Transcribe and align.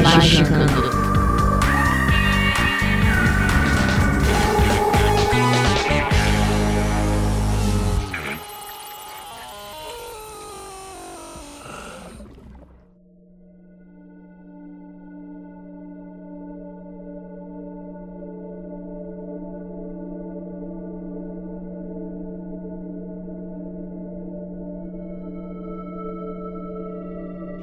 Magicando. 0.00 1.02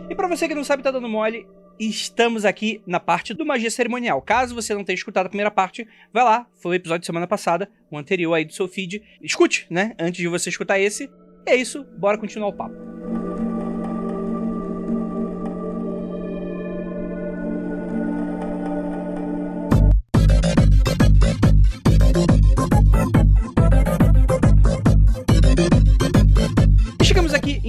E 0.09 0.16
pra 0.16 0.28
você 0.28 0.48
que 0.48 0.56
não 0.56 0.64
sabe, 0.64 0.84
tá 0.84 0.92
dando 0.92 1.08
mole, 1.08 1.48
estamos 1.80 2.44
aqui 2.46 2.82
na 2.86 3.00
parte 3.00 3.34
do 3.34 3.46
magia 3.46 3.72
cerimonial. 3.72 4.22
Caso 4.22 4.54
você 4.54 4.74
não 4.74 4.84
tenha 4.84 4.96
escutado 4.96 5.28
a 5.28 5.30
primeira 5.30 5.52
parte, 5.52 5.88
vai 6.12 6.23
lá, 6.23 6.48
foi 6.56 6.72
o 6.72 6.76
episódio 6.76 7.02
de 7.02 7.06
semana 7.06 7.28
passada, 7.28 7.70
o 7.90 7.98
anterior 7.98 8.34
aí 8.34 8.44
do 8.44 8.53
seu 8.53 8.67
feed. 8.67 9.02
Escute, 9.22 9.66
né? 9.70 9.95
Antes 9.98 10.22
de 10.22 10.28
você 10.28 10.50
escutar 10.50 10.80
esse. 10.80 11.09
E 11.48 11.52
é 11.52 11.56
isso, 11.56 11.86
bora 11.98 12.18
continuar 12.18 12.50
o 12.50 12.53
papo. 12.53 12.98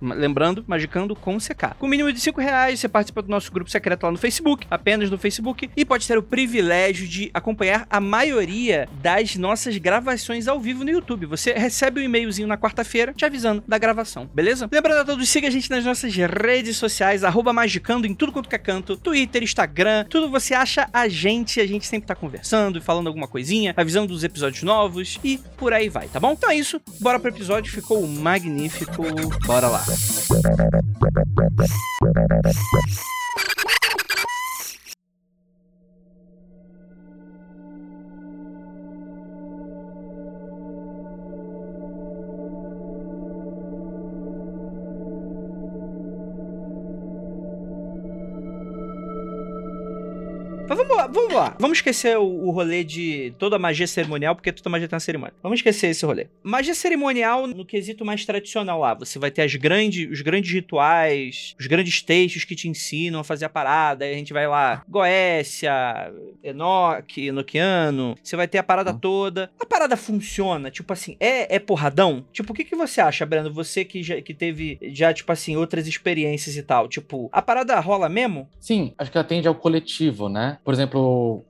Ma- 0.00 0.14
Lembrando, 0.14 0.64
magicando 0.66 1.14
com 1.16 1.36
CK. 1.38 1.74
Com 1.78 1.86
mínimo 1.86 2.12
de 2.12 2.20
5 2.20 2.40
reais, 2.40 2.80
você 2.80 2.88
participa 2.88 3.22
do 3.22 3.28
nosso 3.28 3.50
grupo 3.52 3.70
secreto 3.70 4.04
lá 4.04 4.10
no 4.12 4.18
Facebook, 4.18 4.66
apenas 4.70 5.10
no 5.10 5.18
Facebook, 5.18 5.68
e 5.76 5.84
pode 5.84 6.06
ter 6.06 6.16
o 6.18 6.22
privilégio 6.22 7.06
de 7.06 7.30
acompanhar 7.34 7.86
a 7.90 8.00
maioria 8.00 8.88
das 9.02 9.36
nossas 9.36 9.76
gravações 9.76 10.48
ao 10.48 10.60
vivo 10.60 10.84
no 10.84 10.90
YouTube. 10.90 11.26
Você 11.26 11.52
recebe 11.52 12.00
um 12.00 12.04
e-mailzinho 12.04 12.48
na 12.48 12.56
quarta-feira 12.56 13.12
te 13.12 13.24
avisando 13.24 13.62
da 13.66 13.78
gravação, 13.78 14.28
beleza? 14.32 14.68
Lembrando 14.70 15.00
a 15.00 15.04
todos, 15.04 15.28
siga 15.28 15.48
a 15.48 15.50
gente 15.50 15.70
nas 15.70 15.84
nossas 15.84 16.14
redes 16.14 16.76
sociais, 16.76 17.22
magicando 17.54 18.06
em 18.06 18.14
tudo 18.14 18.32
quanto 18.32 18.48
que 18.48 18.54
é 18.54 18.58
canto, 18.58 18.96
Twitter, 18.96 19.42
Instagram, 19.42 20.04
tudo 20.08 20.30
você 20.30 20.54
acha 20.54 20.88
a 20.92 21.08
gente, 21.08 21.60
a 21.60 21.66
gente 21.66 21.86
sempre 21.86 22.06
tá 22.06 22.14
conversando 22.14 22.78
e 22.78 22.80
falando 22.80 23.06
alguma 23.08 23.28
coisinha, 23.28 23.74
avisando 23.76 24.08
dos 24.08 24.24
episódios 24.24 24.62
novos 24.62 25.18
e 25.22 25.38
por 25.56 25.72
aí 25.72 25.88
vai, 25.88 26.08
tá 26.08 26.18
bom? 26.18 26.32
Então 26.32 26.50
é 26.50 26.54
isso, 26.56 26.80
bora 27.00 27.18
pro 27.20 27.28
episódio, 27.30 27.72
ficou 27.72 28.06
magnífico, 28.06 29.02
bora 29.52 29.68
lá. 29.68 29.84
Vamos 51.12 51.34
lá, 51.34 51.56
vamos 51.58 51.78
esquecer 51.78 52.18
o, 52.18 52.24
o 52.24 52.50
rolê 52.50 52.82
de 52.82 53.32
toda 53.38 53.56
a 53.56 53.58
magia 53.58 53.86
cerimonial, 53.86 54.34
porque 54.34 54.52
toda 54.52 54.70
magia 54.70 54.88
tem 54.88 54.96
uma 54.96 55.00
cerimônia. 55.00 55.34
Vamos 55.42 55.58
esquecer 55.58 55.88
esse 55.88 56.04
rolê. 56.04 56.26
Magia 56.42 56.74
cerimonial 56.74 57.46
no 57.46 57.64
quesito 57.64 58.04
mais 58.04 58.24
tradicional 58.24 58.80
lá. 58.80 58.94
Você 58.94 59.18
vai 59.18 59.30
ter 59.30 59.42
as 59.42 59.54
grandes, 59.54 60.10
os 60.10 60.20
grandes 60.20 60.52
rituais, 60.52 61.54
os 61.58 61.66
grandes 61.66 62.02
textos 62.02 62.44
que 62.44 62.54
te 62.54 62.68
ensinam 62.68 63.20
a 63.20 63.24
fazer 63.24 63.44
a 63.44 63.48
parada. 63.48 64.04
Aí 64.04 64.12
a 64.12 64.16
gente 64.16 64.32
vai 64.32 64.46
lá, 64.46 64.82
Goécia, 64.88 65.72
Enoch, 66.42 67.20
Enochiano. 67.20 68.16
Você 68.22 68.36
vai 68.36 68.48
ter 68.48 68.58
a 68.58 68.62
parada 68.62 68.92
toda. 68.92 69.50
A 69.60 69.66
parada 69.66 69.96
funciona, 69.96 70.70
tipo 70.70 70.92
assim, 70.92 71.16
é, 71.20 71.56
é 71.56 71.58
porradão? 71.58 72.24
Tipo, 72.32 72.52
o 72.52 72.54
que, 72.54 72.64
que 72.64 72.76
você 72.76 73.00
acha, 73.00 73.26
Brando? 73.26 73.52
Você 73.52 73.84
que, 73.84 74.02
já, 74.02 74.20
que 74.20 74.34
teve 74.34 74.78
já, 74.92 75.12
tipo 75.12 75.30
assim, 75.30 75.56
outras 75.56 75.86
experiências 75.86 76.56
e 76.56 76.62
tal. 76.62 76.88
Tipo, 76.88 77.28
a 77.32 77.42
parada 77.42 77.78
rola 77.80 78.08
mesmo? 78.08 78.48
Sim, 78.58 78.92
acho 78.96 79.10
que 79.10 79.18
atende 79.18 79.48
ao 79.48 79.54
coletivo, 79.54 80.28
né? 80.28 80.58
Por 80.64 80.72
exemplo, 80.72 81.01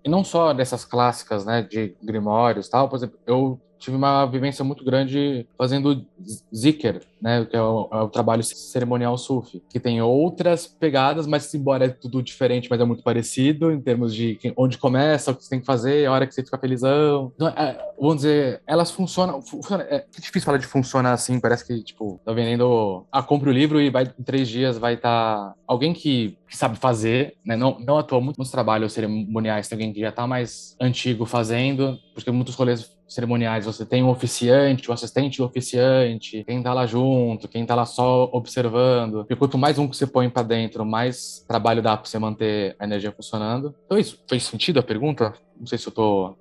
e 0.05 0.09
não 0.09 0.25
só 0.25 0.53
dessas 0.53 0.85
clássicas, 0.85 1.45
né, 1.45 1.63
de 1.63 1.95
grimórios 2.03 2.67
e 2.67 2.71
tal, 2.71 2.89
por 2.89 2.97
exemplo, 2.97 3.19
eu 3.27 3.61
tive 3.79 3.97
uma 3.97 4.25
vivência 4.27 4.65
muito 4.65 4.85
grande 4.85 5.47
fazendo 5.59 6.07
zikr, 6.55 7.01
né, 7.23 7.47
que 7.47 7.57
é 7.57 7.63
o, 7.63 7.89
é 7.93 7.97
o 7.99 8.09
trabalho 8.09 8.43
cerimonial 8.43 9.17
sufi, 9.17 9.63
que 9.71 9.79
tem 9.79 10.03
outras 10.03 10.67
pegadas, 10.67 11.27
mas 11.27 11.55
embora 11.55 11.87
é 11.87 11.89
tudo 11.89 12.21
diferente, 12.21 12.69
mas 12.69 12.81
é 12.81 12.85
muito 12.85 13.05
parecido 13.05 13.71
em 13.71 13.81
termos 13.81 14.13
de 14.13 14.37
onde 14.57 14.77
começa, 14.77 15.31
o 15.31 15.37
que 15.37 15.45
você 15.45 15.51
tem 15.51 15.61
que 15.61 15.67
fazer, 15.67 16.05
a 16.05 16.13
hora 16.13 16.27
que 16.27 16.35
você 16.35 16.43
fica 16.43 16.59
felizão. 16.59 17.33
Então, 17.37 17.49
é, 17.49 17.79
vamos 17.99 18.17
dizer, 18.17 18.61
elas 18.67 18.91
funcionam, 18.91 19.41
funciona, 19.41 19.85
é 19.85 20.05
difícil 20.19 20.43
falar 20.43 20.59
de 20.59 20.67
funcionar 20.67 21.13
assim, 21.13 21.39
parece 21.39 21.65
que, 21.65 21.83
tipo, 21.85 22.21
tá 22.25 22.33
vendendo, 22.33 23.07
ah, 23.13 23.23
compra 23.23 23.49
o 23.49 23.53
livro 23.53 23.81
e 23.81 23.89
vai, 23.89 24.03
em 24.19 24.23
três 24.25 24.49
dias 24.49 24.77
vai 24.77 24.95
estar 24.95 25.55
alguém 25.67 25.93
que, 25.93 26.37
que 26.49 26.57
sabe 26.57 26.77
fazer, 26.77 27.37
né, 27.47 27.57
não, 27.57 27.79
não 27.79 27.99
atua 27.99 28.21
muito 28.21 28.39
nos 28.39 28.51
trabalhos 28.51 28.93
cerimoniais, 28.93 29.69
tem 29.69 29.77
alguém 29.77 29.93
que 29.93 30.01
já 30.01 30.11
tá 30.11 30.27
mais 30.27 30.77
antigo 30.81 31.25
fazendo, 31.25 31.97
porque 32.15 32.31
muitos 32.31 32.57
rolês 32.57 32.91
cerimoniais 33.13 33.67
você 33.67 33.85
tem 33.85 34.03
um 34.03 34.09
oficiante, 34.09 34.91
o 34.91 34.93
assistente 34.93 35.39
do 35.39 35.45
oficiante, 35.45 36.43
quem 36.45 36.63
tá 36.63 36.73
lá 36.73 36.87
junto, 36.87 37.12
quem 37.51 37.65
tá 37.65 37.75
lá 37.75 37.87
só 37.87 38.29
observando. 38.33 39.27
E 39.29 39.37
quanto 39.37 39.59
mais 39.59 39.79
um 39.79 39.89
que 39.89 39.97
você 39.97 40.07
põe 40.07 40.29
pra 40.29 40.43
dentro, 40.43 40.85
mais 40.85 41.45
trabalho 41.47 41.83
dá 41.83 41.97
pra 41.97 42.09
você 42.09 42.19
manter 42.19 42.77
a 42.79 42.85
energia 42.85 43.13
funcionando. 43.13 43.75
Então 43.87 43.99
isso, 43.99 44.19
fez 44.29 44.45
sentido 44.45 44.81
a 44.81 44.83
pergunta? 44.83 45.35
Não 45.59 45.67
sei 45.67 45.79
se 45.79 45.89
eu 45.89 45.93
tô 45.93 46.35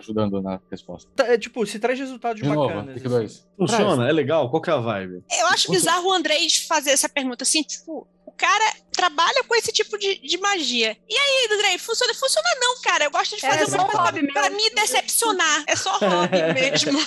ajudando 0.00 0.40
na 0.42 0.58
resposta. 0.70 1.10
Tá, 1.14 1.26
é, 1.26 1.38
tipo, 1.38 1.64
se 1.66 1.78
traz 1.78 1.98
resultados 1.98 2.42
De 2.42 2.48
novo, 2.48 2.68
bacanas. 2.68 2.94
Pique 2.94 3.06
assim. 3.06 3.16
2. 3.16 3.46
Funciona? 3.56 4.08
É 4.08 4.12
legal? 4.12 4.50
Qual 4.50 4.60
que 4.60 4.70
é 4.70 4.72
a 4.72 4.78
vibe? 4.78 5.22
Eu 5.38 5.46
acho 5.48 5.66
Quanto- 5.66 5.76
bizarro 5.78 6.08
o 6.08 6.12
Andrés 6.12 6.56
fazer 6.66 6.90
essa 6.90 7.08
pergunta 7.08 7.42
assim, 7.44 7.62
tipo, 7.62 8.06
o 8.26 8.32
cara 8.32 8.74
trabalha 8.92 9.44
com 9.44 9.54
esse 9.54 9.70
tipo 9.72 9.98
de, 9.98 10.18
de 10.20 10.38
magia. 10.38 10.96
E 11.08 11.14
aí, 11.16 11.48
Andrei, 11.52 11.78
funciona? 11.78 12.12
Funciona 12.14 12.48
não, 12.60 12.80
cara. 12.82 13.04
Eu 13.04 13.10
gosto 13.10 13.36
de 13.36 13.44
É 13.44 13.50
fazer 13.50 13.66
só 13.70 13.76
uma 13.78 13.86
coisa 13.86 14.02
hobby 14.06 14.26
pra, 14.32 14.42
pra 14.42 14.50
me 14.50 14.70
decepcionar. 14.70 15.64
É 15.66 15.76
só 15.76 15.92
hobby 15.98 16.38
mesmo. 16.54 16.98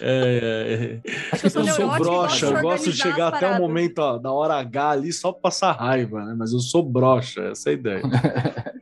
É, 0.00 1.00
é, 1.02 1.10
é. 1.10 1.36
Eu 1.44 1.50
sou 1.50 1.62
e 1.62 1.66
gosto 1.66 1.98
broxa, 2.02 2.46
de 2.46 2.52
eu 2.54 2.60
gosto 2.62 2.90
de 2.92 2.96
chegar 2.96 3.34
até 3.34 3.48
o 3.48 3.58
momento 3.58 3.98
ó, 3.98 4.18
da 4.18 4.30
hora 4.32 4.54
H 4.54 4.90
ali 4.90 5.12
só 5.12 5.32
pra 5.32 5.42
passar 5.42 5.72
raiva, 5.72 6.24
né? 6.24 6.34
Mas 6.38 6.52
eu 6.52 6.60
sou 6.60 6.82
broxa, 6.82 7.42
essa 7.50 7.70
é 7.70 7.72
a 7.72 7.74
ideia. 7.74 8.02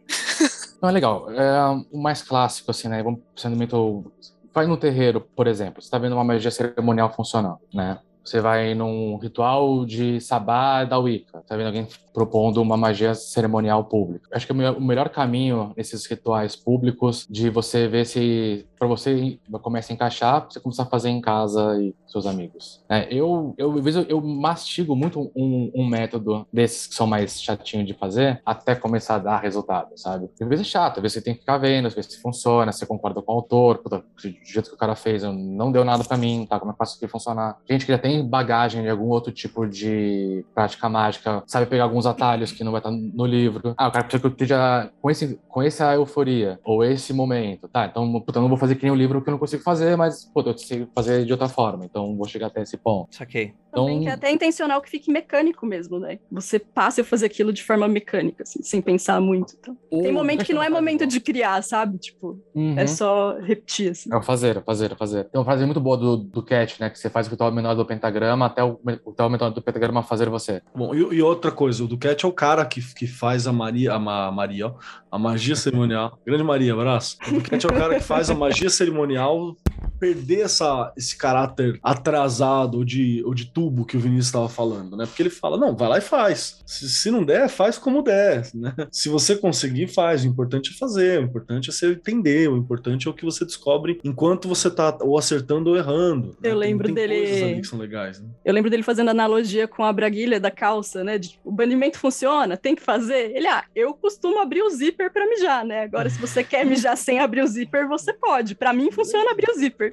Não, 0.83 0.89
é 0.89 0.93
legal. 0.93 1.31
É 1.31 1.69
o 1.93 2.03
mais 2.03 2.23
clássico, 2.23 2.73
assim, 2.73 2.89
né? 2.89 3.03
Vamos 3.03 3.21
sendo 3.37 3.57
muito. 3.57 4.13
Vai 4.53 4.67
no 4.67 4.77
terreiro, 4.77 5.21
por 5.21 5.47
exemplo, 5.47 5.81
você 5.81 5.89
tá 5.89 5.97
vendo 5.97 6.15
uma 6.15 6.25
magia 6.25 6.51
cerimonial 6.51 7.11
funcionando, 7.15 7.61
né? 7.73 7.99
Você 8.25 8.41
vai 8.41 8.75
num 8.75 9.17
ritual 9.17 9.85
de 9.85 10.21
sabá 10.21 10.85
da 10.85 10.99
Wicca, 10.99 11.43
tá 11.47 11.57
vendo 11.57 11.67
alguém 11.67 11.89
propondo 12.13 12.61
uma 12.61 12.77
magia 12.77 13.15
cerimonial 13.15 13.85
pública. 13.85 14.29
Acho 14.33 14.47
que 14.47 14.53
o 14.53 14.81
melhor 14.81 15.09
caminho 15.09 15.73
nesses 15.77 16.07
rituais 16.07 16.55
públicos 16.55 17.27
de 17.29 17.51
você 17.51 17.89
ver 17.89 18.07
se 18.07 18.67
para 18.79 18.89
você 18.89 19.39
começa 19.63 19.93
a 19.93 19.95
encaixar, 19.95 20.47
você 20.51 20.59
começar 20.59 20.83
a 20.83 20.87
fazer 20.87 21.09
em 21.09 21.21
casa 21.21 21.81
e 21.81 21.95
seus 22.05 22.27
amigos. 22.27 22.83
É, 22.89 23.07
eu, 23.15 23.55
eu, 23.57 23.73
às 23.73 23.85
vezes, 23.85 24.07
eu 24.09 24.21
mastigo 24.21 24.97
muito 24.97 25.31
um, 25.37 25.71
um, 25.73 25.87
método 25.87 26.45
desses 26.53 26.89
que 26.89 26.95
são 26.97 27.07
mais 27.07 27.41
chatinhos 27.41 27.87
de 27.87 27.95
fazer 27.95 28.43
até 28.45 28.75
começar 28.75 29.15
a 29.15 29.19
dar 29.19 29.39
resultado, 29.39 29.91
sabe? 29.95 30.29
Às 30.41 30.49
vezes 30.49 30.67
é 30.67 30.69
chato, 30.69 30.97
às 30.97 31.03
vezes 31.03 31.15
você 31.15 31.23
tem 31.23 31.33
que 31.33 31.41
ficar 31.41 31.59
vendo, 31.59 31.87
às 31.87 31.95
vezes 31.95 32.17
funciona, 32.17 32.73
você 32.73 32.85
concorda 32.85 33.23
com 33.23 33.33
o 33.33 33.37
autor, 33.37 33.81
do 33.85 34.05
jeito 34.45 34.71
que 34.71 34.75
o 34.75 34.79
cara 34.79 34.97
fez, 34.97 35.23
não 35.23 35.71
deu 35.71 35.85
nada 35.85 36.03
para 36.03 36.17
mim, 36.17 36.45
tá? 36.51 36.59
Como 36.59 36.73
é 36.73 36.75
que 36.75 36.79
faço 36.79 36.97
aqui 36.97 37.07
funcionar? 37.07 37.59
Gente 37.71 37.87
que 37.87 37.93
já 37.93 37.99
tem 37.99 38.12
bagagem 38.21 38.83
de 38.83 38.89
algum 38.89 39.09
outro 39.09 39.33
tipo 39.33 39.67
de 39.67 40.45
prática 40.55 40.89
mágica, 40.89 41.43
sabe 41.47 41.67
pegar 41.67 41.85
alguns 41.85 42.05
atalhos 42.05 42.51
que 42.51 42.65
não 42.65 42.73
vai 42.73 42.81
estar 42.81 42.91
no 42.91 43.25
livro. 43.25 43.75
Ah, 43.79 43.87
o 43.89 43.93
cara 43.93 44.05
precisa 44.05 44.21
que 44.21 44.27
eu 44.27 44.33
esteja 44.33 44.91
com, 45.01 45.11
esse, 45.11 45.39
com 45.49 45.63
essa 45.63 45.95
euforia, 45.95 46.59
ou 46.65 46.85
esse 46.85 47.13
momento, 47.13 47.69
tá? 47.69 47.87
Então, 47.87 48.21
puta, 48.21 48.39
eu 48.39 48.43
não 48.43 48.49
vou 48.49 48.59
fazer 48.59 48.75
que 48.75 48.83
nem 48.83 48.93
um 48.93 48.97
livro 48.97 49.23
que 49.23 49.29
eu 49.29 49.33
não 49.33 49.39
consigo 49.39 49.63
fazer, 49.63 49.97
mas, 49.97 50.25
pô, 50.25 50.41
eu 50.41 50.53
consigo 50.53 50.89
fazer 50.95 51.25
de 51.25 51.33
outra 51.33 51.49
forma, 51.49 51.85
então 51.85 52.17
vou 52.17 52.27
chegar 52.27 52.49
até 52.49 52.63
esse 52.63 52.77
ponto. 52.77 53.15
Saquei. 53.15 53.55
Então... 53.69 53.87
Também 53.87 54.01
que 54.03 54.09
é 54.09 54.13
até 54.13 54.31
intencional 54.31 54.83
que 54.83 54.91
fique 54.91 55.11
mecânico 55.11 55.65
mesmo, 55.65 55.99
né? 55.99 56.19
Você 56.31 56.59
passa 56.59 57.01
a 57.01 57.05
fazer 57.05 57.27
aquilo 57.27 57.53
de 57.53 57.63
forma 57.63 57.89
mecânica, 57.89 58.43
assim, 58.43 58.63
sem 58.63 58.83
pensar 58.83 59.21
muito. 59.21 59.55
Então. 59.59 59.77
Tem 59.91 60.13
momento 60.13 60.45
que 60.45 60.53
não 60.53 60.63
é 60.63 60.69
momento 60.69 61.07
de 61.07 61.21
criar, 61.21 61.63
sabe? 61.63 61.99
Tipo, 61.99 62.39
uhum. 62.55 62.79
é 62.79 62.87
só 62.87 63.39
repetir, 63.39 63.93
assim. 63.93 64.13
É 64.13 64.17
o 64.17 64.23
fazer, 64.23 64.59
é 64.59 64.61
fazer, 64.61 64.93
é 64.93 64.95
fazer. 64.95 65.25
Tem 65.25 65.39
uma 65.39 65.45
frase 65.45 65.65
muito 65.65 65.81
boa 65.81 65.97
do, 65.97 66.17
do 66.19 66.43
Cat, 66.43 66.79
né? 66.81 66.91
Que 66.91 66.99
você 66.99 67.09
faz 67.09 67.27
o 67.27 67.31
ritual 67.31 67.51
menor 67.51 67.75
do 67.75 67.81
pentagrama 68.03 68.47
até 68.47 68.65
o, 68.65 68.81
o 68.83 69.11
ritual 69.11 69.31
menor 69.31 69.51
do 69.51 69.63
pentagrama 69.63 70.03
fazer 70.03 70.29
você. 70.29 70.61
Bom, 70.75 70.93
e, 70.93 70.99
e, 70.99 71.23
outra 71.23 71.53
coisa, 71.53 71.85
o 71.85 71.99
Cat 71.99 72.25
é 72.25 72.29
o 72.29 72.33
cara 72.33 72.65
que, 72.67 72.83
que 72.95 73.07
faz 73.07 73.47
a 73.47 73.53
Maria, 73.53 73.95
a 73.95 73.99
Maria, 73.99 74.67
ó, 74.67 74.75
a 75.11 75.19
magia 75.19 75.55
cerimonial. 75.55 76.19
Grande 76.27 76.43
Maria, 76.43 76.73
abraço. 76.73 77.17
O 77.33 77.41
Cat 77.41 77.65
é 77.65 77.69
o 77.69 77.73
cara 77.73 77.95
que 77.95 78.03
faz 78.03 78.29
a 78.29 78.35
magia 78.35 78.69
cerimonial 78.69 79.57
perder 80.03 80.41
essa, 80.41 80.93
esse 80.97 81.17
caráter 81.17 81.79
atrasado 81.81 82.79
ou 82.79 82.85
de, 82.85 83.23
ou 83.25 83.33
de 83.33 83.47
tubo 83.47 83.85
que 83.85 83.97
o 83.97 84.01
Vinícius 84.01 84.27
estava 84.27 84.49
falando, 84.49 84.97
né? 84.97 85.07
Porque 85.07 85.23
ele 85.23 85.31
fala, 85.31 85.57
não, 85.57 85.77
vai 85.77 85.89
lá 85.89 85.99
e 85.99 86.01
faz. 86.01 86.61
Se, 86.67 86.89
se, 86.89 87.09
não 87.09 87.25
der, 87.25 87.49
faz 87.49 87.79
como 87.79 88.03
der, 88.03 88.51
né? 88.53 88.75
Se 88.91 89.09
você 89.09 89.37
conseguir, 89.37 89.87
faz. 89.87 90.25
O 90.25 90.27
importante 90.27 90.73
é 90.75 90.77
fazer, 90.77 91.21
o 91.21 91.23
importante 91.23 91.71
é 91.71 91.73
você 91.73 91.93
entender, 91.93 92.49
o 92.49 92.57
importante 92.57 93.07
é 93.07 93.11
o 93.13 93.15
que 93.15 93.25
você 93.25 93.45
descobre 93.45 94.01
enquanto 94.03 94.49
você 94.49 94.69
tá 94.69 94.99
ou 95.03 95.17
acertando 95.17 95.71
ou 95.71 95.77
errando. 95.77 96.31
Né? 96.43 96.51
Eu 96.51 96.57
lembro 96.57 96.87
tem, 96.87 96.95
tem 96.97 97.09
dele... 97.09 97.61
que 97.61 97.67
são 97.69 97.79
legais, 97.79 98.19
né? 98.19 98.29
Eu 98.45 98.53
lembro 98.53 98.71
dele 98.71 98.83
fazendo 98.83 99.11
analogia 99.11 99.69
com 99.69 99.85
a 99.85 99.93
braguilha 99.93 100.41
da 100.41 100.51
calça, 100.51 101.05
né? 101.05 101.17
De, 101.17 101.39
o 101.45 101.53
banimento 101.53 101.97
funciona, 101.97 102.57
tem 102.57 102.75
que 102.75 102.83
fazer. 102.83 103.37
Ele, 103.37 103.47
ah, 103.47 103.65
eu 103.73 103.95
costumo 103.95 104.41
abrir 104.41 104.63
o 104.63 104.71
zíper 104.71 105.13
para 105.13 105.29
mijar, 105.29 105.65
né? 105.65 105.85
Agora, 105.85 106.11
se 106.11 106.21
você 106.21 106.43
quer 106.43 106.67
mijar 106.67 106.97
sem 106.97 107.21
abrir 107.21 107.43
o 107.43 107.47
zíper, 107.47 107.87
você 107.87 108.13
pode. 108.13 108.57
Para 108.57 108.73
mim, 108.73 108.91
funciona 108.91 109.31
abrir 109.31 109.49
o 109.49 109.55
zíper. 109.55 109.92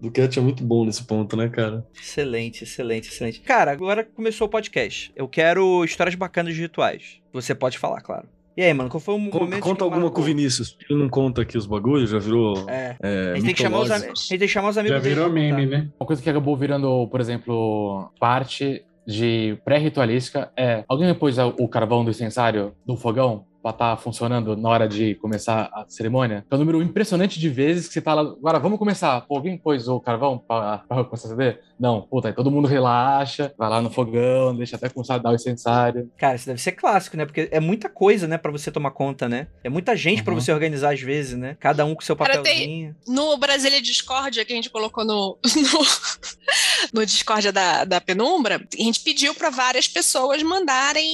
Duquette 0.00 0.38
é 0.40 0.42
muito 0.42 0.64
bom 0.64 0.84
nesse 0.84 1.04
ponto, 1.04 1.36
né, 1.36 1.48
cara? 1.48 1.86
Excelente, 1.98 2.64
excelente, 2.64 3.08
excelente. 3.08 3.40
Cara, 3.40 3.70
agora 3.70 4.04
começou 4.04 4.46
o 4.46 4.50
podcast. 4.50 5.12
Eu 5.14 5.28
quero 5.28 5.84
histórias 5.84 6.14
bacanas 6.14 6.54
de 6.54 6.62
rituais. 6.62 7.20
Você 7.32 7.54
pode 7.54 7.78
falar, 7.78 8.00
claro. 8.00 8.26
E 8.56 8.62
aí, 8.62 8.74
mano, 8.74 8.90
qual 8.90 9.00
foi 9.00 9.14
o 9.14 9.24
conta, 9.30 9.38
momento 9.38 9.62
Conta 9.62 9.84
alguma 9.84 10.10
com 10.10 10.20
o 10.20 10.24
Vinícius. 10.24 10.76
Ele 10.90 10.98
não 10.98 11.08
conta 11.08 11.42
aqui 11.42 11.56
os 11.56 11.64
bagulhos, 11.64 12.10
já 12.10 12.18
virou. 12.18 12.68
É. 12.68 12.96
é 13.00 13.30
a, 13.30 13.34
gente 13.36 13.44
tem 13.44 13.54
que 13.54 13.62
chamar 13.62 13.78
os, 13.78 13.90
a 13.90 13.98
gente 13.98 14.28
tem 14.30 14.38
que 14.38 14.48
chamar 14.48 14.70
os 14.70 14.78
amigos. 14.78 14.96
Já 14.96 15.08
virou 15.08 15.30
meme, 15.30 15.64
né? 15.64 15.88
Uma 16.00 16.06
coisa 16.06 16.20
que 16.20 16.28
acabou 16.28 16.56
virando, 16.56 17.06
por 17.06 17.20
exemplo, 17.20 18.10
parte 18.18 18.84
de 19.06 19.56
pré-ritualística 19.64 20.50
é. 20.56 20.84
Alguém 20.88 21.14
pôs 21.14 21.38
o 21.38 21.68
carvão 21.68 22.04
do 22.04 22.10
incensário 22.10 22.74
do 22.84 22.96
fogão? 22.96 23.46
Tá 23.72 23.96
funcionando 23.96 24.56
na 24.56 24.68
hora 24.68 24.88
de 24.88 25.14
começar 25.16 25.70
a 25.72 25.84
cerimônia. 25.88 26.44
É 26.50 26.54
um 26.54 26.58
número 26.58 26.82
impressionante 26.82 27.38
de 27.38 27.48
vezes 27.48 27.88
que 27.88 27.94
você 27.94 28.00
tá 28.00 28.14
lá, 28.14 28.22
agora 28.22 28.58
vamos 28.58 28.78
começar. 28.78 29.20
Pô, 29.22 29.36
alguém 29.36 29.56
pôs 29.56 29.88
o 29.88 30.00
carvão 30.00 30.38
para 30.38 30.84
começar 30.88 31.28
a 31.28 31.32
acender? 31.32 31.60
Não, 31.78 32.02
puta, 32.02 32.28
aí 32.28 32.34
todo 32.34 32.50
mundo 32.50 32.66
relaxa, 32.66 33.54
vai 33.56 33.70
lá 33.70 33.80
no 33.80 33.90
fogão, 33.90 34.54
deixa 34.56 34.76
até 34.76 34.88
começar 34.88 35.14
a 35.14 35.18
dar 35.18 35.30
o 35.30 35.34
incensário. 35.34 36.10
Cara, 36.18 36.34
isso 36.34 36.46
deve 36.46 36.60
ser 36.60 36.72
clássico, 36.72 37.16
né? 37.16 37.24
Porque 37.24 37.48
é 37.52 37.60
muita 37.60 37.88
coisa, 37.88 38.26
né, 38.26 38.36
para 38.36 38.50
você 38.50 38.70
tomar 38.70 38.90
conta, 38.90 39.28
né? 39.28 39.46
É 39.62 39.68
muita 39.68 39.96
gente 39.96 40.18
uhum. 40.18 40.24
para 40.24 40.34
você 40.34 40.52
organizar 40.52 40.92
às 40.92 41.00
vezes, 41.00 41.38
né? 41.38 41.56
Cada 41.60 41.84
um 41.84 41.94
com 41.94 42.00
seu 42.00 42.16
papelzinho. 42.16 42.44
Tem, 42.44 43.14
no 43.14 43.36
Brasília 43.36 43.80
Discord, 43.80 44.44
que 44.44 44.52
a 44.52 44.56
gente 44.56 44.70
colocou 44.70 45.04
no, 45.04 45.38
no, 45.56 47.00
no 47.00 47.06
Discord 47.06 47.52
da, 47.52 47.84
da 47.84 48.00
Penumbra, 48.00 48.56
a 48.56 48.82
gente 48.82 49.00
pediu 49.00 49.34
para 49.34 49.50
várias 49.50 49.86
pessoas 49.86 50.42
mandarem 50.42 51.08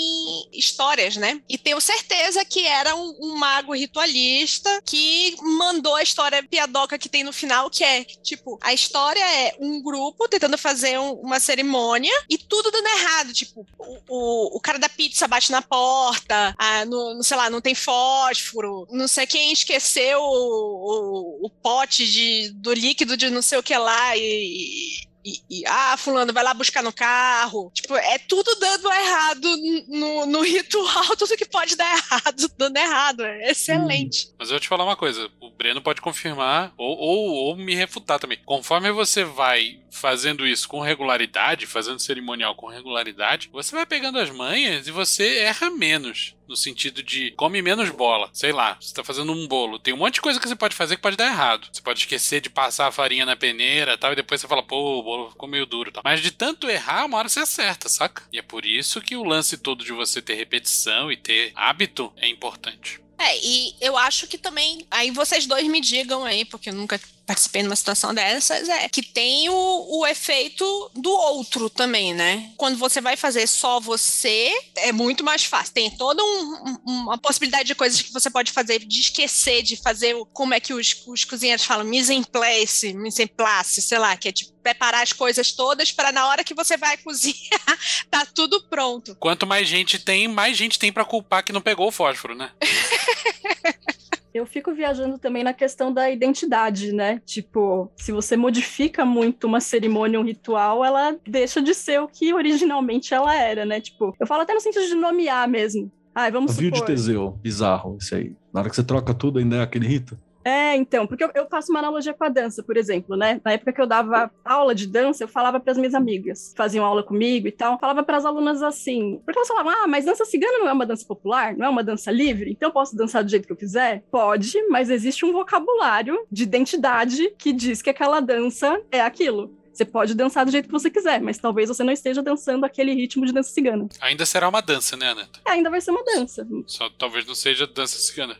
histórias, 0.52 1.16
né? 1.16 1.40
E 1.48 1.58
tenho 1.58 1.80
certeza 1.80 2.43
que 2.44 2.66
era 2.66 2.94
um, 2.94 3.16
um, 3.20 3.36
mago 3.36 3.74
ritualista 3.74 4.82
que 4.84 5.36
mandou 5.40 5.94
a 5.94 6.02
história 6.02 6.42
piadoca 6.42 6.98
que 6.98 7.08
tem 7.08 7.24
no 7.24 7.32
final, 7.32 7.70
que 7.70 7.82
é, 7.82 8.04
tipo, 8.04 8.58
a 8.62 8.72
história 8.72 9.20
é 9.20 9.56
um 9.60 9.82
grupo 9.82 10.28
tentando 10.28 10.56
fazer 10.58 10.98
um, 10.98 11.12
uma 11.14 11.40
cerimônia 11.40 12.12
e 12.28 12.38
tudo 12.38 12.70
dando 12.70 12.86
errado. 12.86 13.32
Tipo, 13.32 13.66
o, 13.78 13.98
o, 14.08 14.56
o 14.56 14.60
cara 14.60 14.78
da 14.78 14.88
pizza 14.88 15.26
bate 15.26 15.50
na 15.50 15.62
porta, 15.62 16.54
a, 16.58 16.84
no, 16.84 17.22
sei 17.22 17.36
lá, 17.36 17.50
não 17.50 17.60
tem 17.60 17.74
fósforo, 17.74 18.86
não 18.90 19.08
sei 19.08 19.26
quem 19.26 19.52
esqueceu 19.52 20.20
o, 20.20 21.42
o, 21.42 21.46
o 21.46 21.50
pote 21.50 22.06
de, 22.06 22.50
do 22.54 22.72
líquido 22.72 23.16
de 23.16 23.30
não 23.30 23.42
sei 23.42 23.58
o 23.58 23.62
que 23.62 23.76
lá 23.76 24.16
e, 24.16 25.04
e, 25.24 25.40
e, 25.48 25.66
ah, 25.66 25.96
fulano, 25.96 26.32
vai 26.32 26.44
lá 26.44 26.52
buscar 26.52 26.82
no 26.82 26.92
carro. 26.92 27.70
Tipo, 27.72 27.96
é 27.96 28.18
tudo 28.18 28.54
dando 28.56 28.92
errado 28.92 29.56
no, 29.88 30.26
no 30.26 30.42
ritual, 30.42 31.16
tudo 31.16 31.36
que 31.36 31.46
pode 31.46 31.76
dar 31.76 31.96
errado, 31.96 32.50
dando 32.58 32.76
errado. 32.76 33.24
É 33.24 33.50
excelente. 33.50 34.28
Hum. 34.28 34.34
Mas 34.38 34.48
eu 34.48 34.54
vou 34.54 34.60
te 34.60 34.68
falar 34.68 34.84
uma 34.84 34.96
coisa, 34.96 35.30
o 35.40 35.50
Breno 35.50 35.80
pode 35.80 36.02
confirmar 36.02 36.74
ou, 36.76 36.98
ou, 36.98 37.30
ou 37.30 37.56
me 37.56 37.74
refutar 37.74 38.18
também. 38.18 38.38
Conforme 38.44 38.92
você 38.92 39.24
vai 39.24 39.80
fazendo 39.90 40.46
isso 40.46 40.68
com 40.68 40.80
regularidade, 40.80 41.66
fazendo 41.66 42.00
cerimonial 42.00 42.54
com 42.54 42.66
regularidade, 42.66 43.48
você 43.52 43.74
vai 43.74 43.86
pegando 43.86 44.18
as 44.18 44.28
manhas 44.30 44.86
e 44.86 44.90
você 44.90 45.38
erra 45.38 45.70
menos. 45.70 46.34
No 46.48 46.56
sentido 46.56 47.02
de 47.02 47.32
come 47.32 47.62
menos 47.62 47.90
bola. 47.90 48.28
Sei 48.32 48.52
lá, 48.52 48.76
você 48.80 48.92
tá 48.94 49.02
fazendo 49.02 49.32
um 49.32 49.46
bolo. 49.46 49.78
Tem 49.78 49.94
um 49.94 49.98
monte 49.98 50.14
de 50.14 50.20
coisa 50.20 50.38
que 50.38 50.48
você 50.48 50.56
pode 50.56 50.74
fazer 50.74 50.96
que 50.96 51.02
pode 51.02 51.16
dar 51.16 51.26
errado. 51.26 51.68
Você 51.72 51.80
pode 51.80 52.00
esquecer 52.00 52.40
de 52.40 52.50
passar 52.50 52.88
a 52.88 52.92
farinha 52.92 53.24
na 53.24 53.36
peneira 53.36 53.96
tal, 53.96 54.12
e 54.12 54.16
depois 54.16 54.40
você 54.40 54.48
fala, 54.48 54.62
pô, 54.62 54.98
o 54.98 55.02
bolo 55.02 55.30
ficou 55.30 55.48
meio 55.48 55.66
duro 55.66 55.90
tal. 55.90 56.02
Mas 56.04 56.20
de 56.20 56.30
tanto 56.30 56.68
errar, 56.68 57.06
uma 57.06 57.18
hora 57.18 57.28
você 57.28 57.40
acerta, 57.40 57.88
saca? 57.88 58.24
E 58.32 58.38
é 58.38 58.42
por 58.42 58.64
isso 58.64 59.00
que 59.00 59.16
o 59.16 59.24
lance 59.24 59.56
todo 59.56 59.84
de 59.84 59.92
você 59.92 60.20
ter 60.20 60.34
repetição 60.34 61.10
e 61.10 61.16
ter 61.16 61.52
hábito 61.54 62.12
é 62.16 62.28
importante. 62.28 63.00
É, 63.18 63.38
e 63.38 63.74
eu 63.80 63.96
acho 63.96 64.26
que 64.26 64.36
também. 64.36 64.86
Aí 64.90 65.10
vocês 65.10 65.46
dois 65.46 65.66
me 65.66 65.80
digam 65.80 66.24
aí, 66.24 66.44
porque 66.44 66.70
eu 66.70 66.74
nunca 66.74 67.00
participei 67.26 67.62
de 67.62 67.68
uma 67.68 67.76
situação 67.76 68.14
dessas, 68.14 68.68
é 68.68 68.88
que 68.88 69.02
tem 69.02 69.48
o, 69.48 70.00
o 70.00 70.06
efeito 70.06 70.90
do 70.94 71.10
outro 71.10 71.70
também, 71.70 72.14
né? 72.14 72.52
Quando 72.56 72.76
você 72.76 73.00
vai 73.00 73.16
fazer 73.16 73.46
só 73.46 73.80
você, 73.80 74.52
é 74.76 74.92
muito 74.92 75.24
mais 75.24 75.44
fácil. 75.44 75.74
Tem 75.74 75.90
toda 75.90 76.22
um, 76.22 76.78
uma 76.84 77.18
possibilidade 77.18 77.66
de 77.66 77.74
coisas 77.74 78.00
que 78.00 78.12
você 78.12 78.30
pode 78.30 78.52
fazer, 78.52 78.80
de 78.80 79.00
esquecer, 79.00 79.62
de 79.62 79.76
fazer 79.76 80.14
como 80.32 80.54
é 80.54 80.60
que 80.60 80.74
os, 80.74 81.02
os 81.06 81.24
cozinheiros 81.24 81.64
falam, 81.64 81.84
mise 81.84 82.12
en 82.12 82.22
place, 82.22 82.92
mise 82.92 83.22
en 83.22 83.26
place, 83.28 83.80
sei 83.80 83.98
lá, 83.98 84.16
que 84.16 84.28
é 84.28 84.32
tipo 84.32 84.54
preparar 84.64 85.02
as 85.02 85.12
coisas 85.12 85.52
todas 85.52 85.92
para 85.92 86.10
na 86.10 86.26
hora 86.26 86.42
que 86.42 86.54
você 86.54 86.78
vai 86.78 86.96
cozinhar, 87.04 87.78
tá 88.10 88.26
tudo 88.34 88.62
pronto. 88.62 89.14
Quanto 89.16 89.46
mais 89.46 89.68
gente 89.68 89.98
tem, 89.98 90.26
mais 90.26 90.56
gente 90.56 90.78
tem 90.78 90.90
para 90.90 91.04
culpar 91.04 91.44
que 91.44 91.52
não 91.52 91.60
pegou 91.60 91.88
o 91.88 91.92
fósforo, 91.92 92.34
né? 92.34 92.50
Eu 94.34 94.44
fico 94.44 94.74
viajando 94.74 95.16
também 95.16 95.44
na 95.44 95.52
questão 95.52 95.92
da 95.92 96.10
identidade, 96.10 96.92
né? 96.92 97.22
Tipo, 97.24 97.88
se 97.96 98.10
você 98.10 98.36
modifica 98.36 99.04
muito 99.04 99.46
uma 99.46 99.60
cerimônia, 99.60 100.18
um 100.18 100.24
ritual, 100.24 100.84
ela 100.84 101.16
deixa 101.24 101.62
de 101.62 101.72
ser 101.72 102.00
o 102.00 102.08
que 102.08 102.34
originalmente 102.34 103.14
ela 103.14 103.32
era, 103.32 103.64
né? 103.64 103.80
Tipo, 103.80 104.12
eu 104.18 104.26
falo 104.26 104.42
até 104.42 104.52
no 104.52 104.60
sentido 104.60 104.88
de 104.88 104.96
nomear 104.96 105.48
mesmo. 105.48 105.88
Ah, 106.12 106.28
vamos 106.30 106.50
Navio 106.50 106.74
supor... 106.74 106.80
de 106.80 106.92
Teseu, 106.92 107.38
bizarro 107.40 107.96
isso 108.00 108.12
aí. 108.12 108.34
Na 108.52 108.60
hora 108.60 108.68
que 108.68 108.74
você 108.74 108.82
troca 108.82 109.14
tudo, 109.14 109.38
ainda 109.38 109.56
é 109.58 109.62
aquele 109.62 109.86
rito. 109.86 110.18
É, 110.44 110.76
então, 110.76 111.06
porque 111.06 111.24
eu, 111.24 111.30
eu, 111.34 111.48
faço 111.48 111.72
uma 111.72 111.78
analogia 111.78 112.12
com 112.12 112.24
a 112.24 112.28
dança, 112.28 112.62
por 112.62 112.76
exemplo, 112.76 113.16
né? 113.16 113.40
Na 113.44 113.52
época 113.52 113.72
que 113.72 113.80
eu 113.80 113.86
dava 113.86 114.30
aula 114.44 114.74
de 114.74 114.86
dança, 114.86 115.24
eu 115.24 115.28
falava 115.28 115.58
para 115.58 115.72
as 115.72 115.78
minhas 115.78 115.94
amigas, 115.94 116.52
faziam 116.56 116.84
aula 116.84 117.02
comigo 117.02 117.48
e 117.48 117.52
tal, 117.52 117.78
falava 117.78 118.02
para 118.02 118.18
as 118.18 118.26
alunas 118.26 118.62
assim, 118.62 119.20
porque 119.24 119.38
elas 119.38 119.48
falavam, 119.48 119.72
ah, 119.72 119.86
mas 119.88 120.04
dança 120.04 120.24
cigana 120.24 120.58
não 120.58 120.68
é 120.68 120.72
uma 120.72 120.86
dança 120.86 121.06
popular, 121.06 121.56
não 121.56 121.66
é 121.66 121.68
uma 121.68 121.82
dança 121.82 122.10
livre, 122.10 122.50
então 122.50 122.68
eu 122.68 122.72
posso 122.72 122.94
dançar 122.94 123.24
do 123.24 123.30
jeito 123.30 123.46
que 123.46 123.52
eu 123.52 123.56
quiser? 123.56 124.04
Pode, 124.10 124.60
mas 124.68 124.90
existe 124.90 125.24
um 125.24 125.32
vocabulário 125.32 126.26
de 126.30 126.42
identidade 126.42 127.30
que 127.38 127.52
diz 127.52 127.80
que 127.80 127.90
aquela 127.90 128.20
dança 128.20 128.80
é 128.90 129.00
aquilo. 129.00 129.64
Você 129.74 129.84
pode 129.84 130.14
dançar 130.14 130.44
do 130.44 130.52
jeito 130.52 130.66
que 130.66 130.72
você 130.72 130.88
quiser, 130.88 131.20
mas 131.20 131.36
talvez 131.36 131.68
você 131.68 131.82
não 131.82 131.92
esteja 131.92 132.22
dançando 132.22 132.64
aquele 132.64 132.94
ritmo 132.94 133.26
de 133.26 133.32
dança 133.32 133.50
cigana. 133.50 133.88
Ainda 134.00 134.24
será 134.24 134.48
uma 134.48 134.62
dança, 134.62 134.96
né, 134.96 135.10
Aneta? 135.10 135.40
É, 135.44 135.50
ainda 135.50 135.68
vai 135.68 135.80
ser 135.80 135.90
uma 135.90 136.04
dança. 136.04 136.46
Só 136.66 136.88
talvez 136.90 137.26
não 137.26 137.34
seja 137.34 137.66
dança 137.66 137.98
cigana. 137.98 138.36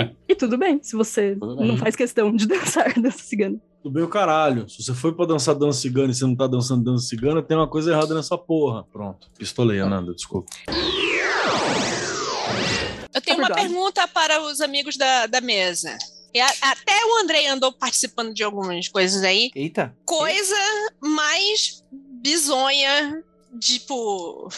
É, 0.00 0.10
e 0.28 0.34
tudo 0.34 0.56
bem, 0.58 0.80
se 0.82 0.94
você 0.96 1.34
bem. 1.34 1.68
não 1.68 1.76
faz 1.76 1.94
questão 1.96 2.34
de 2.34 2.46
dançar 2.48 2.92
dança 2.94 3.18
cigana. 3.18 3.58
Tudo 3.82 3.92
bem 3.94 4.02
o 4.02 4.08
caralho. 4.08 4.68
Se 4.68 4.82
você 4.82 4.94
foi 4.94 5.12
pra 5.12 5.26
dançar 5.26 5.54
dança 5.54 5.80
cigana 5.80 6.10
e 6.10 6.14
você 6.14 6.24
não 6.24 6.34
tá 6.34 6.46
dançando 6.46 6.82
dança 6.84 7.06
cigana, 7.06 7.42
tem 7.42 7.56
uma 7.56 7.68
coisa 7.68 7.90
errada 7.92 8.14
nessa 8.14 8.36
porra. 8.38 8.84
Pronto. 8.92 9.28
Pistolei, 9.38 9.78
Ananda, 9.80 10.14
desculpa. 10.14 10.50
Eu 13.14 13.20
tenho 13.20 13.36
É 13.36 13.40
uma 13.40 13.50
pergunta 13.54 14.08
para 14.08 14.42
os 14.42 14.60
amigos 14.60 14.96
da, 14.96 15.26
da 15.26 15.40
mesa. 15.40 15.96
E 16.34 16.40
a- 16.40 16.52
até 16.62 16.92
o 17.06 17.22
Andrei 17.22 17.46
andou 17.46 17.72
participando 17.72 18.34
de 18.34 18.42
algumas 18.42 18.88
coisas 18.88 19.22
aí. 19.22 19.50
Eita. 19.54 19.94
Coisa 20.04 20.56
mais 21.00 21.84
bizonha. 22.22 23.22
Tipo, 23.58 24.48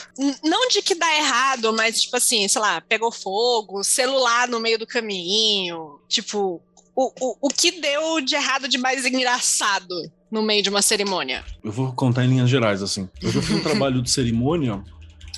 não 0.42 0.68
de 0.68 0.82
que 0.82 0.94
dá 0.94 1.16
errado, 1.16 1.72
mas 1.72 2.00
tipo 2.00 2.16
assim, 2.16 2.46
sei 2.48 2.60
lá, 2.60 2.80
pegou 2.80 3.12
fogo, 3.12 3.84
celular 3.84 4.48
no 4.48 4.60
meio 4.60 4.78
do 4.78 4.86
caminho. 4.86 5.98
Tipo, 6.08 6.62
o, 6.94 7.12
o, 7.20 7.36
o 7.42 7.48
que 7.48 7.80
deu 7.80 8.20
de 8.20 8.34
errado 8.34 8.68
de 8.68 8.78
mais 8.78 9.04
engraçado 9.04 9.94
no 10.30 10.42
meio 10.42 10.62
de 10.62 10.70
uma 10.70 10.80
cerimônia? 10.80 11.44
Eu 11.62 11.70
vou 11.70 11.92
contar 11.92 12.24
em 12.24 12.28
linhas 12.28 12.48
gerais, 12.48 12.82
assim. 12.82 13.08
Eu 13.20 13.30
já 13.30 13.42
fiz 13.42 13.56
um 13.56 13.60
trabalho 13.62 14.00
de 14.02 14.10
cerimônia 14.10 14.82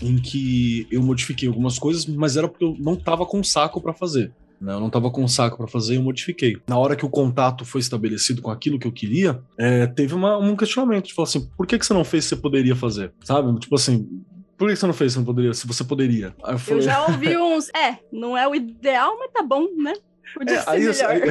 em 0.00 0.16
que 0.16 0.86
eu 0.90 1.02
modifiquei 1.02 1.48
algumas 1.48 1.78
coisas, 1.78 2.06
mas 2.06 2.36
era 2.36 2.48
porque 2.48 2.64
eu 2.64 2.76
não 2.78 2.94
tava 2.94 3.26
com 3.26 3.42
saco 3.42 3.80
pra 3.80 3.92
fazer. 3.92 4.32
Né? 4.60 4.72
Eu 4.72 4.80
não 4.80 4.90
tava 4.90 5.10
com 5.10 5.26
saco 5.28 5.56
pra 5.56 5.66
fazer 5.68 5.94
e 5.94 5.96
eu 5.96 6.02
modifiquei. 6.02 6.56
Na 6.68 6.78
hora 6.78 6.96
que 6.96 7.04
o 7.06 7.10
contato 7.10 7.64
foi 7.64 7.80
estabelecido 7.80 8.42
com 8.42 8.50
aquilo 8.50 8.78
que 8.78 8.86
eu 8.86 8.92
queria, 8.92 9.40
é, 9.58 9.86
teve 9.86 10.14
uma- 10.14 10.38
um 10.38 10.56
questionamento. 10.56 11.06
De 11.06 11.14
falar 11.14 11.28
assim, 11.28 11.48
por 11.56 11.66
que, 11.66 11.78
que 11.78 11.86
você 11.86 11.94
não 11.94 12.04
fez 12.04 12.24
se 12.24 12.30
você 12.30 12.36
poderia 12.36 12.74
fazer? 12.76 13.12
Sabe? 13.24 13.56
Tipo 13.60 13.76
assim, 13.76 14.08
por 14.56 14.68
que 14.68 14.74
você 14.76 14.86
não 14.86 14.92
fez 14.94 15.12
se 15.12 15.18
não 15.18 15.24
poderia, 15.24 15.54
se 15.54 15.66
você 15.66 15.84
poderia? 15.84 16.34
Eu 16.44 16.52
Eu 16.52 16.58
falei, 16.58 16.82
já 16.82 17.04
ouvi 17.06 17.36
uns. 17.36 17.68
É, 17.68 17.98
não 18.12 18.36
é 18.36 18.46
o 18.48 18.54
ideal, 18.54 19.16
mas 19.18 19.30
tá 19.32 19.42
bom, 19.42 19.68
né? 19.76 19.92
Podia 20.34 20.56
É, 20.56 20.60
ser 20.62 20.70
aí, 20.70 20.80
melhor. 20.80 21.10
aí- 21.10 21.22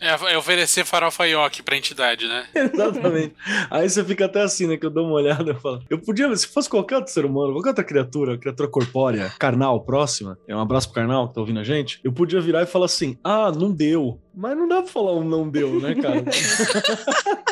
É, 0.00 0.32
é 0.34 0.38
oferecer 0.38 0.84
farofa 0.84 1.26
ioki 1.26 1.62
pra 1.62 1.76
entidade, 1.76 2.26
né? 2.26 2.46
Exatamente. 2.54 3.34
Aí 3.70 3.88
você 3.88 4.04
fica 4.04 4.26
até 4.26 4.42
assim, 4.42 4.66
né? 4.66 4.76
Que 4.76 4.86
eu 4.86 4.90
dou 4.90 5.04
uma 5.06 5.14
olhada 5.14 5.52
e 5.52 5.54
falo. 5.54 5.82
Eu 5.88 5.98
podia, 5.98 6.34
se 6.36 6.46
fosse 6.46 6.68
qualquer 6.68 6.96
outro 6.96 7.12
ser 7.12 7.24
humano, 7.24 7.52
qualquer 7.52 7.70
outra 7.70 7.84
criatura, 7.84 8.36
criatura 8.38 8.68
corpórea, 8.68 9.32
carnal, 9.38 9.80
próxima, 9.84 10.38
é 10.48 10.54
um 10.54 10.60
abraço 10.60 10.88
pro 10.88 10.96
carnal 10.96 11.28
que 11.28 11.34
tá 11.34 11.40
ouvindo 11.40 11.60
a 11.60 11.64
gente, 11.64 12.00
eu 12.02 12.12
podia 12.12 12.40
virar 12.40 12.62
e 12.62 12.66
falar 12.66 12.86
assim: 12.86 13.16
ah, 13.22 13.50
não 13.52 13.70
deu. 13.72 14.20
Mas 14.34 14.56
não 14.56 14.68
dá 14.68 14.82
pra 14.82 14.92
falar 14.92 15.14
um 15.14 15.24
não 15.24 15.48
deu, 15.48 15.80
né, 15.80 15.94
cara? 15.94 16.22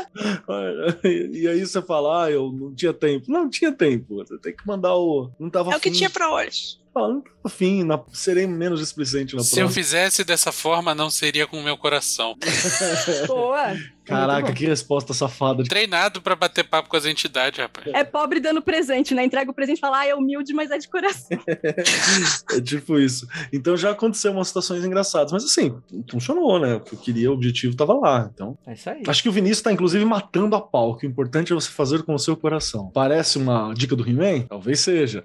e 1.32 1.48
aí 1.48 1.60
você 1.66 1.80
fala, 1.82 2.24
ah, 2.24 2.30
eu 2.30 2.52
não 2.52 2.74
tinha 2.74 2.92
tempo. 2.92 3.26
Não, 3.30 3.48
tinha 3.48 3.72
tempo. 3.72 4.16
Você 4.16 4.38
tem 4.38 4.54
que 4.54 4.66
mandar 4.66 4.94
o. 4.94 5.30
Não 5.38 5.50
tava 5.50 5.72
É 5.72 5.76
o 5.76 5.80
que 5.80 5.90
tinha 5.90 6.10
pra 6.10 6.32
hoje. 6.32 6.78
Fala, 6.94 7.08
não 7.14 7.20
tava 7.20 7.34
afim, 7.44 7.84
na... 7.84 8.00
serei 8.12 8.46
menos 8.46 8.80
displicente 8.80 9.36
na 9.36 9.42
Se 9.42 9.60
eu 9.60 9.68
fizesse 9.68 10.24
dessa 10.24 10.50
forma, 10.50 10.94
não 10.94 11.10
seria 11.10 11.46
com 11.46 11.58
o 11.58 11.62
meu 11.62 11.76
coração. 11.76 12.36
Boa. 13.26 13.76
Caraca, 14.04 14.52
que 14.52 14.66
resposta 14.66 15.14
safada. 15.14 15.64
Treinado 15.64 16.20
pra 16.20 16.36
bater 16.36 16.62
papo 16.64 16.90
com 16.90 16.96
as 16.96 17.06
entidades, 17.06 17.58
rapaz. 17.58 17.86
É 17.94 18.04
pobre 18.04 18.38
dando 18.38 18.60
presente, 18.60 19.14
né? 19.14 19.24
Entrega 19.24 19.50
o 19.50 19.54
presente 19.54 19.78
e 19.78 19.80
fala, 19.80 20.00
ah, 20.00 20.06
é 20.06 20.14
humilde, 20.14 20.52
mas 20.52 20.70
é 20.70 20.78
de 20.78 20.88
coração. 20.88 21.38
É 22.52 22.60
tipo 22.60 22.98
isso. 22.98 23.26
Então 23.52 23.76
já 23.76 23.90
aconteceu 23.90 24.30
umas 24.32 24.48
situações 24.48 24.84
engraçadas, 24.84 25.32
mas 25.32 25.44
assim, 25.44 25.74
funcionou, 26.10 26.60
né? 26.60 26.74
O 26.76 26.80
que 26.80 26.94
eu 26.94 26.98
queria, 26.98 27.30
o 27.30 27.34
objetivo 27.34 27.74
tava 27.74 27.94
lá. 27.94 28.30
Então, 28.32 28.56
É 28.66 28.74
isso 28.74 28.90
aí. 28.90 29.02
acho 29.06 29.22
que 29.22 29.28
o 29.28 29.32
Vinícius 29.32 29.62
tá 29.62 29.72
inclusive 29.72 30.04
matando 30.04 30.54
a 30.54 30.60
pau, 30.60 30.96
que 30.96 31.06
o 31.06 31.10
importante 31.10 31.52
é 31.52 31.54
você 31.54 31.70
fazer 31.70 32.02
com 32.02 32.14
o 32.14 32.18
seu 32.18 32.36
coração. 32.36 32.90
Parece 32.92 33.38
uma 33.38 33.72
dica 33.74 33.96
do 33.96 34.08
He-Man? 34.08 34.42
Talvez 34.48 34.80
seja. 34.80 35.24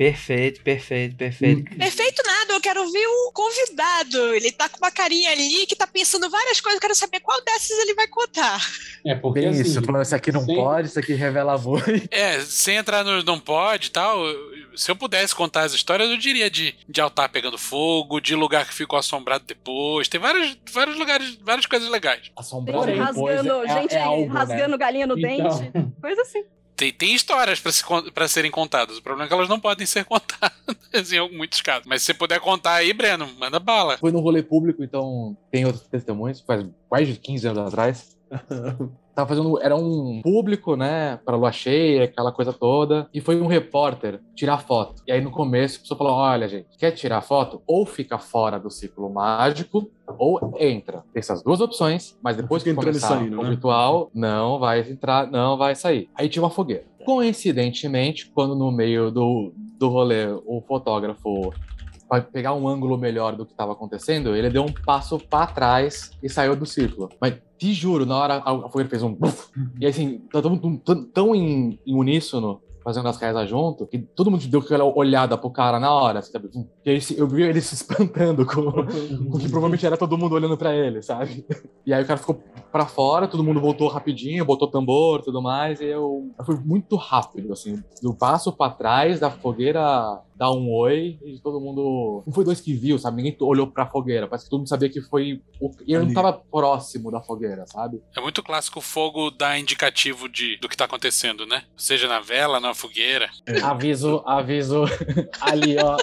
Perfeito, 0.00 0.62
perfeito, 0.62 1.14
perfeito. 1.14 1.76
Perfeito 1.76 2.22
nada, 2.24 2.54
eu 2.54 2.60
quero 2.62 2.90
ver 2.90 3.06
o 3.06 3.32
convidado. 3.34 4.34
Ele 4.34 4.50
tá 4.50 4.66
com 4.66 4.78
uma 4.78 4.90
carinha 4.90 5.30
ali 5.30 5.66
que 5.66 5.76
tá 5.76 5.86
pensando 5.86 6.30
várias 6.30 6.58
coisas, 6.58 6.78
eu 6.78 6.80
quero 6.80 6.94
saber 6.94 7.20
qual 7.20 7.38
dessas 7.44 7.78
ele 7.80 7.92
vai 7.92 8.08
contar. 8.08 8.58
É, 9.04 9.14
porque 9.14 9.40
Bem 9.40 9.50
assim, 9.50 9.60
isso, 9.60 9.82
falando, 9.82 10.00
isso 10.00 10.14
aqui 10.16 10.32
não 10.32 10.42
sem- 10.46 10.56
pode, 10.56 10.88
isso 10.88 10.98
aqui 10.98 11.12
revela 11.12 11.52
amor. 11.52 11.82
É, 12.10 12.40
sem 12.40 12.76
entrar 12.76 13.04
no 13.04 13.22
não 13.22 13.38
pode 13.38 13.88
e 13.88 13.90
tal, 13.90 14.16
se 14.74 14.90
eu 14.90 14.96
pudesse 14.96 15.34
contar 15.34 15.64
as 15.64 15.74
histórias, 15.74 16.08
eu 16.08 16.16
diria 16.16 16.48
de, 16.50 16.74
de 16.88 16.98
altar 16.98 17.28
pegando 17.28 17.58
fogo, 17.58 18.20
de 18.22 18.34
lugar 18.34 18.66
que 18.66 18.72
ficou 18.72 18.98
assombrado 18.98 19.44
depois. 19.46 20.08
Tem 20.08 20.18
vários, 20.18 20.56
vários 20.72 20.96
lugares, 20.96 21.36
várias 21.42 21.66
coisas 21.66 21.90
legais. 21.90 22.30
Assombrado 22.34 22.86
Gente 22.86 22.96
depois 23.04 23.36
rasgando, 23.36 23.64
é- 23.64 23.82
gente 23.82 23.94
é 23.94 24.00
algo, 24.00 24.32
né? 24.32 24.40
rasgando 24.40 24.78
galinha 24.78 25.06
no 25.06 25.18
Então, 25.18 25.60
dente. 25.60 25.72
Coisa 26.00 26.22
assim. 26.22 26.42
Tem, 26.80 26.90
tem 26.90 27.14
histórias 27.14 27.60
pra 27.60 27.70
se 27.70 27.84
pra 28.14 28.26
serem 28.26 28.50
contadas. 28.50 28.96
O 28.96 29.02
problema 29.02 29.26
é 29.26 29.28
que 29.28 29.34
elas 29.34 29.50
não 29.50 29.60
podem 29.60 29.84
ser 29.84 30.02
contadas 30.06 31.12
em 31.12 31.36
muitos 31.36 31.60
casos. 31.60 31.84
Mas 31.86 32.00
se 32.00 32.06
você 32.06 32.14
puder 32.14 32.40
contar 32.40 32.76
aí, 32.76 32.94
Breno, 32.94 33.28
manda 33.38 33.60
bala. 33.60 33.98
Foi 33.98 34.10
no 34.10 34.20
rolê 34.20 34.42
público, 34.42 34.82
então 34.82 35.36
tem 35.50 35.66
outros 35.66 35.86
testemunhos, 35.86 36.40
faz 36.40 36.66
quase 36.88 37.12
15 37.16 37.48
anos 37.48 37.66
atrás. 37.66 38.16
Tava 39.20 39.28
fazendo. 39.28 39.60
Era 39.60 39.76
um 39.76 40.22
público, 40.22 40.76
né? 40.76 41.18
Pra 41.24 41.36
lua 41.36 41.52
cheia, 41.52 42.04
aquela 42.04 42.32
coisa 42.32 42.52
toda. 42.52 43.08
E 43.12 43.20
foi 43.20 43.38
um 43.40 43.46
repórter 43.46 44.20
tirar 44.34 44.58
foto. 44.58 45.02
E 45.06 45.12
aí 45.12 45.20
no 45.20 45.30
começo 45.30 45.78
a 45.78 45.80
pessoa 45.82 45.98
falou: 45.98 46.14
olha, 46.14 46.48
gente, 46.48 46.68
quer 46.78 46.92
tirar 46.92 47.20
foto? 47.20 47.60
Ou 47.66 47.84
fica 47.84 48.18
fora 48.18 48.58
do 48.58 48.70
ciclo 48.70 49.12
mágico, 49.12 49.90
ou 50.18 50.54
entra. 50.58 51.04
Tem 51.12 51.20
essas 51.20 51.42
duas 51.42 51.60
opções, 51.60 52.18
mas 52.22 52.36
depois 52.36 52.62
que 52.62 52.72
começar 52.72 53.08
saindo, 53.08 53.38
o 53.38 53.42
né? 53.42 53.50
ritual, 53.50 54.10
não 54.14 54.58
vai 54.58 54.80
entrar, 54.80 55.30
não 55.30 55.58
vai 55.58 55.74
sair. 55.74 56.08
Aí 56.14 56.28
tinha 56.28 56.42
uma 56.42 56.50
fogueira. 56.50 56.84
Coincidentemente, 57.04 58.30
quando 58.34 58.54
no 58.54 58.70
meio 58.70 59.10
do, 59.10 59.52
do 59.78 59.88
rolê 59.88 60.26
o 60.46 60.62
fotógrafo 60.66 61.52
para 62.10 62.22
pegar 62.22 62.54
um 62.54 62.66
ângulo 62.66 62.98
melhor 62.98 63.36
do 63.36 63.46
que 63.46 63.52
estava 63.52 63.70
acontecendo, 63.70 64.34
ele 64.34 64.50
deu 64.50 64.64
um 64.64 64.72
passo 64.72 65.16
para 65.16 65.46
trás 65.46 66.10
e 66.20 66.28
saiu 66.28 66.56
do 66.56 66.66
círculo. 66.66 67.08
Mas 67.20 67.40
te 67.56 67.72
juro, 67.72 68.04
na 68.04 68.16
hora 68.16 68.42
a, 68.44 68.68
fogueira 68.68 68.90
fez 68.90 69.00
um. 69.04 69.16
e 69.80 69.86
assim, 69.86 70.18
tá 70.32 70.42
tão, 70.42 70.58
tão 71.14 71.34
em, 71.36 71.78
em 71.86 71.94
uníssono, 71.94 72.60
fazendo 72.82 73.08
as 73.08 73.16
rezas 73.16 73.48
junto, 73.48 73.86
que 73.86 73.98
todo 73.98 74.30
mundo 74.30 74.46
deu 74.46 74.60
aquela 74.60 74.84
olhada 74.84 75.36
pro 75.36 75.50
cara 75.50 75.78
na 75.78 75.92
hora, 75.92 76.22
sabe? 76.22 76.50
E 76.84 76.90
aí 76.90 77.00
eu 77.16 77.26
vi 77.26 77.42
ele 77.42 77.60
se 77.60 77.74
espantando 77.74 78.44
com, 78.46 78.72
com 78.72 79.38
que 79.38 79.48
provavelmente 79.48 79.86
era 79.86 79.96
todo 79.96 80.16
mundo 80.18 80.34
olhando 80.34 80.56
pra 80.56 80.74
ele, 80.74 81.02
sabe? 81.02 81.44
E 81.86 81.92
aí 81.92 82.02
o 82.02 82.06
cara 82.06 82.18
ficou 82.18 82.42
pra 82.70 82.86
fora, 82.86 83.26
todo 83.26 83.44
mundo 83.44 83.60
voltou 83.60 83.88
rapidinho, 83.88 84.44
botou 84.44 84.68
tambor 84.68 85.20
e 85.20 85.24
tudo 85.24 85.42
mais, 85.42 85.80
e 85.80 85.86
eu, 85.86 86.30
eu 86.38 86.44
fui 86.44 86.56
muito 86.56 86.96
rápido, 86.96 87.52
assim, 87.52 87.82
do 88.02 88.14
passo 88.14 88.52
pra 88.52 88.70
trás 88.70 89.20
da 89.20 89.30
fogueira 89.30 90.22
dar 90.40 90.52
um 90.52 90.72
oi 90.72 91.18
e 91.22 91.38
todo 91.38 91.60
mundo. 91.60 92.22
Não 92.26 92.32
foi 92.32 92.42
dois 92.42 92.62
que 92.62 92.72
viu, 92.72 92.98
sabe? 92.98 93.18
Ninguém 93.18 93.36
olhou 93.40 93.66
pra 93.66 93.86
fogueira. 93.86 94.26
Parece 94.26 94.46
que 94.46 94.50
todo 94.50 94.60
mundo 94.60 94.70
sabia 94.70 94.88
que 94.88 95.02
foi. 95.02 95.42
O... 95.60 95.70
E 95.86 95.92
eu 95.92 96.02
não 96.02 96.14
tava 96.14 96.32
próximo 96.32 97.10
da 97.10 97.20
fogueira, 97.20 97.66
sabe? 97.66 98.00
É 98.16 98.22
muito 98.22 98.42
clássico 98.42 98.78
o 98.78 98.82
fogo 98.82 99.30
dar 99.30 99.58
indicativo 99.58 100.30
de, 100.30 100.56
do 100.56 100.66
que 100.66 100.78
tá 100.78 100.86
acontecendo, 100.86 101.44
né? 101.44 101.64
Seja 101.76 102.08
na 102.08 102.20
vela, 102.20 102.58
na 102.58 102.69
fogueira. 102.74 103.28
Aviso, 103.62 104.22
aviso 104.26 104.84
ali, 105.40 105.76
ó. 105.78 105.96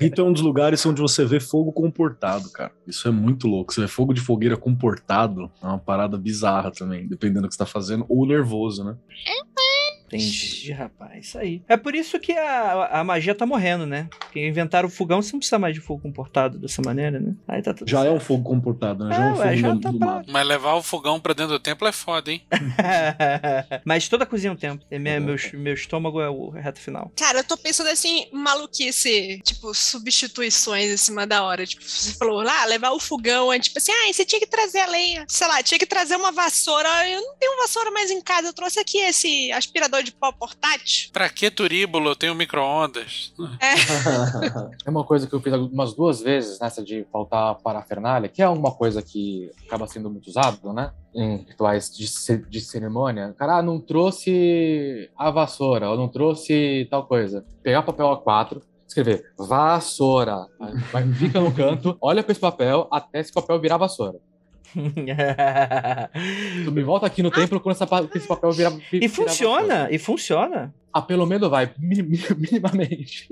Rito 0.00 0.20
é 0.20 0.24
um 0.24 0.32
dos 0.32 0.42
lugares 0.42 0.84
onde 0.86 1.00
você 1.00 1.24
vê 1.24 1.40
fogo 1.40 1.72
comportado, 1.72 2.50
cara. 2.50 2.72
Isso 2.86 3.06
é 3.08 3.10
muito 3.10 3.46
louco. 3.46 3.72
Você 3.72 3.82
vê 3.82 3.88
fogo 3.88 4.12
de 4.12 4.20
fogueira 4.20 4.56
comportado, 4.56 5.50
é 5.62 5.66
uma 5.66 5.78
parada 5.78 6.16
bizarra 6.16 6.70
também, 6.70 7.06
dependendo 7.06 7.42
do 7.42 7.48
que 7.48 7.54
você 7.54 7.58
tá 7.58 7.66
fazendo, 7.66 8.04
ou 8.08 8.26
nervoso, 8.26 8.84
né? 8.84 8.96
Entendi, 10.16 10.72
rapaz. 10.72 11.26
Isso 11.26 11.38
aí. 11.38 11.62
É 11.68 11.76
por 11.76 11.94
isso 11.94 12.18
que 12.18 12.32
a, 12.32 13.00
a 13.00 13.04
magia 13.04 13.34
tá 13.34 13.44
morrendo, 13.46 13.86
né? 13.86 14.08
Porque 14.20 14.46
inventaram 14.46 14.88
o 14.88 14.90
fogão, 14.90 15.20
você 15.22 15.32
não 15.32 15.38
precisa 15.40 15.58
mais 15.58 15.74
de 15.74 15.80
fogo 15.80 16.02
comportado 16.02 16.58
dessa 16.58 16.80
maneira, 16.82 17.18
né? 17.20 17.34
Aí 17.48 17.62
tá 17.62 17.72
tudo 17.74 17.88
Já 17.88 18.04
é 18.04 18.10
um 18.10 18.14
certo. 18.14 18.24
fogo 18.26 18.42
comportado, 18.44 19.04
né? 19.04 19.14
É, 19.14 19.18
Já 19.18 19.24
é 19.24 19.26
um 19.32 19.36
ué, 19.38 19.44
fogo 19.46 19.56
já 19.60 19.72
do, 19.72 19.80
tá 19.80 19.90
do 19.90 19.98
pra-. 19.98 20.22
Mas 20.28 20.46
levar 20.46 20.74
o 20.74 20.82
fogão 20.82 21.20
pra 21.20 21.32
dentro 21.34 21.52
do 21.52 21.60
templo 21.60 21.86
é 21.88 21.92
foda, 21.92 22.30
hein? 22.30 22.42
Mas 23.84 24.08
toda 24.08 24.26
cozinha 24.26 24.50
é 24.50 24.52
um 24.52 24.56
tempo. 24.56 24.84
É 24.90 24.98
minha- 24.98 25.20
meu, 25.20 25.36
meu 25.54 25.74
estômago 25.74 26.20
é 26.20 26.28
o 26.28 26.50
reto 26.50 26.80
final. 26.80 27.12
Cara, 27.16 27.40
eu 27.40 27.44
tô 27.44 27.56
pensando 27.56 27.88
assim, 27.88 28.26
maluquice, 28.32 29.40
tipo, 29.44 29.72
substituições 29.74 30.90
em 30.90 30.96
cima 30.96 31.26
da 31.26 31.42
hora. 31.42 31.66
Tipo, 31.66 31.82
você 31.82 32.12
falou, 32.14 32.42
lá, 32.42 32.64
levar 32.66 32.90
o 32.90 33.00
fogão, 33.00 33.52
é 33.52 33.58
tipo 33.58 33.78
assim, 33.78 33.92
ah, 33.92 34.12
você 34.12 34.24
tinha 34.24 34.40
que 34.40 34.46
trazer 34.46 34.80
a 34.80 34.86
lenha. 34.86 35.24
Sei 35.28 35.46
lá, 35.46 35.62
tinha 35.62 35.78
que 35.78 35.86
trazer 35.86 36.16
uma 36.16 36.32
vassoura. 36.32 36.88
Eu 37.08 37.20
não 37.20 37.36
tenho 37.36 37.56
vassoura 37.58 37.90
mais 37.90 38.10
em 38.10 38.20
casa, 38.20 38.48
eu 38.48 38.52
trouxe 38.52 38.78
aqui 38.78 38.98
esse 38.98 39.50
aspirador 39.52 40.02
de 40.04 40.12
pó 40.12 40.30
portátil. 40.32 41.10
Pra 41.12 41.28
que 41.28 41.50
turíbulo? 41.50 42.10
Eu 42.10 42.16
tenho 42.16 42.34
micro-ondas. 42.34 43.32
É 44.86 44.90
uma 44.90 45.04
coisa 45.04 45.26
que 45.26 45.34
eu 45.34 45.40
fiz 45.40 45.52
algumas 45.52 45.94
duas 45.94 46.20
vezes 46.20 46.58
nessa 46.60 46.82
de 46.82 47.04
faltar 47.10 47.54
parafernália, 47.56 48.28
que 48.28 48.42
é 48.42 48.48
uma 48.48 48.70
coisa 48.70 49.02
que 49.02 49.50
acaba 49.66 49.86
sendo 49.86 50.10
muito 50.10 50.28
usado, 50.28 50.72
né? 50.72 50.92
Em 51.14 51.38
rituais 51.38 51.90
de, 51.94 52.06
de 52.48 52.60
cerimônia. 52.60 53.34
Cara, 53.38 53.58
ah, 53.58 53.62
não 53.62 53.80
trouxe 53.80 55.10
a 55.16 55.30
vassoura, 55.30 55.90
ou 55.90 55.96
não 55.96 56.08
trouxe 56.08 56.86
tal 56.90 57.06
coisa. 57.06 57.44
Pegar 57.62 57.82
papel 57.82 58.06
A4, 58.06 58.60
escrever 58.86 59.32
vassoura. 59.38 60.46
Vai, 60.92 61.10
fica 61.14 61.40
no 61.40 61.52
canto, 61.52 61.96
olha 62.00 62.22
pra 62.22 62.32
esse 62.32 62.40
papel 62.40 62.86
até 62.90 63.20
esse 63.20 63.32
papel 63.32 63.60
virar 63.60 63.76
vassoura. 63.76 64.18
Tu 66.64 66.72
me 66.72 66.82
volta 66.82 67.06
aqui 67.06 67.22
no 67.22 67.30
templo 67.30 67.60
quando 67.60 67.74
essa 67.76 67.86
esse 68.14 68.26
papel 68.26 68.52
virar. 68.52 68.70
vi- 68.70 68.82
e 69.04 69.08
funciona, 69.08 69.88
e 69.90 69.98
funciona. 69.98 70.74
Ah, 70.92 71.02
pelo 71.02 71.26
menos 71.26 71.48
vai, 71.50 71.70
minim- 71.78 72.08
minimamente. 72.36 73.28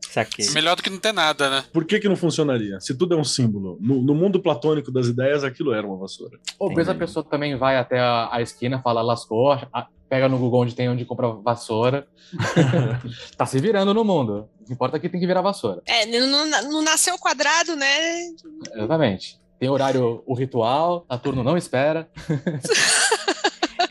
Saquei. 0.00 0.48
Melhor 0.50 0.76
do 0.76 0.82
que 0.82 0.90
não 0.90 0.98
ter 0.98 1.12
nada, 1.12 1.50
né? 1.50 1.64
Por 1.72 1.84
que 1.84 1.98
que 1.98 2.08
não 2.08 2.16
funcionaria? 2.16 2.80
Se 2.80 2.96
tudo 2.96 3.14
é 3.14 3.18
um 3.18 3.24
símbolo. 3.24 3.76
No, 3.80 4.00
no 4.02 4.14
mundo 4.14 4.40
platônico 4.40 4.90
das 4.92 5.06
ideias, 5.08 5.42
aquilo 5.44 5.72
era 5.74 5.86
uma 5.86 5.96
vassoura. 5.98 6.38
Ou 6.58 6.68
vezes 6.74 6.88
a 6.88 6.94
pessoa 6.94 7.24
também 7.24 7.56
vai 7.56 7.76
até 7.76 7.98
a, 7.98 8.28
a 8.32 8.40
esquina, 8.40 8.80
fala, 8.80 9.02
lascou, 9.02 9.52
a- 9.52 9.88
pega 10.08 10.28
no 10.28 10.38
Google 10.38 10.60
onde 10.60 10.74
tem 10.74 10.88
onde 10.88 11.04
compra 11.04 11.28
vassoura. 11.32 12.06
tá 13.36 13.44
se 13.44 13.58
virando 13.58 13.92
no 13.92 14.04
mundo. 14.04 14.48
O 14.60 14.64
que 14.66 14.72
importa 14.72 14.96
é 14.96 15.00
que 15.00 15.08
tem 15.08 15.20
que 15.20 15.26
virar 15.26 15.42
vassoura. 15.42 15.82
É, 15.86 16.06
não, 16.06 16.46
não- 16.46 16.70
não 16.70 16.82
nasceu 16.82 17.18
quadrado, 17.18 17.74
né? 17.76 18.28
Exatamente. 18.74 19.38
Tem 19.64 19.70
horário, 19.70 20.22
o 20.26 20.34
ritual, 20.34 21.06
a 21.08 21.16
turno 21.16 21.42
não 21.42 21.56
espera. 21.56 22.06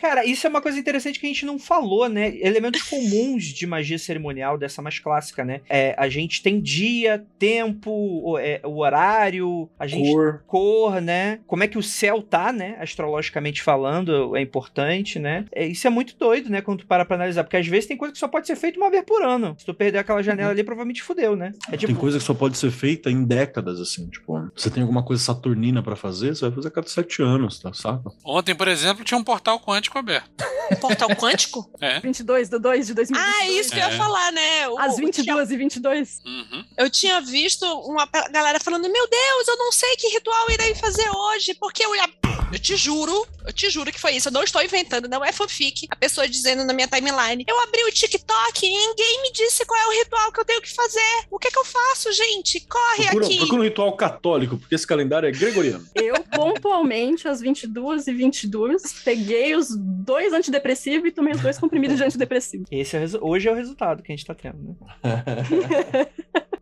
Cara, 0.03 0.25
isso 0.25 0.45
é 0.45 0.49
uma 0.49 0.61
coisa 0.61 0.77
interessante 0.77 1.17
que 1.17 1.25
a 1.25 1.29
gente 1.29 1.45
não 1.45 1.57
falou, 1.57 2.09
né? 2.09 2.35
Elementos 2.41 2.81
comuns 2.81 3.45
de 3.45 3.65
magia 3.65 3.97
cerimonial, 3.97 4.57
dessa 4.57 4.81
mais 4.81 4.99
clássica, 4.99 5.45
né? 5.45 5.61
É, 5.69 5.95
a 5.97 6.09
gente 6.09 6.43
tem 6.43 6.59
dia, 6.59 7.25
tempo, 7.39 7.89
o, 7.89 8.37
é, 8.37 8.59
o 8.65 8.79
horário, 8.79 9.69
a 9.79 9.87
gente 9.87 10.11
Cor. 10.11 10.43
cor, 10.45 10.99
né? 10.99 11.39
Como 11.47 11.63
é 11.63 11.69
que 11.69 11.77
o 11.77 11.81
céu 11.81 12.21
tá, 12.21 12.51
né? 12.51 12.75
Astrologicamente 12.81 13.61
falando, 13.61 14.35
é 14.35 14.41
importante, 14.41 15.19
né? 15.19 15.45
É, 15.53 15.65
isso 15.65 15.87
é 15.87 15.89
muito 15.89 16.17
doido, 16.17 16.49
né? 16.49 16.61
Quando 16.61 16.79
tu 16.79 16.85
para 16.85 17.05
pra 17.05 17.15
analisar, 17.15 17.45
porque 17.45 17.55
às 17.55 17.65
vezes 17.65 17.87
tem 17.87 17.95
coisa 17.95 18.11
que 18.11 18.19
só 18.19 18.27
pode 18.27 18.45
ser 18.45 18.57
feita 18.57 18.77
uma 18.77 18.91
vez 18.91 19.05
por 19.05 19.23
ano. 19.23 19.55
Se 19.57 19.65
tu 19.65 19.73
perder 19.73 19.99
aquela 19.99 20.21
janela 20.21 20.51
ali, 20.51 20.65
provavelmente 20.65 21.01
fudeu, 21.01 21.33
né? 21.37 21.53
É 21.71 21.77
tipo, 21.77 21.93
Tem 21.93 21.95
coisa 21.95 22.17
que 22.17 22.25
só 22.25 22.33
pode 22.33 22.57
ser 22.57 22.71
feita 22.71 23.09
em 23.09 23.23
décadas, 23.23 23.79
assim. 23.79 24.09
Tipo, 24.09 24.51
você 24.53 24.69
tem 24.69 24.83
alguma 24.83 25.01
coisa 25.01 25.23
saturnina 25.23 25.81
pra 25.81 25.95
fazer, 25.95 26.35
você 26.35 26.41
vai 26.41 26.55
fazer 26.55 26.67
a 26.67 26.71
cada 26.71 26.89
sete 26.89 27.21
anos, 27.21 27.57
tá? 27.57 27.71
Saca? 27.71 28.11
Ontem, 28.25 28.53
por 28.53 28.67
exemplo, 28.67 29.05
tinha 29.05 29.17
um 29.17 29.23
portal 29.23 29.57
quântico 29.61 29.92
aberto. 29.99 30.43
Portal 30.81 31.09
quântico? 31.15 31.69
É. 31.81 31.99
22 31.99 32.49
do 32.49 32.59
2 32.59 32.87
de 32.87 32.93
2022. 32.93 33.41
Ah, 33.41 33.45
isso 33.59 33.69
que 33.71 33.75
eu 33.75 33.87
ia 33.87 33.93
É. 33.93 33.97
falar, 33.97 34.31
né? 34.31 34.67
O- 34.69 34.79
Às 34.79 34.93
o- 34.93 34.97
22 34.97 35.51
e 35.51 35.57
22. 35.57 36.19
Uhum. 36.25 36.65
Eu 36.77 36.89
tinha 36.89 37.21
visto 37.21 37.65
uma 37.81 38.05
galera 38.31 38.59
falando: 38.59 38.89
Meu 38.89 39.07
Deus, 39.09 39.47
eu 39.47 39.57
não 39.57 39.71
sei 39.71 39.95
que 39.97 40.07
ritual 40.09 40.49
irei 40.51 40.73
fazer 40.75 41.09
hoje, 41.09 41.53
porque 41.55 41.83
eu 41.85 41.95
ia. 41.95 42.07
Eu 42.53 42.59
te 42.59 42.75
juro, 42.77 43.25
eu 43.47 43.51
te 43.51 43.69
juro 43.69 43.91
que 43.91 43.99
foi 43.99 44.11
isso. 44.15 44.27
Eu 44.29 44.31
não 44.31 44.43
estou 44.43 44.61
inventando, 44.61 45.09
não 45.09 45.25
é 45.25 45.31
fanfic. 45.31 45.87
A 45.89 45.95
pessoa 45.95 46.27
dizendo 46.29 46.63
na 46.63 46.71
minha 46.73 46.87
timeline: 46.87 47.43
Eu 47.47 47.59
abri 47.61 47.83
o 47.83 47.91
TikTok 47.91 48.63
e 48.65 48.69
ninguém 48.69 49.21
me 49.23 49.31
disse 49.31 49.65
qual 49.65 49.79
é 49.81 49.87
o 49.87 49.99
ritual 50.03 50.31
que 50.31 50.39
eu 50.39 50.45
tenho 50.45 50.61
que 50.61 50.73
fazer. 50.73 51.25
O 51.31 51.39
que 51.39 51.47
é 51.47 51.51
que 51.51 51.57
eu 51.57 51.65
faço, 51.65 52.11
gente? 52.13 52.59
Corre 52.67 53.05
Procura, 53.05 53.25
aqui. 53.25 53.37
procura 53.37 53.61
um 53.61 53.63
ritual 53.63 53.93
católico, 53.97 54.57
porque 54.57 54.75
esse 54.75 54.85
calendário 54.85 55.27
é 55.27 55.31
gregoriano. 55.31 55.83
Eu, 55.95 56.21
pontualmente, 56.23 57.27
às 57.27 57.39
22 57.41 58.07
e 58.07 58.13
22, 58.13 59.01
peguei 59.03 59.55
os 59.55 59.69
dois 59.75 60.31
antidepressivos 60.33 61.07
e 61.07 61.11
tomei 61.11 61.33
os 61.33 61.41
dois 61.41 61.57
comprimidos 61.57 61.97
de 61.97 62.03
antidepressivo. 62.03 62.65
esse 62.69 62.95
é 62.95 62.99
o 62.99 63.01
resu- 63.01 63.19
hoje 63.21 63.47
é 63.47 63.51
o 63.51 63.55
resultado 63.55 64.03
que 64.03 64.11
a 64.11 64.15
gente 64.15 64.25
tá 64.25 64.35
tendo, 64.35 64.57
né? 64.57 64.75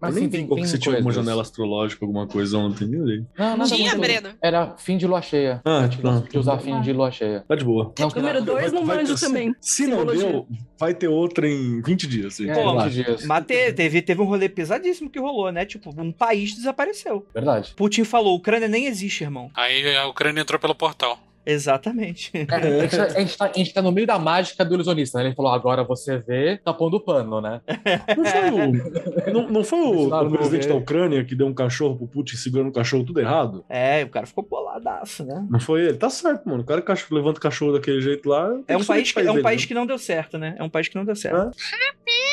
eu 0.02 0.12
nem 0.12 0.28
vi 0.28 0.44
que 0.48 0.48
você 0.48 0.78
tinha 0.78 0.96
alguma 0.96 1.12
janela 1.14 1.42
astrológica, 1.42 2.04
alguma 2.06 2.28
coisa 2.28 2.58
ontem. 2.58 2.86
olhei. 3.00 3.24
Não, 3.38 3.58
nada 3.58 3.70
Tinha. 3.76 3.96
Breno. 3.96 4.30
Era 4.42 4.76
fim 4.78 4.98
de 4.98 5.06
lua 5.06 5.22
cheia. 5.22 5.62
Ah, 5.66 5.81
Tinha 5.90 6.02
pronto. 6.02 6.28
que 6.30 6.38
usar 6.38 6.58
fim 6.60 6.80
de 6.82 6.92
lua 6.94 7.12
cheia. 7.12 7.44
Tá 7.48 7.56
de 7.56 7.64
boa. 7.64 7.94
Não, 8.00 8.10
Número 8.10 8.40
não- 8.40 8.46
2 8.46 8.72
não 8.72 8.86
manjo 8.86 9.20
também. 9.20 9.56
Se 9.62 9.88
não 9.88 10.06
deu, 10.06 10.48
vai 10.80 10.94
ter 10.94 11.08
outra 11.08 11.48
em 11.48 11.82
20 11.82 12.08
dias. 12.08 12.36
Gente. 12.38 12.50
É, 12.50 12.54
Pô, 12.54 12.60
20 12.62 12.68
Relaxa. 12.72 12.90
dias. 12.90 13.26
Mas 13.26 13.46
te- 13.46 13.74
teve, 13.74 14.02
teve 14.02 14.22
um 14.22 14.26
rolê 14.26 14.48
pesadíssimo 14.50 15.10
que 15.10 15.20
rolou, 15.20 15.52
né? 15.52 15.66
Tipo, 15.66 15.90
um 16.02 16.12
país 16.12 16.54
desapareceu. 16.56 17.26
Verdade. 17.34 17.74
Putin 17.76 18.04
falou: 18.04 18.36
Ucrânia 18.36 18.68
nem 18.68 18.86
existe, 18.86 19.24
irmão. 19.24 19.50
Aí 19.56 19.96
a 19.96 20.08
Ucrânia 20.08 20.42
entrou 20.42 20.60
pelo 20.60 20.76
portal. 20.76 21.18
Exatamente. 21.46 22.32
É, 22.36 22.46
a, 22.56 22.82
gente 22.82 22.98
tá, 22.98 23.04
a 23.04 23.20
gente 23.20 23.38
tá- 23.38 23.46
a 23.46 23.58
gente 23.58 23.74
tá 23.74 23.82
no 23.82 23.92
meio 23.92 24.06
da 24.08 24.20
mágica 24.20 24.64
do 24.64 24.74
ilusionista, 24.76 25.20
né? 25.20 25.26
Ele 25.26 25.36
falou, 25.36 25.52
agora 25.52 25.84
você 25.84 26.18
vê, 26.18 26.58
tá 26.58 26.74
pondo 26.74 27.00
pano, 27.00 27.42
né? 27.42 27.62
Não 28.18 28.26
foi 28.26 28.50
o, 28.52 29.34
não, 29.34 29.50
não 29.50 29.64
foi 29.64 29.80
o, 29.80 30.08
o 30.08 30.32
presidente 30.32 30.68
da 30.68 30.76
Ucrânia 30.76 31.24
que 31.24 31.36
deu 31.36 31.48
um 31.48 31.54
cachorro 31.54 31.98
pro 31.98 32.08
Putin 32.08 32.36
segurando 32.36 32.70
o 32.70 32.74
cachorro 32.74 33.04
tudo 33.04 33.20
errado? 33.20 33.66
É, 33.70 34.04
o 34.04 34.10
cara 34.10 34.26
ficou 34.26 34.44
boladaço, 34.44 35.24
né? 35.26 35.46
Não 35.50 35.60
foi 35.60 35.82
ele? 35.88 35.98
Tá 35.98 36.10
certo, 36.10 36.48
mano. 36.48 36.62
O 36.62 36.66
cara 36.66 36.82
que 36.82 37.14
levanta 37.14 37.40
o 37.40 37.42
cachorro 37.42 37.74
daquele 37.74 38.02
jeito 38.02 38.28
lá. 38.30 38.50
É 38.68 38.78
um 38.78 38.82
que 38.82 38.88
país, 38.88 39.12
que, 39.12 39.20
é 39.20 39.24
um 39.24 39.34
dele, 39.34 39.44
país 39.44 39.62
né? 39.62 39.68
que 39.68 39.74
não 39.74 39.86
deu 39.86 39.98
certo, 39.98 40.38
né? 40.38 40.56
É 40.58 40.64
um 40.64 40.70
país 40.70 40.88
que 40.88 40.96
não 40.96 41.06
deu 41.06 41.16
certo. 41.16 41.38
É. 41.38 42.31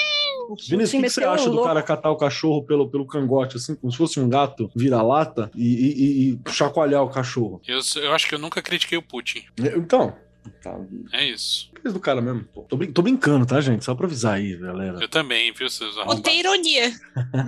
Vinícius, 0.68 0.94
o 0.94 0.96
que, 0.96 1.02
que 1.02 1.10
você 1.10 1.24
acha 1.24 1.48
o 1.48 1.52
do 1.52 1.62
cara 1.62 1.82
catar 1.82 2.10
o 2.10 2.16
cachorro 2.16 2.62
pelo, 2.62 2.88
pelo 2.88 3.06
cangote, 3.06 3.56
assim, 3.56 3.74
como 3.74 3.90
se 3.92 3.98
fosse 3.98 4.18
um 4.20 4.28
gato 4.28 4.70
vira-lata 4.74 5.50
e, 5.54 5.64
e, 5.66 6.30
e- 6.32 6.40
e 6.46 6.50
chacoalhar 6.52 7.02
o 7.02 7.08
cachorro? 7.10 7.60
Eu, 7.66 7.80
eu 8.02 8.12
acho 8.12 8.28
que 8.28 8.34
eu 8.34 8.38
nunca 8.38 8.60
critiquei 8.62 8.96
o 8.98 9.02
Putin. 9.02 9.42
Então, 9.58 10.14
tá. 10.62 10.78
É 11.12 11.24
isso. 11.24 11.67
Coisa 11.82 11.92
do 11.97 12.00
cara 12.00 12.20
mesmo. 12.20 12.44
Tô, 12.68 12.76
brin- 12.76 12.92
tô 12.92 13.02
brincando, 13.02 13.47
tá, 13.47 13.61
gente? 13.61 13.85
Só 13.85 13.94
pra 13.94 14.06
avisar 14.06 14.35
aí, 14.35 14.56
galera. 14.56 14.99
Eu 15.00 15.08
também, 15.08 15.52
viu, 15.52 15.68
seus 15.68 15.94
tem 16.23 16.40
ironia, 16.40 16.92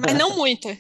mas 0.05 0.17
não 0.19 0.37
muita. 0.37 0.77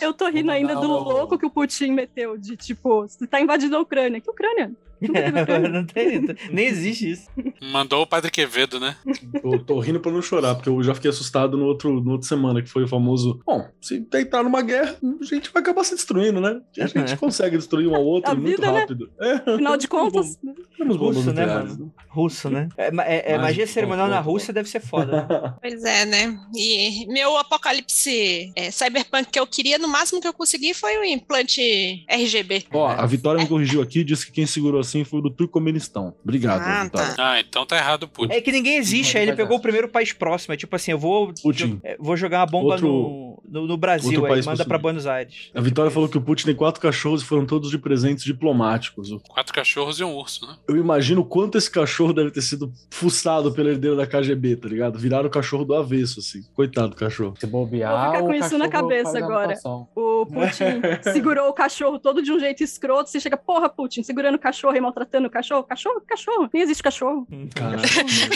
Eu 0.00 0.12
tô 0.12 0.28
rindo 0.28 0.50
ainda 0.50 0.74
do 0.74 0.86
louco 0.86 1.38
que 1.38 1.46
o 1.46 1.50
Putin 1.50 1.92
meteu, 1.92 2.36
de 2.36 2.56
tipo, 2.56 3.02
você 3.02 3.26
tá 3.26 3.40
invadindo 3.40 3.76
a 3.76 3.80
Ucrânia. 3.80 4.20
Que 4.20 4.30
Ucrânia? 4.30 4.72
Ucrânia. 5.02 5.68
não 5.68 5.84
tem, 5.84 6.24
nem 6.52 6.66
existe 6.66 7.10
isso. 7.10 7.28
Mandou 7.60 8.02
o 8.02 8.06
Padre 8.06 8.30
Quevedo, 8.30 8.78
né? 8.78 8.94
Tô, 9.42 9.58
tô 9.58 9.80
rindo 9.80 9.98
pra 9.98 10.12
não 10.12 10.22
chorar, 10.22 10.54
porque 10.54 10.68
eu 10.68 10.80
já 10.82 10.94
fiquei 10.94 11.10
assustado 11.10 11.56
no 11.56 11.64
outro, 11.64 12.00
no 12.00 12.12
outro 12.12 12.28
semana, 12.28 12.62
que 12.62 12.68
foi 12.70 12.84
o 12.84 12.88
famoso. 12.88 13.40
Bom, 13.44 13.68
se 13.80 14.06
entrar 14.14 14.44
numa 14.44 14.62
guerra, 14.62 14.96
a 15.20 15.24
gente 15.24 15.50
vai 15.52 15.60
acabar 15.60 15.82
se 15.84 15.94
destruindo, 15.96 16.40
né? 16.40 16.60
A 16.78 16.86
gente 16.86 17.16
consegue 17.18 17.56
destruir 17.56 17.88
um 17.88 17.96
ao 17.96 18.04
outro 18.04 18.30
A 18.30 18.34
muito 18.34 18.56
vida, 18.56 18.70
né? 18.70 18.78
rápido. 18.80 19.10
É, 19.20 19.32
Afinal 19.32 19.76
de 19.76 19.88
contas, 19.88 20.38
temos 20.76 20.96
bombas 20.96 21.16
Russo, 21.16 21.32
né, 21.32 21.46
mano? 21.46 21.94
Russo, 22.08 22.50
né? 22.50 22.68
É, 22.82 22.92
é- 23.30 23.32
é 23.32 23.38
magia 23.38 23.66
cerimonial 23.66 24.08
na 24.08 24.20
Rússia 24.20 24.52
deve 24.52 24.68
ser 24.68 24.80
foda. 24.80 25.26
né? 25.28 25.54
Pois 25.62 25.84
é, 25.84 26.04
né? 26.04 26.38
E 26.56 27.06
meu 27.06 27.36
apocalipse 27.38 28.52
é, 28.56 28.70
cyberpunk 28.70 29.30
que 29.30 29.38
eu 29.38 29.46
queria, 29.46 29.78
no 29.78 29.88
máximo 29.88 30.20
que 30.20 30.26
eu 30.28 30.32
consegui 30.32 30.74
foi 30.74 30.98
o 30.98 31.04
implante 31.04 32.04
RGB. 32.08 32.64
Ó, 32.72 32.86
a 32.88 33.06
Vitória 33.06 33.40
me 33.40 33.48
corrigiu 33.48 33.80
aqui, 33.82 34.04
disse 34.04 34.26
que 34.26 34.32
quem 34.32 34.46
segurou 34.46 34.80
assim 34.80 35.04
foi 35.04 35.20
o 35.20 35.22
do 35.22 35.30
Turcomenistão. 35.30 36.14
Obrigado, 36.22 36.62
Ah, 36.62 36.84
Vitória. 36.84 37.14
tá. 37.14 37.32
Ah, 37.32 37.40
então 37.40 37.64
tá 37.66 37.76
errado 37.76 38.04
o 38.04 38.08
Putin. 38.08 38.32
É 38.32 38.40
que 38.40 38.52
ninguém 38.52 38.76
existe, 38.76 39.16
aí 39.16 39.24
ele 39.24 39.34
pegou 39.34 39.56
o 39.56 39.60
primeiro 39.60 39.88
país 39.88 40.12
próximo. 40.12 40.54
É 40.54 40.56
tipo 40.56 40.74
assim, 40.76 40.90
eu 40.92 40.98
vou, 40.98 41.32
Putin. 41.42 41.80
é, 41.84 41.96
vou 41.98 42.16
jogar 42.16 42.40
uma 42.40 42.46
bomba 42.46 42.72
Outro- 42.74 42.86
no, 42.88 43.42
no, 43.48 43.66
no 43.66 43.76
Brasil, 43.76 44.24
aí 44.26 44.32
manda 44.36 44.42
possível. 44.42 44.66
pra 44.66 44.78
Buenos 44.78 45.06
Aires. 45.06 45.50
A 45.54 45.60
Vitória 45.60 45.90
falou 45.90 46.08
que 46.08 46.18
o 46.18 46.20
Putin 46.20 46.46
tem 46.46 46.54
quatro 46.54 46.80
cachorros 46.80 47.22
e 47.22 47.24
foram 47.24 47.46
todos 47.46 47.70
de 47.70 47.78
presentes 47.78 48.24
diplomáticos. 48.24 49.10
Quatro 49.28 49.52
cachorros 49.52 49.98
e 50.00 50.04
um 50.04 50.14
urso, 50.14 50.46
né? 50.46 50.56
Eu 50.68 50.76
imagino 50.76 51.20
o 51.20 51.24
quanto 51.24 51.56
esse 51.58 51.70
cachorro 51.70 52.12
deve 52.12 52.30
ter 52.30 52.42
sido 52.42 52.61
fuçado 52.90 53.52
pelo 53.52 53.70
herdeiro 53.70 53.96
da 53.96 54.06
KGB, 54.06 54.56
tá 54.56 54.68
ligado? 54.68 54.98
Viraram 54.98 55.26
o 55.26 55.30
cachorro 55.30 55.64
do 55.64 55.74
avesso, 55.74 56.20
assim. 56.20 56.42
Coitado 56.54 56.90
do 56.90 56.96
cachorro. 56.96 57.34
Se 57.38 57.46
bobear, 57.46 57.90
Vou 57.92 58.12
ficar 58.12 58.24
o 58.24 58.26
com 58.26 58.34
isso 58.34 58.58
na 58.58 58.68
cabeça 58.68 59.18
agora. 59.18 59.54
o 59.64 60.26
Putin 60.26 60.80
segurou 61.12 61.48
o 61.48 61.52
cachorro 61.52 61.98
todo 61.98 62.22
de 62.22 62.30
um 62.32 62.38
jeito 62.38 62.62
escroto. 62.62 63.08
Você 63.10 63.18
chega, 63.20 63.36
porra, 63.36 63.68
Putin, 63.68 64.02
segurando 64.02 64.34
o 64.34 64.38
cachorro 64.38 64.76
e 64.76 64.80
maltratando 64.80 65.26
o 65.26 65.30
cachorro. 65.30 65.62
Cachorro, 65.64 66.00
cachorro. 66.06 66.48
Nem 66.52 66.62
existe 66.62 66.82
cachorro. 66.82 67.26
Caralho. 67.54 67.82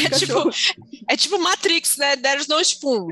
É 0.04 0.10
tipo, 0.10 0.50
é 1.10 1.16
tipo 1.16 1.38
Matrix, 1.38 1.96
né? 1.98 2.16
There's 2.16 2.48
no 2.48 2.60
spoon. 2.60 3.08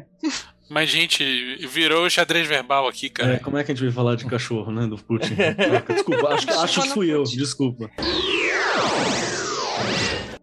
Mas, 0.70 0.88
gente, 0.88 1.22
virou 1.66 2.09
xadrez 2.09 2.48
verbal 2.48 2.88
aqui, 2.88 3.07
É, 3.07 3.11
cara. 3.11 3.38
como 3.40 3.59
é 3.59 3.62
que 3.62 3.70
a 3.70 3.74
gente 3.74 3.83
veio 3.83 3.92
falar 3.92 4.14
de 4.16 4.24
cachorro, 4.24 4.72
né? 4.72 4.87
Do 4.87 4.96
Putin. 4.96 5.35
Desculpa, 5.92 6.29
acho, 6.35 6.50
acho 6.50 6.83
que 6.83 6.88
fui 6.88 7.11
eu, 7.11 7.22
desculpa. 7.24 7.90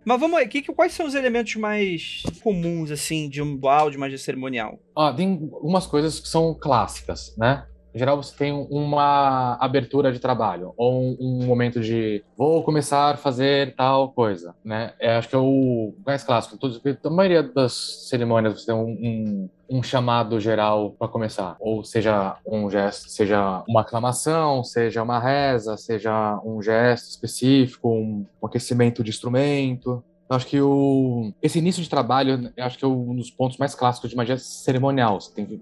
Mas 0.04 0.20
vamos 0.20 0.38
aí, 0.40 0.48
que, 0.48 0.62
que- 0.62 0.74
quais 0.74 0.94
são 0.94 1.06
os 1.06 1.14
elementos 1.16 1.56
mais 1.56 2.24
comuns, 2.44 2.90
assim, 2.92 3.30
de 3.30 3.42
um 3.42 3.54
ritual 3.54 3.92
de 3.92 3.98
magia 3.98 4.18
cerimonial? 4.18 4.80
Ó, 4.96 5.14
tem 5.14 5.34
algumas 5.54 5.86
coisas 5.86 6.20
que 6.20 6.28
são 6.28 6.54
clássicas, 6.56 7.36
né? 7.38 7.66
Em 7.94 8.00
geral, 8.00 8.22
você 8.22 8.36
tem 8.36 8.54
uma 8.70 9.58
abertura 9.60 10.12
de 10.12 10.20
trabalho 10.20 10.74
ou 10.78 11.02
um, 11.02 11.18
um 11.20 11.46
momento 11.46 11.82
de 11.82 12.24
vou 12.38 12.64
começar 12.64 13.16
a 13.16 13.18
fazer 13.18 13.76
tal 13.76 14.10
coisa, 14.10 14.56
né? 14.64 14.94
É, 15.00 15.16
acho 15.16 15.28
que 15.28 15.36
é 15.36 15.40
o 15.40 15.94
mais 16.06 16.24
clássico. 16.24 16.58
Todos, 16.58 16.82
a 17.04 17.10
maioria 17.10 17.44
das 17.44 18.08
cerimônias 18.10 18.62
você 18.62 18.68
tem 18.68 18.76
um, 18.76 19.50
um, 19.70 19.78
um 19.78 19.84
chamado 19.84 20.40
geral 20.40 20.92
para 20.92 21.08
começar, 21.08 21.58
ou 21.60 21.84
seja 21.84 22.38
um 22.46 22.70
gesto, 22.70 23.10
seja 23.10 23.64
uma 23.68 23.82
aclamação, 23.82 24.64
seja 24.64 25.04
uma 25.04 25.20
reza, 25.20 25.76
seja 25.76 26.40
um 26.46 26.62
gesto 26.62 27.10
específico, 27.10 27.90
um, 27.90 28.26
aquecimento 28.44 29.04
de 29.04 29.10
instrumento. 29.10 30.04
Acho 30.32 30.48
que 30.48 30.62
o, 30.62 31.34
esse 31.42 31.60
início 31.60 31.84
de 31.84 31.90
trabalho, 31.90 32.54
acho 32.58 32.78
que 32.78 32.86
é 32.86 32.88
um 32.88 33.14
dos 33.14 33.30
pontos 33.30 33.58
mais 33.58 33.76
clássicos 33.76 34.12
de 34.12 34.16
magia 34.16 34.38
cerimonial. 34.38 35.20
Você, 35.20 35.34
tem 35.34 35.46
que, 35.46 35.62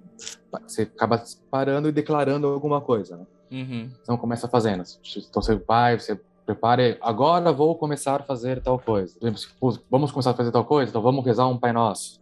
você 0.67 0.84
acaba 0.84 1.23
parando 1.49 1.89
e 1.89 1.91
declarando 1.91 2.45
alguma 2.45 2.79
coisa, 2.79 3.17
né? 3.17 3.25
Uhum. 3.51 3.89
Então 3.99 4.15
começa 4.15 4.47
fazendo. 4.47 4.84
Então 5.27 5.41
você 5.41 5.55
vai, 5.55 5.99
você 5.99 6.19
prepare, 6.49 6.97
agora 6.99 7.51
vou 7.51 7.75
começar 7.75 8.21
a 8.21 8.23
fazer 8.23 8.59
tal 8.62 8.79
coisa. 8.79 9.15
Por 9.19 9.27
exemplo, 9.27 9.83
vamos 9.89 10.12
começar 10.12 10.31
a 10.31 10.33
fazer 10.33 10.51
tal 10.51 10.65
coisa, 10.65 10.89
então 10.89 11.01
vamos 11.01 11.23
rezar 11.23 11.47
um 11.47 11.57
Pai 11.57 11.71
Nosso. 11.71 12.19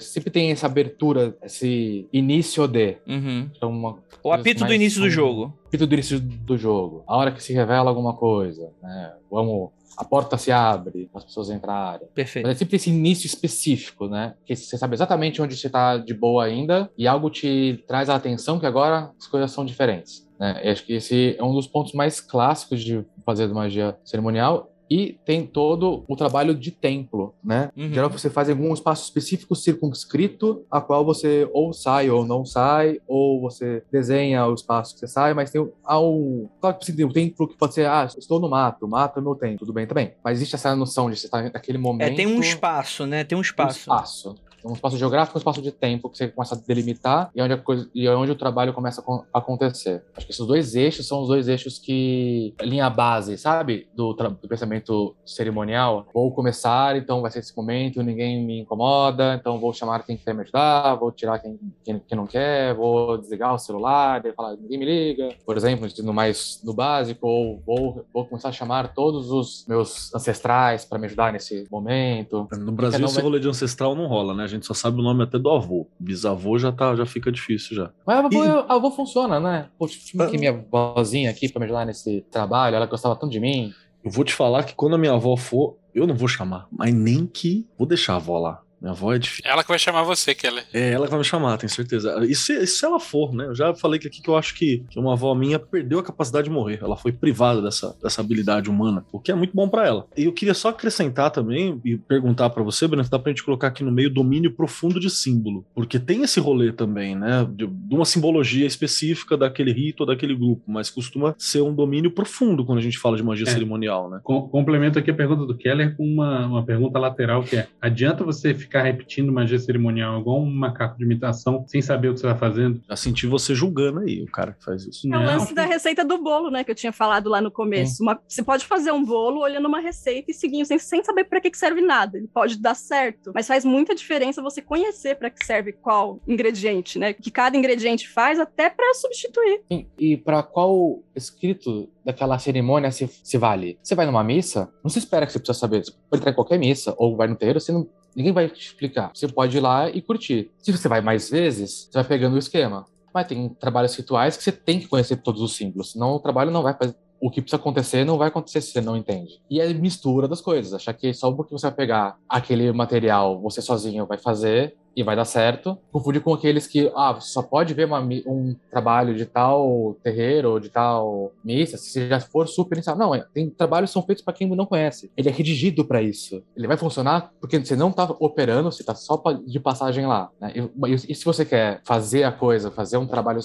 Sempre 0.00 0.30
tem 0.30 0.50
essa 0.50 0.66
abertura, 0.66 1.34
esse 1.42 2.06
início 2.12 2.68
de. 2.68 2.98
Uhum. 3.06 3.50
Então, 3.56 3.70
uma, 3.70 3.96
o 4.22 4.32
apito 4.32 4.64
do 4.64 4.74
início 4.74 5.00
do 5.00 5.08
jogo. 5.08 5.54
Apito 5.66 5.86
do 5.86 5.94
início 5.94 6.20
do 6.20 6.58
jogo. 6.58 7.02
A 7.06 7.16
hora 7.16 7.32
que 7.32 7.42
se 7.42 7.54
revela 7.54 7.88
alguma 7.88 8.14
coisa, 8.14 8.70
né? 8.82 9.14
Vamos 9.30 9.70
a 9.96 10.04
porta 10.04 10.38
se 10.38 10.50
abre, 10.50 11.10
as 11.14 11.24
pessoas 11.24 11.50
entrarem. 11.50 12.06
Perfeito. 12.14 12.46
Mas 12.46 12.56
é 12.56 12.58
sempre 12.58 12.76
esse 12.76 12.88
início 12.88 13.26
específico, 13.26 14.08
né? 14.08 14.34
Que 14.46 14.56
você 14.56 14.78
sabe 14.78 14.94
exatamente 14.94 15.42
onde 15.42 15.54
você 15.56 15.66
está 15.66 15.98
de 15.98 16.14
boa 16.14 16.44
ainda 16.44 16.90
e 16.96 17.06
algo 17.06 17.28
te 17.28 17.84
traz 17.86 18.08
a 18.08 18.14
atenção 18.14 18.58
que 18.58 18.64
agora 18.64 19.10
as 19.18 19.26
coisas 19.26 19.50
são 19.50 19.64
diferentes. 19.64 20.26
Né? 20.40 20.62
Acho 20.64 20.84
que 20.86 20.94
esse 20.94 21.36
é 21.38 21.44
um 21.44 21.54
dos 21.54 21.66
pontos 21.66 21.92
mais 21.92 22.18
clássicos 22.18 22.82
de 22.82 23.04
fazer 23.26 23.46
magia 23.48 23.96
cerimonial 24.02 24.72
e 24.90 25.20
tem 25.24 25.46
todo 25.46 26.04
o 26.08 26.16
trabalho 26.16 26.52
de 26.52 26.72
templo, 26.72 27.32
né? 27.44 27.70
Uhum. 27.76 27.92
Geral 27.92 28.10
você 28.10 28.28
faz 28.28 28.50
algum 28.50 28.74
espaço 28.74 29.04
específico 29.04 29.54
circunscrito, 29.54 30.64
a 30.68 30.80
qual 30.80 31.04
você 31.04 31.48
ou 31.52 31.72
sai 31.72 32.10
ou 32.10 32.26
não 32.26 32.44
sai, 32.44 32.98
ou 33.06 33.40
você 33.40 33.84
desenha 33.92 34.44
o 34.46 34.54
espaço 34.54 34.94
que 34.94 35.00
você 35.00 35.06
sai, 35.06 35.32
mas 35.32 35.52
tem 35.52 35.64
ao 35.84 36.50
claro 36.60 36.76
que 36.76 36.86
você 36.86 36.92
tem 36.92 37.04
o 37.04 37.12
templo 37.12 37.46
que 37.46 37.56
pode 37.56 37.74
ser, 37.74 37.86
ah, 37.86 38.08
estou 38.18 38.40
no 38.40 38.48
mato, 38.48 38.88
mato 38.88 39.20
é 39.20 39.22
meu 39.22 39.36
templo, 39.36 39.60
tudo 39.60 39.72
bem 39.72 39.86
também. 39.86 40.14
Mas 40.24 40.38
existe 40.38 40.56
essa 40.56 40.74
noção 40.74 41.08
de 41.08 41.16
você 41.16 41.26
estar 41.26 41.44
naquele 41.52 41.78
momento. 41.78 42.10
É, 42.10 42.14
tem 42.16 42.26
um 42.26 42.40
espaço, 42.40 43.06
né? 43.06 43.22
Tem 43.22 43.38
um 43.38 43.42
espaço. 43.42 43.78
Um 43.78 43.94
espaço 43.94 44.34
um 44.64 44.72
espaço 44.72 44.96
geográfico, 44.96 45.36
um 45.36 45.40
espaço 45.40 45.62
de 45.62 45.72
tempo 45.72 46.08
que 46.08 46.16
você 46.16 46.28
começa 46.28 46.54
a 46.54 46.58
delimitar 46.58 47.30
e 47.34 47.40
é 47.40 47.44
onde, 47.44 47.54
a 47.54 47.58
coisa, 47.58 47.88
e 47.94 48.06
é 48.06 48.14
onde 48.14 48.32
o 48.32 48.36
trabalho 48.36 48.72
começa 48.72 49.02
a 49.32 49.38
acontecer. 49.38 50.02
Acho 50.16 50.26
que 50.26 50.32
esses 50.32 50.46
dois 50.46 50.74
eixos 50.74 51.06
são 51.06 51.22
os 51.22 51.28
dois 51.28 51.48
eixos 51.48 51.78
que. 51.78 52.54
linha 52.62 52.88
base, 52.90 53.36
sabe? 53.38 53.88
Do, 53.94 54.12
do 54.12 54.48
pensamento 54.48 55.14
cerimonial. 55.24 56.06
Vou 56.12 56.32
começar, 56.32 56.96
então 56.96 57.22
vai 57.22 57.30
ser 57.30 57.40
esse 57.40 57.56
momento, 57.56 58.02
ninguém 58.02 58.44
me 58.44 58.60
incomoda, 58.60 59.34
então 59.34 59.58
vou 59.58 59.72
chamar 59.72 60.04
quem 60.04 60.16
quer 60.16 60.34
me 60.34 60.42
ajudar, 60.42 60.94
vou 60.96 61.10
tirar 61.10 61.38
quem, 61.38 61.58
quem, 61.84 62.00
quem 62.06 62.16
não 62.16 62.26
quer, 62.26 62.74
vou 62.74 63.18
desligar 63.18 63.54
o 63.54 63.58
celular, 63.58 64.20
daí 64.20 64.32
falar, 64.32 64.56
ninguém 64.56 64.78
me 64.78 64.84
liga, 64.84 65.34
por 65.44 65.56
exemplo, 65.56 65.88
no 66.02 66.12
mais 66.12 66.60
no 66.64 66.74
básico, 66.74 67.26
ou 67.26 67.62
vou, 67.66 68.04
vou 68.12 68.26
começar 68.26 68.48
a 68.48 68.52
chamar 68.52 68.92
todos 68.94 69.30
os 69.30 69.64
meus 69.66 70.14
ancestrais 70.14 70.84
para 70.84 70.98
me 70.98 71.06
ajudar 71.06 71.32
nesse 71.32 71.66
momento. 71.70 72.48
No 72.58 72.72
Brasil, 72.72 73.04
esse 73.04 73.14
vai... 73.14 73.24
rolê 73.24 73.40
de 73.40 73.48
ancestral 73.48 73.94
não 73.94 74.06
rola, 74.06 74.34
né? 74.34 74.46
Gente 74.50 74.66
só 74.66 74.74
sabe 74.74 75.00
o 75.00 75.02
nome 75.02 75.22
até 75.22 75.38
do 75.38 75.50
avô. 75.50 75.86
Bisavô 75.98 76.58
já, 76.58 76.70
tá, 76.72 76.94
já 76.94 77.06
fica 77.06 77.30
difícil 77.32 77.76
já. 77.76 77.90
Mas 78.06 78.24
avô, 78.24 78.44
e... 78.44 78.48
avô 78.68 78.90
funciona, 78.90 79.40
né? 79.40 79.68
Poxa, 79.78 79.98
tinha 80.04 80.24
aqui 80.24 80.38
minha 80.38 80.52
vozinha 80.52 81.30
aqui 81.30 81.48
pra 81.48 81.60
me 81.60 81.64
ajudar 81.66 81.86
nesse 81.86 82.22
trabalho, 82.30 82.76
ela 82.76 82.86
gostava 82.86 83.16
tanto 83.16 83.32
de 83.32 83.40
mim. 83.40 83.72
Eu 84.04 84.10
vou 84.10 84.24
te 84.24 84.32
falar 84.32 84.64
que 84.64 84.74
quando 84.74 84.94
a 84.94 84.98
minha 84.98 85.12
avó 85.12 85.36
for, 85.36 85.76
eu 85.94 86.06
não 86.06 86.14
vou 86.14 86.28
chamar, 86.28 86.66
mas 86.70 86.94
nem 86.94 87.26
que 87.26 87.66
vou 87.76 87.86
deixar 87.86 88.14
a 88.14 88.16
avó 88.16 88.38
lá. 88.38 88.62
Minha 88.80 88.92
avó 88.92 89.12
é 89.12 89.18
difícil. 89.18 89.50
Ela 89.50 89.62
que 89.62 89.68
vai 89.68 89.78
chamar 89.78 90.02
você, 90.02 90.34
Keller. 90.34 90.64
É, 90.72 90.90
ela 90.90 91.04
que 91.04 91.10
vai 91.10 91.18
me 91.18 91.24
chamar, 91.24 91.58
tenho 91.58 91.70
certeza. 91.70 92.24
E 92.24 92.34
se, 92.34 92.66
se 92.66 92.84
ela 92.84 92.98
for, 92.98 93.34
né? 93.34 93.46
Eu 93.46 93.54
já 93.54 93.74
falei 93.74 94.00
que 94.00 94.08
aqui 94.08 94.22
que 94.22 94.28
eu 94.28 94.36
acho 94.36 94.54
que, 94.54 94.84
que 94.88 94.98
uma 94.98 95.12
avó 95.12 95.34
minha 95.34 95.58
perdeu 95.58 95.98
a 95.98 96.02
capacidade 96.02 96.48
de 96.48 96.50
morrer. 96.50 96.78
Ela 96.82 96.96
foi 96.96 97.12
privada 97.12 97.60
dessa, 97.60 97.94
dessa 98.02 98.20
habilidade 98.22 98.70
humana, 98.70 99.04
o 99.12 99.20
que 99.20 99.30
é 99.30 99.34
muito 99.34 99.54
bom 99.54 99.68
para 99.68 99.86
ela. 99.86 100.06
E 100.16 100.24
eu 100.24 100.32
queria 100.32 100.54
só 100.54 100.70
acrescentar 100.70 101.30
também 101.30 101.80
e 101.84 101.98
perguntar 101.98 102.48
para 102.50 102.62
você, 102.62 102.88
Breno, 102.88 103.06
dá 103.08 103.18
pra 103.18 103.30
gente 103.30 103.44
colocar 103.44 103.68
aqui 103.68 103.84
no 103.84 103.92
meio 103.92 104.08
domínio 104.08 104.52
profundo 104.52 104.98
de 104.98 105.10
símbolo. 105.10 105.66
Porque 105.74 105.98
tem 105.98 106.22
esse 106.22 106.40
rolê 106.40 106.72
também, 106.72 107.14
né? 107.14 107.46
De, 107.50 107.66
de 107.66 107.94
uma 107.94 108.04
simbologia 108.04 108.66
específica 108.66 109.36
daquele 109.36 109.72
rito 109.72 110.00
ou 110.00 110.06
daquele 110.06 110.34
grupo, 110.34 110.62
mas 110.66 110.88
costuma 110.88 111.34
ser 111.36 111.60
um 111.60 111.74
domínio 111.74 112.10
profundo 112.10 112.64
quando 112.64 112.78
a 112.78 112.82
gente 112.82 112.98
fala 112.98 113.16
de 113.16 113.22
magia 113.22 113.46
é. 113.46 113.50
cerimonial, 113.50 114.08
né? 114.08 114.20
Com, 114.22 114.48
complemento 114.48 114.98
aqui 114.98 115.10
a 115.10 115.14
pergunta 115.14 115.44
do 115.44 115.56
Keller 115.56 115.96
com 115.96 116.04
uma, 116.04 116.46
uma 116.46 116.64
pergunta 116.64 116.98
lateral 116.98 117.42
que 117.42 117.56
é: 117.56 117.68
adianta 117.80 118.24
você 118.24 118.54
ficar 118.54 118.69
ficar 118.70 118.82
repetindo 118.84 119.32
magia 119.32 119.58
cerimonial 119.58 120.20
igual 120.20 120.40
um 120.40 120.48
macaco 120.48 120.96
de 120.96 121.04
imitação 121.04 121.64
sem 121.66 121.82
saber 121.82 122.08
o 122.08 122.14
que 122.14 122.20
você 122.20 122.26
está 122.26 122.38
fazendo. 122.38 122.80
Já 122.88 122.94
senti 122.94 123.26
você 123.26 123.52
julgando 123.52 123.98
aí, 123.98 124.22
o 124.22 124.26
cara 124.26 124.52
que 124.52 124.64
faz 124.64 124.86
isso. 124.86 125.12
É 125.12 125.18
o 125.18 125.22
lance 125.22 125.52
da 125.52 125.64
receita 125.64 126.04
do 126.04 126.18
bolo, 126.18 126.50
né? 126.50 126.62
Que 126.62 126.70
eu 126.70 126.74
tinha 126.74 126.92
falado 126.92 127.28
lá 127.28 127.40
no 127.40 127.50
começo. 127.50 128.00
Uma, 128.00 128.20
você 128.26 128.44
pode 128.44 128.64
fazer 128.64 128.92
um 128.92 129.04
bolo 129.04 129.40
olhando 129.40 129.66
uma 129.66 129.80
receita 129.80 130.30
e 130.30 130.34
seguindo, 130.34 130.64
sem, 130.64 130.78
sem 130.78 131.02
saber 131.02 131.24
para 131.24 131.40
que, 131.40 131.50
que 131.50 131.58
serve 131.58 131.80
nada. 131.80 132.16
Ele 132.16 132.28
pode 132.28 132.60
dar 132.60 132.74
certo, 132.74 133.32
mas 133.34 133.48
faz 133.48 133.64
muita 133.64 133.94
diferença 133.94 134.40
você 134.40 134.62
conhecer 134.62 135.16
para 135.16 135.30
que 135.30 135.44
serve 135.44 135.72
qual 135.72 136.20
ingrediente, 136.28 136.96
né? 136.96 137.12
Que 137.12 137.30
cada 137.30 137.56
ingrediente 137.56 138.08
faz 138.08 138.38
até 138.38 138.70
para 138.70 138.94
substituir. 138.94 139.62
Sim, 139.70 139.86
e 139.98 140.16
para 140.16 140.44
qual 140.44 141.02
escrito 141.14 141.88
daquela 142.04 142.38
cerimônia 142.38 142.90
se, 142.92 143.08
se 143.08 143.36
vale? 143.36 143.78
Você 143.82 143.94
vai 143.94 144.06
numa 144.06 144.22
missa, 144.22 144.72
não 144.82 144.90
se 144.90 144.98
espera 144.98 145.26
que 145.26 145.32
você 145.32 145.38
precisa 145.38 145.58
saber. 145.58 145.84
Você 145.84 145.92
pode 146.08 146.20
entrar 146.20 146.32
em 146.32 146.34
qualquer 146.34 146.58
missa, 146.58 146.94
ou 146.96 147.16
vai 147.16 147.26
no 147.26 147.36
terreiro, 147.36 147.60
você 147.60 147.72
não 147.72 147.88
Ninguém 148.14 148.32
vai 148.32 148.48
te 148.48 148.60
explicar. 148.60 149.10
Você 149.14 149.28
pode 149.28 149.56
ir 149.56 149.60
lá 149.60 149.88
e 149.88 150.02
curtir. 150.02 150.50
Se 150.58 150.72
você 150.72 150.88
vai 150.88 151.00
mais 151.00 151.30
vezes, 151.30 151.88
você 151.90 151.98
vai 151.98 152.04
pegando 152.04 152.34
o 152.34 152.38
esquema. 152.38 152.84
Mas 153.12 153.26
tem 153.26 153.48
trabalhos 153.48 153.94
rituais 153.94 154.36
que 154.36 154.42
você 154.42 154.52
tem 154.52 154.78
que 154.78 154.86
conhecer 154.86 155.16
todos 155.16 155.42
os 155.42 155.56
símbolos, 155.56 155.92
senão 155.92 156.12
o 156.12 156.20
trabalho 156.20 156.50
não 156.50 156.62
vai 156.62 156.74
fazer. 156.74 156.94
O 157.20 157.30
que 157.30 157.40
precisa 157.40 157.60
acontecer 157.60 158.04
não 158.04 158.18
vai 158.18 158.28
acontecer 158.28 158.60
se 158.60 158.72
você 158.72 158.80
não 158.80 158.96
entende. 158.96 159.40
E 159.50 159.60
é 159.60 159.72
mistura 159.74 160.26
das 160.26 160.40
coisas. 160.40 160.72
Achar 160.72 160.94
que 160.94 161.12
só 161.12 161.30
porque 161.30 161.52
você 161.52 161.66
vai 161.66 161.76
pegar 161.76 162.16
aquele 162.28 162.72
material, 162.72 163.40
você 163.40 163.60
sozinho 163.60 164.06
vai 164.06 164.18
fazer, 164.18 164.76
e 164.94 165.02
vai 165.02 165.16
dar 165.16 165.24
certo. 165.24 165.78
Confundir 165.90 166.22
com 166.22 166.34
aqueles 166.34 166.66
que, 166.66 166.90
ah, 166.94 167.12
você 167.12 167.28
só 167.28 167.42
pode 167.42 167.74
ver 167.74 167.86
uma, 167.86 168.00
um 168.00 168.54
trabalho 168.70 169.14
de 169.14 169.24
tal 169.24 169.96
terreiro 170.02 170.52
ou 170.52 170.60
de 170.60 170.68
tal 170.68 171.32
missa 171.44 171.76
se 171.76 172.08
já 172.08 172.20
for 172.20 172.48
super 172.48 172.76
inicial. 172.76 172.96
Não, 172.96 173.14
é, 173.14 173.24
tem 173.32 173.48
trabalhos 173.48 173.90
que 173.90 173.94
são 173.94 174.02
feitos 174.02 174.24
para 174.24 174.34
quem 174.34 174.48
não 174.48 174.66
conhece. 174.66 175.10
Ele 175.16 175.28
é 175.28 175.32
redigido 175.32 175.84
para 175.84 176.02
isso. 176.02 176.42
Ele 176.56 176.66
vai 176.66 176.76
funcionar 176.76 177.32
porque 177.40 177.58
você 177.58 177.76
não 177.76 177.90
está 177.90 178.04
operando, 178.18 178.70
você 178.70 178.82
está 178.82 178.94
só 178.94 179.20
de 179.46 179.60
passagem 179.60 180.06
lá. 180.06 180.30
Né? 180.40 180.52
E, 180.56 181.12
e, 181.12 181.14
se 181.14 181.24
você 181.24 181.44
quer 181.44 181.80
fazer 181.84 182.24
a 182.24 182.32
coisa, 182.32 182.70
fazer 182.70 182.96
um 182.96 183.06
trabalho 183.06 183.40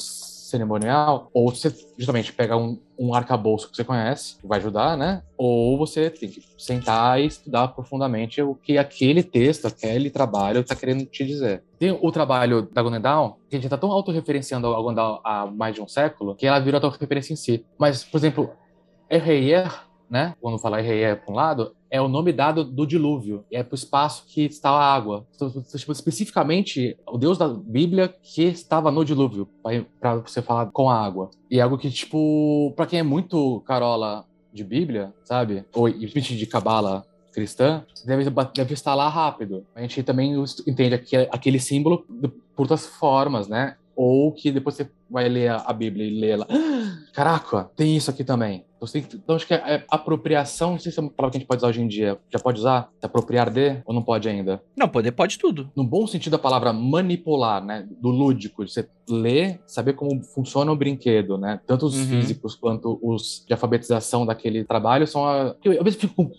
cerimonial, 0.50 1.30
ou 1.34 1.50
você 1.50 1.74
justamente 1.98 2.32
pega 2.32 2.56
um, 2.56 2.80
um 2.98 3.14
arcabouço 3.14 3.70
que 3.70 3.76
você 3.76 3.84
conhece, 3.84 4.40
que 4.40 4.48
vai 4.48 4.60
ajudar, 4.60 4.98
né? 4.98 5.22
Ou 5.38 5.78
você 5.78 6.10
tem 6.10 6.30
que 6.30 6.42
sentar 6.58 7.20
e 7.20 7.26
estudar 7.26 7.70
profundamente 7.70 8.42
o 8.42 8.56
que 8.56 8.78
aquele 8.78 9.24
texto, 9.24 9.66
aquele 9.66 10.10
trabalho 10.10 10.62
está 10.62 10.76
querendo 10.76 11.06
te 11.06 11.26
dizer. 11.26 11.64
Tem 11.78 11.92
o 11.92 12.12
trabalho 12.12 12.64
da 12.72 12.82
Golden 12.82 13.02
que 13.02 13.56
a 13.56 13.58
gente 13.58 13.66
está 13.66 13.78
tão 13.78 13.92
autorreferenciando 13.92 14.68
a 14.68 14.82
Golden 14.82 15.20
há 15.24 15.46
mais 15.46 15.76
de 15.76 15.82
um 15.82 15.88
século, 15.88 16.36
que 16.36 16.48
ela 16.48 16.60
virou 16.60 16.82
autorreferência 16.82 17.34
em 17.34 17.38
si. 17.38 17.66
Mas, 17.78 18.04
por 18.04 18.18
exemplo, 18.18 18.52
Erreier, 19.10 19.85
né? 20.10 20.36
Quando 20.42 20.58
falar 20.58 20.80
Erreier 20.80 21.22
para 21.24 21.34
um 21.34 21.36
lado, 21.36 21.76
é 21.90 22.02
o 22.02 22.08
nome 22.08 22.34
dado 22.34 22.64
do 22.64 22.86
dilúvio, 22.86 23.46
é 23.52 23.64
para 23.64 23.74
o 23.74 23.76
espaço 23.76 24.26
que 24.28 24.42
está 24.46 24.70
a 24.70 24.94
água. 24.94 25.26
Então, 25.36 25.52
especificamente, 25.74 26.98
o 27.08 27.18
Deus 27.18 27.38
da 27.38 27.48
Bíblia 27.48 28.14
que 28.22 28.44
estava 28.44 28.92
no 28.92 29.06
dilúvio, 29.06 29.48
para 30.00 30.18
você 30.18 30.42
falar 30.42 30.68
com 30.68 30.90
a 30.90 31.00
água. 31.00 31.30
E 31.50 31.60
é 31.60 31.62
algo 31.62 31.78
que, 31.78 31.90
tipo, 31.90 32.74
para 32.76 32.86
quem 32.86 33.00
é 33.00 33.04
muito 33.04 33.62
carola 33.62 34.26
de 34.52 34.64
Bíblia, 34.64 35.14
sabe? 35.24 35.66
Ou 35.74 35.90
de 35.90 36.46
cabala 36.46 37.06
cristã, 37.34 37.84
deve, 38.06 38.30
deve 38.54 38.74
estar 38.74 38.96
lá 38.96 39.10
rápido. 39.10 39.66
A 39.76 39.82
gente 39.82 40.02
também 40.04 40.34
entende 40.66 40.96
aquele 41.32 41.60
símbolo 41.60 42.06
por 42.56 42.64
outras 42.64 42.86
formas, 42.86 43.48
né? 43.48 43.76
Ou 43.96 44.32
que 44.32 44.52
depois 44.52 44.76
você 44.76 44.90
vai 45.10 45.30
ler 45.30 45.52
a 45.52 45.74
Bíblia 45.74 46.06
e 46.06 46.20
lê 46.20 46.30
ela. 46.30 46.48
Caraca, 47.14 47.70
tem 47.76 47.96
isso 47.96 48.10
aqui 48.10 48.24
também. 48.24 48.66
Então, 48.94 49.36
acho 49.36 49.48
que 49.48 49.54
é, 49.54 49.84
apropriação, 49.90 50.72
não 50.72 50.80
sei 50.80 50.92
se 50.92 51.00
é 51.00 51.02
uma 51.02 51.10
palavra 51.10 51.32
que 51.32 51.38
a 51.38 51.40
gente 51.40 51.48
pode 51.48 51.60
usar 51.60 51.70
hoje 51.70 51.82
em 51.82 51.88
dia. 51.88 52.20
Já 52.30 52.38
pode 52.38 52.60
usar? 52.60 52.90
Se 53.00 53.06
apropriar 53.06 53.50
de? 53.50 53.82
Ou 53.86 53.94
não 53.94 54.04
pode 54.04 54.30
ainda? 54.30 54.62
Não, 54.78 54.88
poder 54.88 55.12
pode 55.12 55.40
tudo. 55.40 55.72
No 55.76 55.84
bom 55.84 56.06
sentido 56.06 56.34
da 56.34 56.40
palavra 56.40 56.72
manipular, 56.74 57.64
né? 57.64 57.88
Do 58.00 58.10
lúdico, 58.10 58.64
de 58.64 58.72
você 58.72 58.88
ler, 59.10 59.62
saber 59.66 59.94
como 59.94 60.24
funciona 60.24 60.72
o 60.72 60.76
brinquedo, 60.76 61.38
né? 61.38 61.60
Tanto 61.66 61.86
os 61.86 61.96
uhum. 61.96 62.06
físicos 62.06 62.56
quanto 62.56 63.00
os 63.02 63.44
de 63.48 63.54
alfabetização 63.54 64.26
daquele 64.26 64.64
trabalho 64.64 65.08
são 65.08 65.26
a... 65.26 65.56
Eu, 65.64 65.74
às 65.74 65.84
vezes 65.84 66.00
fico 66.00 66.14
com, 66.16 66.32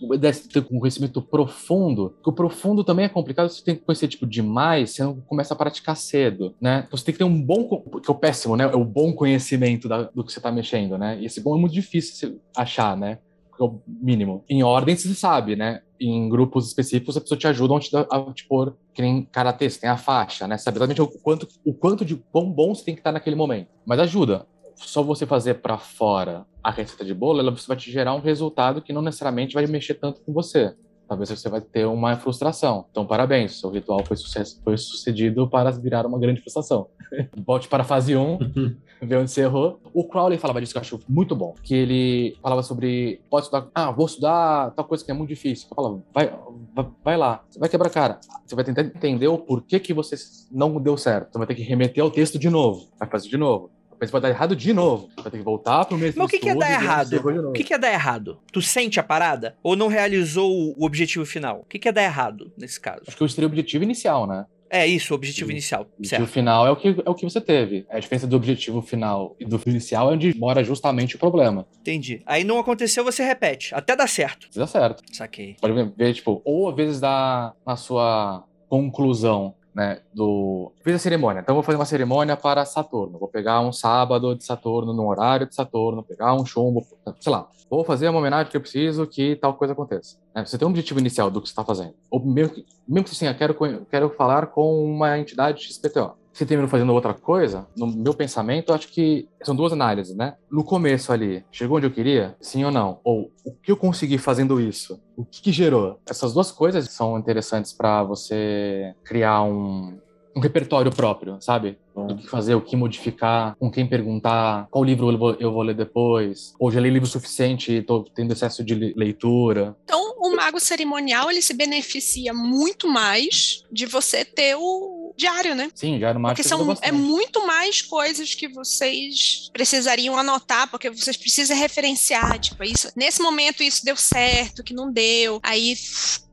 um 0.71 0.79
conhecimento 0.79 1.21
profundo, 1.21 2.11
porque 2.15 2.29
o 2.29 2.33
profundo 2.33 2.83
também 2.83 3.05
é 3.05 3.09
complicado, 3.09 3.49
você 3.49 3.63
tem 3.63 3.75
que 3.75 3.81
conhecer, 3.81 4.07
tipo, 4.07 4.25
demais, 4.25 4.91
você 4.91 5.03
não 5.03 5.15
começa 5.21 5.53
a 5.53 5.57
praticar 5.57 5.95
cedo, 5.95 6.53
né? 6.59 6.83
Então, 6.85 6.97
você 6.97 7.05
tem 7.05 7.13
que 7.13 7.19
ter 7.19 7.23
um 7.23 7.41
bom... 7.41 7.81
que 8.01 8.09
é 8.09 8.13
o 8.13 8.15
péssimo, 8.15 8.55
né? 8.57 8.65
É 8.65 8.75
o 8.75 8.83
bom 8.83 9.13
conhecimento 9.13 9.87
da, 9.87 10.03
do 10.03 10.23
que 10.23 10.31
você 10.31 10.39
está 10.39 10.51
mexendo, 10.51 10.97
né? 10.97 11.19
E 11.19 11.25
esse 11.25 11.41
bom 11.41 11.55
é 11.55 11.59
muito 11.59 11.73
difícil 11.73 12.41
achar, 12.55 12.97
né? 12.97 13.19
É 13.59 13.63
o 13.63 13.81
mínimo. 13.87 14.43
Em 14.49 14.63
ordem, 14.63 14.95
você 14.95 15.13
sabe, 15.13 15.55
né? 15.55 15.81
Em 15.99 16.27
grupos 16.29 16.67
específicos, 16.67 17.17
a 17.17 17.21
pessoa 17.21 17.37
te 17.37 17.47
ajuda 17.47 17.75
a 17.75 17.79
te, 17.79 17.95
a 17.95 18.33
te 18.33 18.47
pôr, 18.47 18.75
que 18.93 19.01
nem 19.01 19.23
karatê, 19.23 19.69
você 19.69 19.79
tem 19.79 19.89
a 19.89 19.97
faixa, 19.97 20.47
né? 20.47 20.57
Sabe 20.57 20.77
exatamente 20.77 21.01
o 21.01 21.07
quanto, 21.07 21.47
o 21.65 21.73
quanto 21.73 22.03
de 22.03 22.15
quão 22.31 22.51
bom 22.51 22.73
você 22.73 22.83
tem 22.83 22.93
que 22.93 22.99
estar 22.99 23.11
naquele 23.11 23.35
momento. 23.35 23.69
Mas 23.85 23.99
ajuda. 23.99 24.45
Só 24.75 25.01
você 25.01 25.25
fazer 25.25 25.55
para 25.55 25.77
fora 25.79 26.45
a 26.63 26.69
receita 26.69 27.03
de 27.03 27.13
bolo, 27.13 27.39
ela 27.39 27.55
vai 27.67 27.77
te 27.77 27.91
gerar 27.91 28.13
um 28.13 28.19
resultado 28.19 28.81
que 28.81 28.93
não 28.93 29.01
necessariamente 29.01 29.55
vai 29.55 29.65
mexer 29.65 29.95
tanto 29.95 30.21
com 30.21 30.31
você. 30.31 30.75
Talvez 31.07 31.29
você 31.29 31.49
vai 31.49 31.61
ter 31.61 31.85
uma 31.85 32.15
frustração. 32.15 32.85
Então, 32.91 33.05
parabéns, 33.05 33.59
seu 33.59 33.69
ritual 33.69 34.03
foi, 34.05 34.17
sucesso, 34.17 34.59
foi 34.63 34.77
sucedido 34.77 35.47
para 35.49 35.71
virar 35.71 36.05
uma 36.05 36.19
grande 36.19 36.41
frustração. 36.41 36.87
Volte 37.45 37.67
para 37.67 37.83
a 37.83 37.85
fase 37.85 38.15
1, 38.15 38.37
vê 39.01 39.15
onde 39.15 39.31
você 39.31 39.41
errou. 39.41 39.79
O 39.93 40.07
Crowley 40.07 40.37
falava 40.37 40.59
disso 40.59 40.73
que 40.73 40.77
eu 40.77 40.81
acho 40.81 40.99
muito 41.07 41.35
bom, 41.35 41.55
que 41.63 41.73
ele 41.73 42.37
falava 42.41 42.61
sobre, 42.63 43.21
pode 43.29 43.45
estudar, 43.45 43.67
ah, 43.73 43.91
vou 43.91 44.05
estudar 44.05 44.71
tal 44.71 44.85
coisa 44.85 45.03
que 45.03 45.11
é 45.11 45.13
muito 45.13 45.29
difícil. 45.29 45.67
Eu 45.71 45.75
falava, 45.75 46.03
vai, 46.13 46.33
vai, 46.75 46.87
vai 47.03 47.17
lá, 47.17 47.43
você 47.49 47.59
vai 47.59 47.69
quebrar 47.69 47.87
a 47.87 47.91
cara, 47.91 48.19
você 48.45 48.55
vai 48.55 48.63
tentar 48.63 48.81
entender 48.81 49.27
o 49.27 49.37
porquê 49.37 49.79
que 49.79 49.93
você 49.93 50.15
não 50.51 50.79
deu 50.81 50.97
certo, 50.97 51.31
você 51.31 51.37
vai 51.37 51.47
ter 51.47 51.55
que 51.55 51.63
remeter 51.63 52.03
ao 52.03 52.11
texto 52.11 52.37
de 52.37 52.49
novo, 52.49 52.87
vai 52.99 53.09
fazer 53.09 53.29
de 53.29 53.37
novo. 53.37 53.71
Mas 53.99 54.11
vai 54.11 54.21
dar 54.21 54.29
errado 54.29 54.55
de 54.55 54.73
novo. 54.73 55.09
Vai 55.15 55.31
ter 55.31 55.37
que 55.37 55.43
voltar 55.43 55.85
pro 55.85 55.97
mesmo 55.97 56.19
Mas 56.19 56.27
o 56.27 56.29
que, 56.29 56.39
que 56.39 56.49
é 56.49 56.55
dar 56.55 56.71
errado? 56.71 57.13
O 57.49 57.51
que, 57.53 57.63
que 57.63 57.73
é 57.73 57.77
dar 57.77 57.91
errado? 57.91 58.39
Tu 58.51 58.61
sente 58.61 58.99
a 58.99 59.03
parada? 59.03 59.57
Ou 59.63 59.75
não 59.75 59.87
realizou 59.87 60.51
o 60.77 60.85
objetivo 60.85 61.25
final? 61.25 61.61
O 61.61 61.65
que, 61.65 61.79
que 61.79 61.87
é 61.87 61.91
dar 61.91 62.03
errado 62.03 62.51
nesse 62.57 62.79
caso? 62.79 63.01
Acho 63.07 63.17
que 63.17 63.23
eu 63.23 63.29
seria 63.29 63.47
o 63.47 63.49
objetivo 63.49 63.83
inicial, 63.83 64.27
né? 64.27 64.45
É 64.69 64.85
isso, 64.85 65.13
o 65.13 65.15
objetivo 65.15 65.47
Sim. 65.47 65.53
inicial. 65.53 65.81
O 65.83 65.85
objetivo 65.97 66.25
Certo. 66.25 66.33
final 66.33 66.67
é 66.67 66.71
o, 66.71 66.75
que, 66.75 66.89
é 67.05 67.09
o 67.09 67.15
que 67.15 67.23
você 67.23 67.39
teve. 67.39 67.85
A 67.89 67.99
diferença 67.99 68.27
do 68.27 68.35
objetivo 68.35 68.81
final 68.81 69.35
e 69.39 69.45
do 69.45 69.61
inicial 69.65 70.11
é 70.11 70.13
onde 70.13 70.37
mora 70.37 70.63
justamente 70.63 71.15
o 71.15 71.19
problema. 71.19 71.65
Entendi. 71.79 72.21
Aí 72.25 72.43
não 72.43 72.59
aconteceu, 72.59 73.03
você 73.03 73.23
repete. 73.23 73.73
Até 73.73 73.95
dar 73.95 74.07
certo. 74.07 74.47
Dá 74.53 74.67
certo. 74.67 75.03
Saquei. 75.13 75.55
Pode 75.61 75.73
ver, 75.95 76.13
tipo, 76.13 76.41
ou 76.43 76.69
às 76.69 76.75
vezes 76.75 76.99
dá 76.99 77.53
na 77.65 77.75
sua 77.75 78.43
conclusão, 78.67 79.55
né, 79.77 79.99
do... 80.11 80.71
Fiz 80.83 80.95
a 80.95 80.97
cerimônia, 80.97 81.41
então 81.41 81.53
vou 81.53 81.63
fazer 81.63 81.77
uma 81.77 81.85
cerimônia 81.85 82.35
para 82.35 82.65
Saturno. 82.65 83.19
Vou 83.19 83.27
pegar 83.27 83.61
um 83.61 83.71
sábado 83.71 84.35
de 84.35 84.43
Saturno, 84.43 84.91
no 84.91 85.07
horário 85.07 85.47
de 85.47 85.53
Saturno, 85.53 86.01
pegar 86.01 86.33
um 86.33 86.43
chumbo, 86.43 86.83
sei 87.19 87.31
lá. 87.31 87.47
Vou 87.69 87.83
fazer 87.83 88.09
uma 88.09 88.17
homenagem 88.17 88.49
que 88.49 88.57
eu 88.57 88.61
preciso 88.61 89.05
que 89.05 89.35
tal 89.35 89.53
coisa 89.53 89.73
aconteça. 89.73 90.17
né? 90.33 90.43
Você 90.43 90.57
tem 90.57 90.67
um 90.67 90.71
objetivo 90.71 90.99
inicial 90.99 91.29
do 91.29 91.39
que 91.39 91.47
você 91.47 91.51
está 91.51 91.63
fazendo. 91.63 91.93
Ou 92.09 92.19
mesmo 92.25 92.55
que, 92.55 92.65
mesmo 92.87 93.05
que 93.05 93.11
assim, 93.11 93.27
eu 93.27 93.35
quero, 93.35 93.85
quero 93.85 94.09
falar 94.09 94.47
com 94.47 94.83
uma 94.83 95.19
entidade 95.19 95.61
XPTO. 95.61 96.13
Se 96.37 96.45
termina 96.45 96.69
fazendo 96.69 96.93
outra 96.93 97.15
coisa, 97.15 97.65
no 97.75 97.87
meu 97.87 98.13
pensamento, 98.13 98.69
eu 98.69 98.75
acho 98.75 98.89
que 98.89 99.27
são 99.43 99.55
duas 99.55 99.73
análises, 99.73 100.15
né? 100.15 100.35
No 100.51 100.63
começo 100.63 101.11
ali, 101.11 101.43
chegou 101.51 101.77
onde 101.77 101.87
eu 101.87 101.91
queria? 101.91 102.35
Sim 102.39 102.63
ou 102.63 102.69
não? 102.69 102.99
Ou 103.03 103.31
o 103.43 103.51
que 103.55 103.71
eu 103.71 103.75
consegui 103.77 104.19
fazendo 104.19 104.61
isso? 104.61 105.01
O 105.15 105.25
que, 105.25 105.41
que 105.41 105.51
gerou? 105.51 105.99
Essas 106.07 106.33
duas 106.33 106.51
coisas 106.51 106.91
são 106.91 107.17
interessantes 107.17 107.73
para 107.73 108.03
você 108.03 108.93
criar 109.03 109.41
um, 109.41 109.97
um 110.35 110.39
repertório 110.39 110.91
próprio, 110.91 111.37
sabe? 111.41 111.79
O 111.95 112.15
que 112.15 112.27
fazer, 112.27 112.53
o 112.53 112.61
que 112.61 112.75
modificar, 112.75 113.55
com 113.57 113.71
quem 113.71 113.87
perguntar, 113.87 114.67
qual 114.69 114.83
livro 114.83 115.11
eu 115.11 115.17
vou, 115.17 115.35
eu 115.39 115.51
vou 115.51 115.63
ler 115.63 115.73
depois, 115.75 116.53
ou 116.59 116.69
já 116.69 116.79
li 116.79 116.91
livro 116.91 117.09
suficiente 117.09 117.71
e 117.73 117.81
tô 117.81 118.03
tendo 118.13 118.31
excesso 118.33 118.63
de 118.63 118.75
le- 118.75 118.93
leitura. 118.95 119.75
Então, 119.83 120.13
o 120.19 120.35
mago 120.35 120.59
cerimonial, 120.59 121.31
ele 121.31 121.41
se 121.41 121.55
beneficia 121.55 122.31
muito 122.35 122.87
mais 122.87 123.63
de 123.71 123.87
você 123.87 124.23
ter 124.23 124.55
o 124.55 124.96
diário, 125.17 125.55
né? 125.55 125.71
Sim, 125.73 126.01
era 126.03 126.17
uma 126.17 126.29
Porque 126.29 126.43
são, 126.43 126.77
é 126.81 126.91
muito 126.91 127.45
mais 127.45 127.81
coisas 127.81 128.35
que 128.35 128.47
vocês 128.47 129.49
precisariam 129.51 130.17
anotar, 130.17 130.69
porque 130.69 130.89
vocês 130.89 131.17
precisam 131.17 131.57
referenciar, 131.57 132.39
tipo, 132.39 132.63
isso, 132.63 132.91
nesse 132.95 133.21
momento 133.21 133.63
isso 133.63 133.83
deu 133.83 133.97
certo, 133.97 134.63
que 134.63 134.73
não 134.73 134.91
deu, 134.91 135.39
aí 135.41 135.75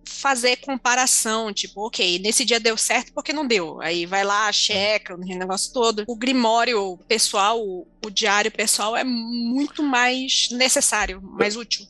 fazer 0.05 0.57
comparação, 0.57 1.53
tipo, 1.53 1.87
ok, 1.87 2.19
nesse 2.19 2.45
dia 2.47 2.59
deu 2.59 2.79
certo 2.79 3.13
porque 3.13 3.33
não 3.33 3.47
deu, 3.47 3.79
aí 3.83 4.07
vai 4.07 4.25
lá, 4.25 4.51
checa 4.53 5.15
o 5.15 5.19
negócio 5.19 5.73
todo. 5.73 6.05
O 6.07 6.17
grimório 6.17 6.99
pessoal, 7.09 7.61
o, 7.61 7.87
o 8.05 8.11
diário 8.11 8.51
pessoal 8.51 8.97
é 8.97 9.05
muito 9.05 9.83
mais 9.83 10.49
necessário, 10.51 11.21
mais 11.23 11.57
útil. 11.57 11.87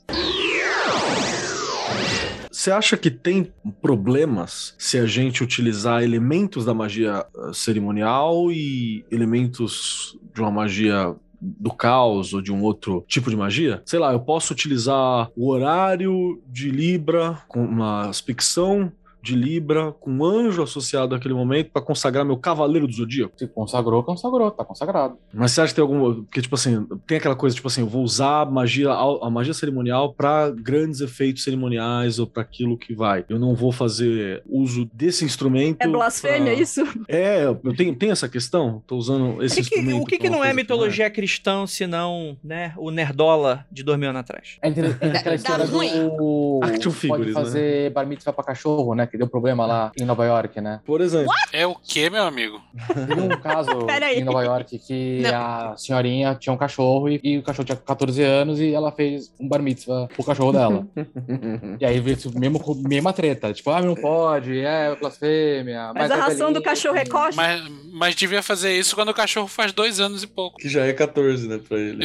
Você 2.54 2.70
acha 2.70 2.96
que 2.96 3.10
tem 3.10 3.52
problemas 3.82 4.76
se 4.78 4.96
a 4.96 5.06
gente 5.06 5.42
utilizar 5.42 6.04
elementos 6.04 6.64
da 6.64 6.72
magia 6.72 7.26
eh, 7.36 7.50
cerimonial 7.52 8.52
e 8.52 9.04
elementos 9.10 10.16
de 10.32 10.40
uma 10.40 10.52
magia 10.52 11.16
do 11.40 11.72
caos 11.72 12.32
ou 12.32 12.40
de 12.40 12.52
um 12.52 12.62
outro 12.62 13.04
tipo 13.08 13.28
de 13.28 13.36
magia? 13.36 13.82
Sei 13.84 13.98
lá, 13.98 14.12
eu 14.12 14.20
posso 14.20 14.52
utilizar 14.52 15.32
o 15.36 15.50
horário 15.50 16.40
de 16.46 16.70
Libra 16.70 17.42
com 17.48 17.64
uma 17.64 18.12
ficção 18.12 18.92
de 19.24 19.34
Libra 19.34 19.92
com 19.92 20.10
um 20.10 20.24
anjo 20.24 20.62
associado 20.62 21.14
àquele 21.14 21.32
momento 21.34 21.70
para 21.70 21.80
consagrar 21.80 22.24
meu 22.24 22.36
cavaleiro 22.36 22.86
do 22.86 22.92
zodíaco? 22.92 23.32
Se 23.36 23.46
consagrou, 23.48 24.02
consagrou, 24.02 24.50
tá 24.50 24.64
consagrado. 24.64 25.16
Mas 25.32 25.52
você 25.52 25.62
acha 25.62 25.72
que 25.72 25.76
tem 25.76 25.82
alguma. 25.82 26.14
Porque, 26.14 26.42
tipo 26.42 26.54
assim, 26.54 26.86
tem 27.06 27.16
aquela 27.16 27.34
coisa, 27.34 27.56
tipo 27.56 27.66
assim, 27.68 27.80
eu 27.80 27.86
vou 27.86 28.02
usar 28.02 28.42
a 28.42 28.44
magia, 28.44 28.90
a 28.90 29.30
magia 29.30 29.54
cerimonial 29.54 30.12
para 30.12 30.50
grandes 30.50 31.00
efeitos 31.00 31.42
cerimoniais 31.42 32.18
ou 32.18 32.26
para 32.26 32.42
aquilo 32.42 32.76
que 32.76 32.94
vai. 32.94 33.24
Eu 33.28 33.38
não 33.38 33.54
vou 33.54 33.72
fazer 33.72 34.42
uso 34.46 34.88
desse 34.92 35.24
instrumento. 35.24 35.78
É 35.80 35.88
blasfêmia 35.88 36.52
pra- 36.52 36.62
isso? 36.62 36.82
É, 37.08 37.44
eu 37.44 37.74
tenho, 37.74 37.94
tem 37.94 38.10
essa 38.10 38.28
questão? 38.28 38.82
Tô 38.86 38.96
usando 38.96 39.42
esse 39.42 39.54
O 39.60 39.64
que, 39.64 39.74
instrumento. 39.78 40.02
o 40.02 40.06
que, 40.06 40.18
que 40.18 40.28
uma 40.28 40.36
não 40.36 40.44
é 40.44 40.52
mitologia 40.52 41.08
cristã, 41.08 41.66
senão, 41.66 42.36
né, 42.44 42.74
o 42.76 42.90
Nerdola 42.90 43.64
de 43.72 43.82
dois 43.82 43.98
mil 43.98 44.10
anos 44.10 44.20
atrás? 44.20 44.58
É, 44.60 44.68
é 44.68 44.70
aquela 45.16 45.34
história 45.34 45.64
ruim. 45.64 46.08
do. 46.16 46.60
Action 46.62 46.90
Pode 46.92 47.00
figures, 47.00 47.32
fazer 47.32 47.90
bar 47.90 48.06
mitzvah 48.06 48.32
pra 48.32 48.44
cachorro, 48.44 48.94
né? 48.94 49.06
Que 49.14 49.18
deu 49.18 49.28
problema 49.28 49.64
lá 49.64 49.92
em 49.96 50.04
Nova 50.04 50.24
York, 50.24 50.60
né? 50.60 50.80
Por 50.84 51.00
exemplo. 51.00 51.32
É 51.52 51.64
o 51.64 51.76
que, 51.76 52.10
meu 52.10 52.24
amigo? 52.24 52.60
Teve 53.06 53.20
um 53.20 53.28
caso 53.40 53.70
em 54.12 54.24
Nova 54.24 54.42
York 54.42 54.76
que 54.76 55.20
Não. 55.22 55.30
a 55.32 55.76
senhorinha 55.76 56.34
tinha 56.34 56.52
um 56.52 56.56
cachorro 56.56 57.08
e, 57.08 57.20
e 57.22 57.38
o 57.38 57.42
cachorro 57.44 57.64
tinha 57.64 57.76
14 57.76 58.20
anos 58.24 58.58
e 58.58 58.74
ela 58.74 58.90
fez 58.90 59.32
um 59.38 59.46
bar 59.46 59.62
mitzvah 59.62 60.08
pro 60.08 60.24
cachorro 60.24 60.50
dela. 60.50 60.84
e 61.78 61.86
aí 61.86 62.00
veio 62.00 62.18
mesmo, 62.34 62.60
mesma 62.88 63.12
treta. 63.12 63.52
Tipo, 63.52 63.70
ah, 63.70 63.80
não 63.80 63.94
pode, 63.94 64.58
é 64.58 64.96
blasfêmia. 64.96 65.92
Mas 65.94 66.10
a 66.10 66.16
é 66.16 66.18
ração 66.18 66.52
do 66.52 66.60
cachorro 66.60 66.96
é 66.96 67.04
coxa. 67.04 67.36
Mas, 67.36 67.62
mas 67.92 68.16
devia 68.16 68.42
fazer 68.42 68.76
isso 68.76 68.96
quando 68.96 69.10
o 69.10 69.14
cachorro 69.14 69.46
faz 69.46 69.72
dois 69.72 70.00
anos 70.00 70.24
e 70.24 70.26
pouco. 70.26 70.58
Que 70.58 70.68
já 70.68 70.84
é 70.84 70.92
14, 70.92 71.46
né, 71.46 71.60
pra 71.68 71.78
ele. 71.78 72.04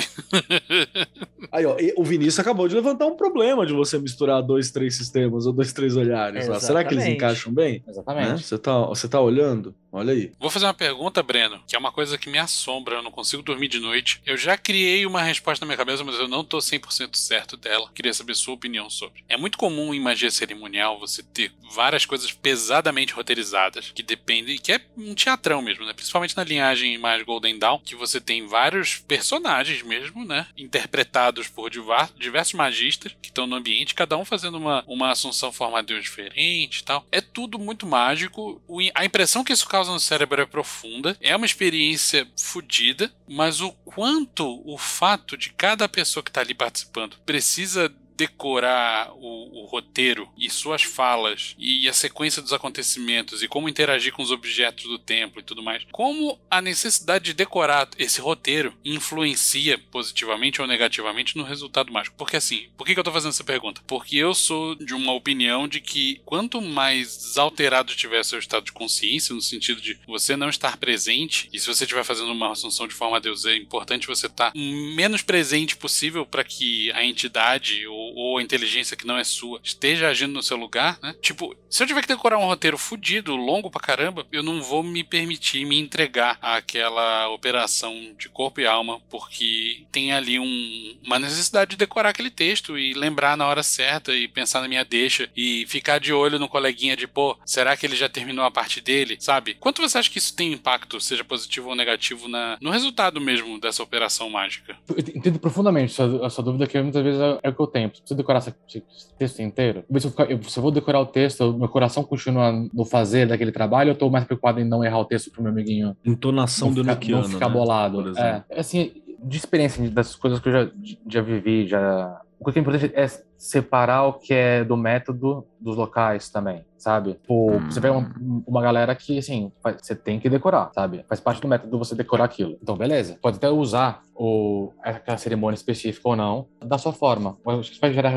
Aí, 1.52 1.66
ó, 1.66 1.76
e 1.80 1.92
o 1.98 2.04
Vinícius 2.04 2.38
acabou 2.38 2.68
de 2.68 2.76
levantar 2.76 3.08
um 3.08 3.16
problema 3.16 3.66
de 3.66 3.74
você 3.74 3.98
misturar 3.98 4.44
dois, 4.44 4.70
três 4.70 4.96
sistemas 4.96 5.48
ou 5.48 5.54
dois, 5.54 5.74
três 5.74 5.96
olhares. 5.96 6.46
Será 6.62 6.84
que 6.84 6.99
eles 7.04 7.16
encaixam 7.16 7.54
bem? 7.54 7.80
Né? 7.80 7.84
Exatamente. 7.88 8.44
Você 8.44 8.58
tá, 8.58 8.86
você 8.86 9.08
tá 9.08 9.20
olhando? 9.22 9.76
Olha 9.92 10.14
aí. 10.14 10.32
Vou 10.40 10.50
fazer 10.50 10.66
uma 10.66 10.74
pergunta, 10.74 11.24
Breno, 11.24 11.62
que 11.68 11.76
é 11.76 11.80
uma 11.80 11.92
coisa 11.92 12.18
que 12.18 12.30
me 12.30 12.38
assombra, 12.38 12.96
eu 12.96 13.04
não 13.04 13.12
consigo 13.12 13.42
dormir 13.42 13.68
de 13.68 13.80
noite. 13.80 14.22
Eu 14.26 14.38
já 14.38 14.58
criei 14.58 15.06
uma 15.06 15.22
resposta 15.22 15.66
na 15.66 15.68
minha 15.68 15.78
cabeça, 15.78 16.04
mas 16.04 16.16
eu 16.16 16.28
não 16.28 16.44
tô 16.44 16.58
100% 16.60 17.16
certo 17.16 17.58
dela. 17.58 17.90
Queria 17.94 18.14
saber 18.14 18.36
sua 18.36 18.54
opinião 18.54 18.90
sobre. 18.90 19.24
É 19.28 19.36
muito 19.36 19.58
comum 19.58 19.94
em 19.94 20.00
magia 20.00 20.30
cerimonial 20.30 21.00
você 21.00 21.24
ter 21.24 21.52
várias 21.72 22.06
coisas 22.06 22.32
pesadamente 22.32 23.14
roteirizadas, 23.14 23.92
que 23.94 24.04
dependem, 24.04 24.58
que 24.58 24.74
é 24.74 24.82
um 24.98 25.14
teatrão 25.16 25.62
mesmo, 25.62 25.86
né? 25.86 25.94
Principalmente 25.94 26.38
na 26.38 26.44
linhagem 26.44 26.98
mais 26.98 27.24
Golden 27.24 27.58
Dawn, 27.58 27.80
que 27.80 27.96
você 27.96 28.22
tem 28.22 28.46
vários 28.46 28.98
personagens 28.98 29.82
mesmo, 29.82 30.26
né? 30.26 30.48
Interpretados 30.58 31.48
por 31.48 31.70
diversos 31.70 32.54
magistas 32.54 33.16
que 33.22 33.30
estão 33.30 33.48
no 33.48 33.56
ambiente, 33.56 33.96
cada 33.96 34.18
um 34.18 34.26
fazendo 34.26 34.58
uma, 34.58 34.84
uma 34.88 35.12
assunção 35.12 35.52
forma 35.52 35.82
Deus 35.82 36.04
diferente 36.04 36.80
e 36.80 36.84
tal. 36.84 37.06
É 37.12 37.22
tudo 37.22 37.58
muito 37.58 37.86
mágico. 37.86 38.62
A 38.94 39.06
impressão 39.06 39.44
que 39.44 39.54
isso 39.54 39.68
causa 39.68 39.79
no 39.88 40.00
cérebro 40.00 40.42
é 40.42 40.46
profunda. 40.46 41.18
É 41.22 41.36
uma 41.36 41.46
experiência 41.46 42.28
fodida, 42.38 43.12
mas 43.28 43.62
o 43.62 43.72
quanto 43.72 44.62
o 44.66 44.78
fato 44.78 45.38
de 45.38 45.50
cada 45.52 45.88
pessoa 45.88 46.24
que 46.24 46.32
tá 46.32 46.42
ali 46.42 46.54
participando 46.54 47.18
precisa 47.26 47.94
decorar 48.20 49.14
o, 49.16 49.62
o 49.62 49.66
roteiro 49.66 50.30
e 50.38 50.50
suas 50.50 50.84
falas 50.84 51.56
e 51.58 51.88
a 51.88 51.94
sequência 51.94 52.42
dos 52.42 52.52
acontecimentos 52.52 53.42
e 53.42 53.48
como 53.48 53.70
interagir 53.70 54.12
com 54.12 54.22
os 54.22 54.30
objetos 54.30 54.84
do 54.84 55.00
templo 55.00 55.40
e 55.40 55.44
tudo 55.44 55.64
mais. 55.64 55.86
Como 55.90 56.38
a 56.52 56.62
necessidade 56.62 57.24
de 57.26 57.34
decorar 57.34 57.88
esse 57.98 58.20
roteiro 58.20 58.74
influencia 58.84 59.78
positivamente 59.90 60.62
ou 60.62 60.68
negativamente 60.68 61.38
no 61.38 61.44
resultado 61.44 61.94
mágico? 61.94 62.18
Porque 62.18 62.36
assim, 62.36 62.68
por 62.78 62.86
que, 62.86 63.00
eu 63.00 63.04
tô 63.06 63.12
fazendo 63.12 63.30
essa 63.30 63.44
pergunta? 63.44 63.82
Porque 63.88 64.18
eu 64.18 64.34
sou 64.36 64.76
de 64.76 64.94
uma 64.94 65.14
opinião 65.14 65.66
de 65.66 65.80
que 65.80 66.22
quanto 66.26 66.62
mais 66.62 67.38
alterado 67.38 67.96
tiver 67.96 68.26
seu 68.26 68.38
estado 68.38 68.66
de 68.66 68.74
consciência, 68.74 69.34
no 69.34 69.42
sentido 69.42 69.80
de 69.80 69.98
você 70.06 70.36
não 70.36 70.50
estar 70.50 70.76
presente, 70.76 71.48
e 71.54 71.60
se 71.60 71.68
você 71.68 71.86
estiver 71.86 72.04
fazendo 72.04 72.34
uma 72.34 72.52
assunção 72.52 72.86
de 72.86 72.94
forma 72.94 73.16
a 73.16 73.22
Deus, 73.22 73.46
é 73.46 73.56
importante 73.56 74.08
você 74.08 74.26
estar 74.26 74.52
menos 74.54 75.22
presente 75.22 75.78
possível 75.78 76.26
para 76.26 76.44
que 76.44 76.92
a 76.92 77.06
entidade 77.06 77.88
ou, 77.88 78.09
ou 78.16 78.40
inteligência 78.42 78.96
que 78.98 79.06
não 79.08 79.18
é 79.18 79.24
sua 79.24 79.60
esteja 79.64 80.08
agindo 80.08 80.34
no 80.34 80.44
seu 80.44 80.58
lugar, 80.58 80.98
né? 81.02 81.16
Tipo, 81.22 81.56
se 81.70 81.82
eu 81.84 81.88
tiver 81.88 82.02
que 82.02 82.08
decorar 82.08 82.38
um 82.38 82.46
roteiro 82.46 82.78
fudido, 82.78 83.36
longo 83.36 83.70
pra 83.70 83.82
caramba, 83.82 84.26
eu 84.32 84.42
não 84.44 84.62
vou 84.62 84.84
me 84.84 85.04
permitir 85.04 85.66
me 85.66 85.80
entregar 85.80 86.38
àquela 86.42 87.30
operação 87.30 87.94
de 88.18 88.30
corpo 88.30 88.62
e 88.62 88.66
alma, 88.68 89.00
porque 89.10 89.84
tem 89.92 90.12
ali 90.12 90.40
um- 90.40 90.98
uma 91.06 91.20
necessidade 91.20 91.72
de 91.72 91.78
decorar 91.78 92.10
aquele 92.10 92.30
texto 92.30 92.78
e 92.78 92.94
lembrar 92.94 93.36
na 93.38 93.48
hora 93.48 93.64
certa 93.64 94.16
e 94.16 94.28
pensar 94.28 94.62
na 94.62 94.68
minha 94.68 94.86
deixa 94.86 95.30
e 95.36 95.66
ficar 95.68 96.00
de 96.00 96.14
olho 96.14 96.40
no 96.40 96.48
coleguinha 96.50 96.96
de, 96.96 97.08
pô, 97.08 97.38
será 97.46 97.76
que 97.76 97.86
ele 97.86 97.96
já 97.96 98.08
terminou 98.10 98.46
a 98.46 98.52
parte 98.52 98.82
dele, 98.82 99.18
sabe? 99.20 99.56
Quanto 99.56 99.82
você 99.82 99.98
acha 99.98 100.10
que 100.10 100.18
isso 100.18 100.36
tem 100.36 100.54
impacto, 100.54 101.00
seja 101.02 101.24
positivo 101.24 101.70
ou 101.70 101.76
negativo, 101.76 102.28
na, 102.28 102.58
no 102.62 102.70
resultado 102.70 103.20
mesmo 103.22 103.60
dessa 103.60 103.84
operação 103.84 104.30
mágica? 104.30 104.78
Eu 104.90 104.98
entendo 105.00 105.40
profundamente 105.40 105.92
a 105.94 105.96
sua, 105.96 106.28
a 106.28 106.30
sua 106.30 106.44
dúvida, 106.44 106.68
que 106.68 106.80
muitas 106.82 107.04
vezes 107.04 107.20
é, 107.20 107.40
é 107.44 107.50
o 107.50 107.54
que 107.56 107.62
eu 107.62 107.68
tenho. 107.68 107.92
Preciso 108.02 108.18
decorar 108.18 108.40
esse, 108.40 108.84
texto 109.18 109.42
inteiro? 109.42 109.84
Se 109.98 110.08
eu, 110.08 110.12
ficar, 110.12 110.32
eu, 110.32 110.44
se 110.44 110.58
eu 110.58 110.64
vou 110.64 110.72
decorar 110.72 111.00
o 111.00 111.06
texto, 111.06 111.54
meu 111.54 111.68
coração 111.68 112.04
continua 112.04 112.52
no 112.74 112.86
fazer 112.86 113.28
daquele 113.28 113.52
trabalho, 113.52 113.92
eu 113.92 113.96
tô 113.96 114.10
mais 114.10 114.26
preocupado 114.26 114.60
em 114.60 114.66
não 114.66 114.84
errar 114.84 115.00
o 115.00 115.06
texto 115.06 115.32
pro 115.32 115.42
meu 115.42 115.52
amiguinho. 115.52 115.96
Entonação 116.06 116.72
do 116.72 116.84
Nokiano, 116.84 117.24
não 117.24 117.30
ficar 117.30 117.48
né? 117.48 117.54
bolado. 117.54 118.18
É, 118.18 118.44
assim, 118.58 118.92
de 119.24 119.38
experiência 119.38 119.90
das 119.90 120.16
coisas 120.16 120.40
que 120.40 120.50
eu 120.50 120.54
já, 120.54 120.72
já 121.08 121.22
vivi, 121.22 121.68
já. 121.68 122.22
O 122.40 122.52
que 122.52 122.58
é 122.58 122.62
importante 122.62 122.92
é 122.96 123.29
separar 123.40 124.04
o 124.04 124.14
que 124.14 124.34
é 124.34 124.64
do 124.66 124.76
método 124.76 125.48
dos 125.60 125.76
locais 125.78 126.30
também, 126.30 126.66
sabe? 126.78 127.14
Tipo, 127.14 127.58
Hum. 127.58 127.66
você 127.72 127.80
pega 127.82 127.94
uma, 127.98 128.12
uma 128.46 128.62
galera 128.62 128.94
que, 128.94 129.18
assim, 129.18 129.52
você 129.82 129.96
tem 129.96 130.20
que 130.20 130.30
decorar, 130.30 130.70
sabe? 130.76 131.06
Faz 131.08 131.20
parte 131.22 131.42
do 131.42 131.48
método 131.48 131.78
você 131.80 131.96
decorar 131.96 132.26
aquilo. 132.26 132.58
Então, 132.62 132.76
beleza. 132.76 133.18
Pode 133.22 133.38
até 133.38 133.50
usar 133.50 134.02
o, 134.16 134.72
aquela 134.84 135.18
cerimônia 135.18 135.56
específica 135.56 136.10
ou 136.10 136.16
não, 136.18 136.48
da 136.64 136.78
sua 136.78 136.92
forma. 136.92 137.38
Mas 137.46 137.60
acho 137.60 137.72
que 137.72 137.80
vai 137.80 137.94
gerar 137.94 138.14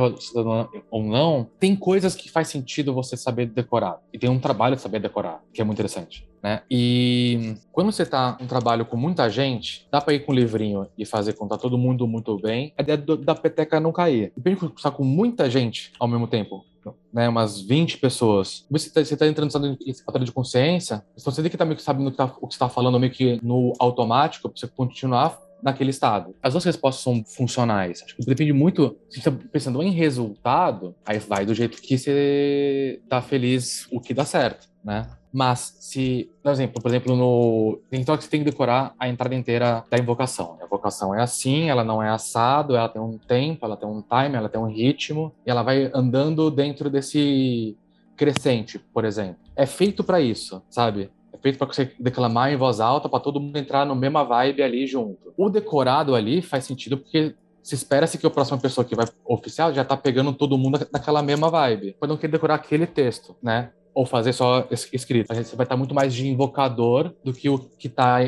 ou 0.90 1.02
não, 1.04 1.48
tem 1.58 1.76
coisas 1.76 2.14
que 2.16 2.28
faz 2.30 2.48
sentido 2.48 2.92
você 2.92 3.16
saber 3.16 3.46
decorar. 3.46 3.98
E 4.12 4.18
tem 4.18 4.28
um 4.28 4.40
trabalho 4.40 4.74
de 4.76 4.82
saber 4.82 4.98
decorar, 5.00 5.40
que 5.54 5.60
é 5.60 5.64
muito 5.64 5.78
interessante, 5.78 6.28
né? 6.42 6.62
E 6.70 7.54
quando 7.70 7.92
você 7.92 8.04
tá 8.04 8.36
um 8.40 8.46
trabalho 8.46 8.84
com 8.84 8.96
muita 8.96 9.28
gente, 9.30 9.86
dá 9.90 10.00
pra 10.00 10.14
ir 10.14 10.20
com 10.26 10.32
um 10.32 10.34
livrinho 10.34 10.86
e 10.98 11.06
fazer 11.06 11.34
contar 11.34 11.58
todo 11.58 11.78
mundo 11.78 12.06
muito 12.08 12.36
bem. 12.38 12.72
A 12.76 12.82
ideia 12.82 12.98
do- 12.98 13.16
da 13.16 13.34
peteca 13.34 13.78
não 13.80 13.92
cair. 13.92 14.32
Depende 14.36 14.60
de 14.60 14.66
estar 14.74 14.90
com 14.90 15.04
muita 15.12 15.48
gente 15.50 15.92
ao 15.98 16.08
mesmo 16.08 16.26
tempo. 16.26 16.64
Né, 17.12 17.28
umas 17.28 17.60
20 17.60 17.98
pessoas. 17.98 18.66
Você 18.68 18.90
tá, 18.90 19.04
você 19.04 19.16
tá 19.16 19.26
entrando 19.28 19.66
em 19.66 19.90
estado 19.90 20.24
de 20.24 20.32
consciência, 20.32 21.04
se 21.16 21.24
você 21.24 21.40
tem 21.40 21.48
que 21.48 21.54
estar 21.54 21.64
meio 21.64 21.76
que 21.76 21.82
sabendo 21.82 22.08
o 22.08 22.10
que, 22.10 22.16
tá, 22.16 22.34
está 22.50 22.68
falando 22.68 22.98
meio 22.98 23.12
que 23.12 23.38
no 23.40 23.72
automático, 23.78 24.48
pra 24.48 24.58
você 24.58 24.66
continuar 24.66 25.38
naquele 25.62 25.90
estado. 25.90 26.34
As 26.42 26.54
duas 26.54 26.64
respostas 26.64 27.04
são 27.04 27.24
funcionais. 27.24 28.02
Acho 28.02 28.16
que 28.16 28.26
depende 28.26 28.52
muito. 28.52 28.96
Se 29.08 29.20
você 29.20 29.28
está 29.28 29.48
pensando 29.52 29.80
em 29.80 29.90
resultado, 29.90 30.94
aí 31.06 31.20
vai 31.20 31.46
do 31.46 31.54
jeito 31.54 31.80
que 31.80 31.96
você 31.96 33.00
tá 33.08 33.22
feliz, 33.22 33.86
o 33.92 34.00
que 34.00 34.12
dá 34.12 34.24
certo, 34.24 34.68
né? 34.84 35.08
Mas 35.32 35.76
se, 35.80 36.30
por 36.42 36.52
exemplo, 36.52 36.82
por 36.82 36.88
exemplo, 36.90 37.16
no 37.16 37.80
então 37.90 38.14
você 38.14 38.28
tem 38.28 38.40
que 38.40 38.50
decorar 38.50 38.94
a 38.98 39.08
entrada 39.08 39.34
inteira 39.34 39.82
da 39.90 39.96
invocação. 39.96 40.58
A 40.60 40.66
invocação 40.66 41.14
é 41.14 41.22
assim, 41.22 41.70
ela 41.70 41.82
não 41.82 42.02
é 42.02 42.10
assado, 42.10 42.76
ela 42.76 42.88
tem 42.88 43.00
um 43.00 43.16
tempo, 43.16 43.64
ela 43.64 43.76
tem 43.76 43.88
um 43.88 44.02
time, 44.02 44.36
ela 44.36 44.48
tem 44.48 44.60
um 44.60 44.66
ritmo 44.66 45.32
e 45.46 45.50
ela 45.50 45.62
vai 45.62 45.90
andando 45.94 46.50
dentro 46.50 46.90
desse 46.90 47.76
crescente, 48.14 48.78
por 48.78 49.04
exemplo. 49.06 49.36
É 49.56 49.64
feito 49.64 50.04
para 50.04 50.20
isso, 50.20 50.62
sabe? 50.68 51.10
É 51.32 51.38
feito 51.38 51.56
para 51.56 51.66
você 51.66 51.90
declamar 51.98 52.52
em 52.52 52.56
voz 52.56 52.78
alta, 52.78 53.08
para 53.08 53.18
todo 53.18 53.40
mundo 53.40 53.56
entrar 53.56 53.86
no 53.86 53.94
mesma 53.94 54.22
vibe 54.22 54.62
ali 54.62 54.86
junto. 54.86 55.32
O 55.36 55.48
decorado 55.48 56.14
ali 56.14 56.42
faz 56.42 56.64
sentido 56.64 56.98
porque 56.98 57.34
se 57.62 57.74
espera-se 57.74 58.18
que 58.18 58.26
a 58.26 58.30
próxima 58.30 58.58
pessoa 58.58 58.84
que 58.84 58.94
vai 58.94 59.06
oficial 59.24 59.72
já 59.72 59.84
tá 59.84 59.96
pegando 59.96 60.32
todo 60.32 60.58
mundo 60.58 60.86
naquela 60.92 61.22
mesma 61.22 61.48
vibe. 61.48 61.96
Pode 61.98 62.10
não 62.10 62.18
querer 62.18 62.32
decorar 62.32 62.56
aquele 62.56 62.86
texto, 62.86 63.36
né? 63.42 63.70
Ou 63.94 64.06
fazer 64.06 64.32
só 64.32 64.66
es- 64.70 64.88
escrito. 64.92 65.30
A 65.30 65.34
gente- 65.34 65.48
Você 65.48 65.56
vai 65.56 65.64
estar 65.64 65.76
muito 65.76 65.94
mais 65.94 66.14
de 66.14 66.26
invocador 66.26 67.12
do 67.22 67.32
que 67.32 67.48
o 67.48 67.58
que 67.58 67.88
tá 67.88 68.20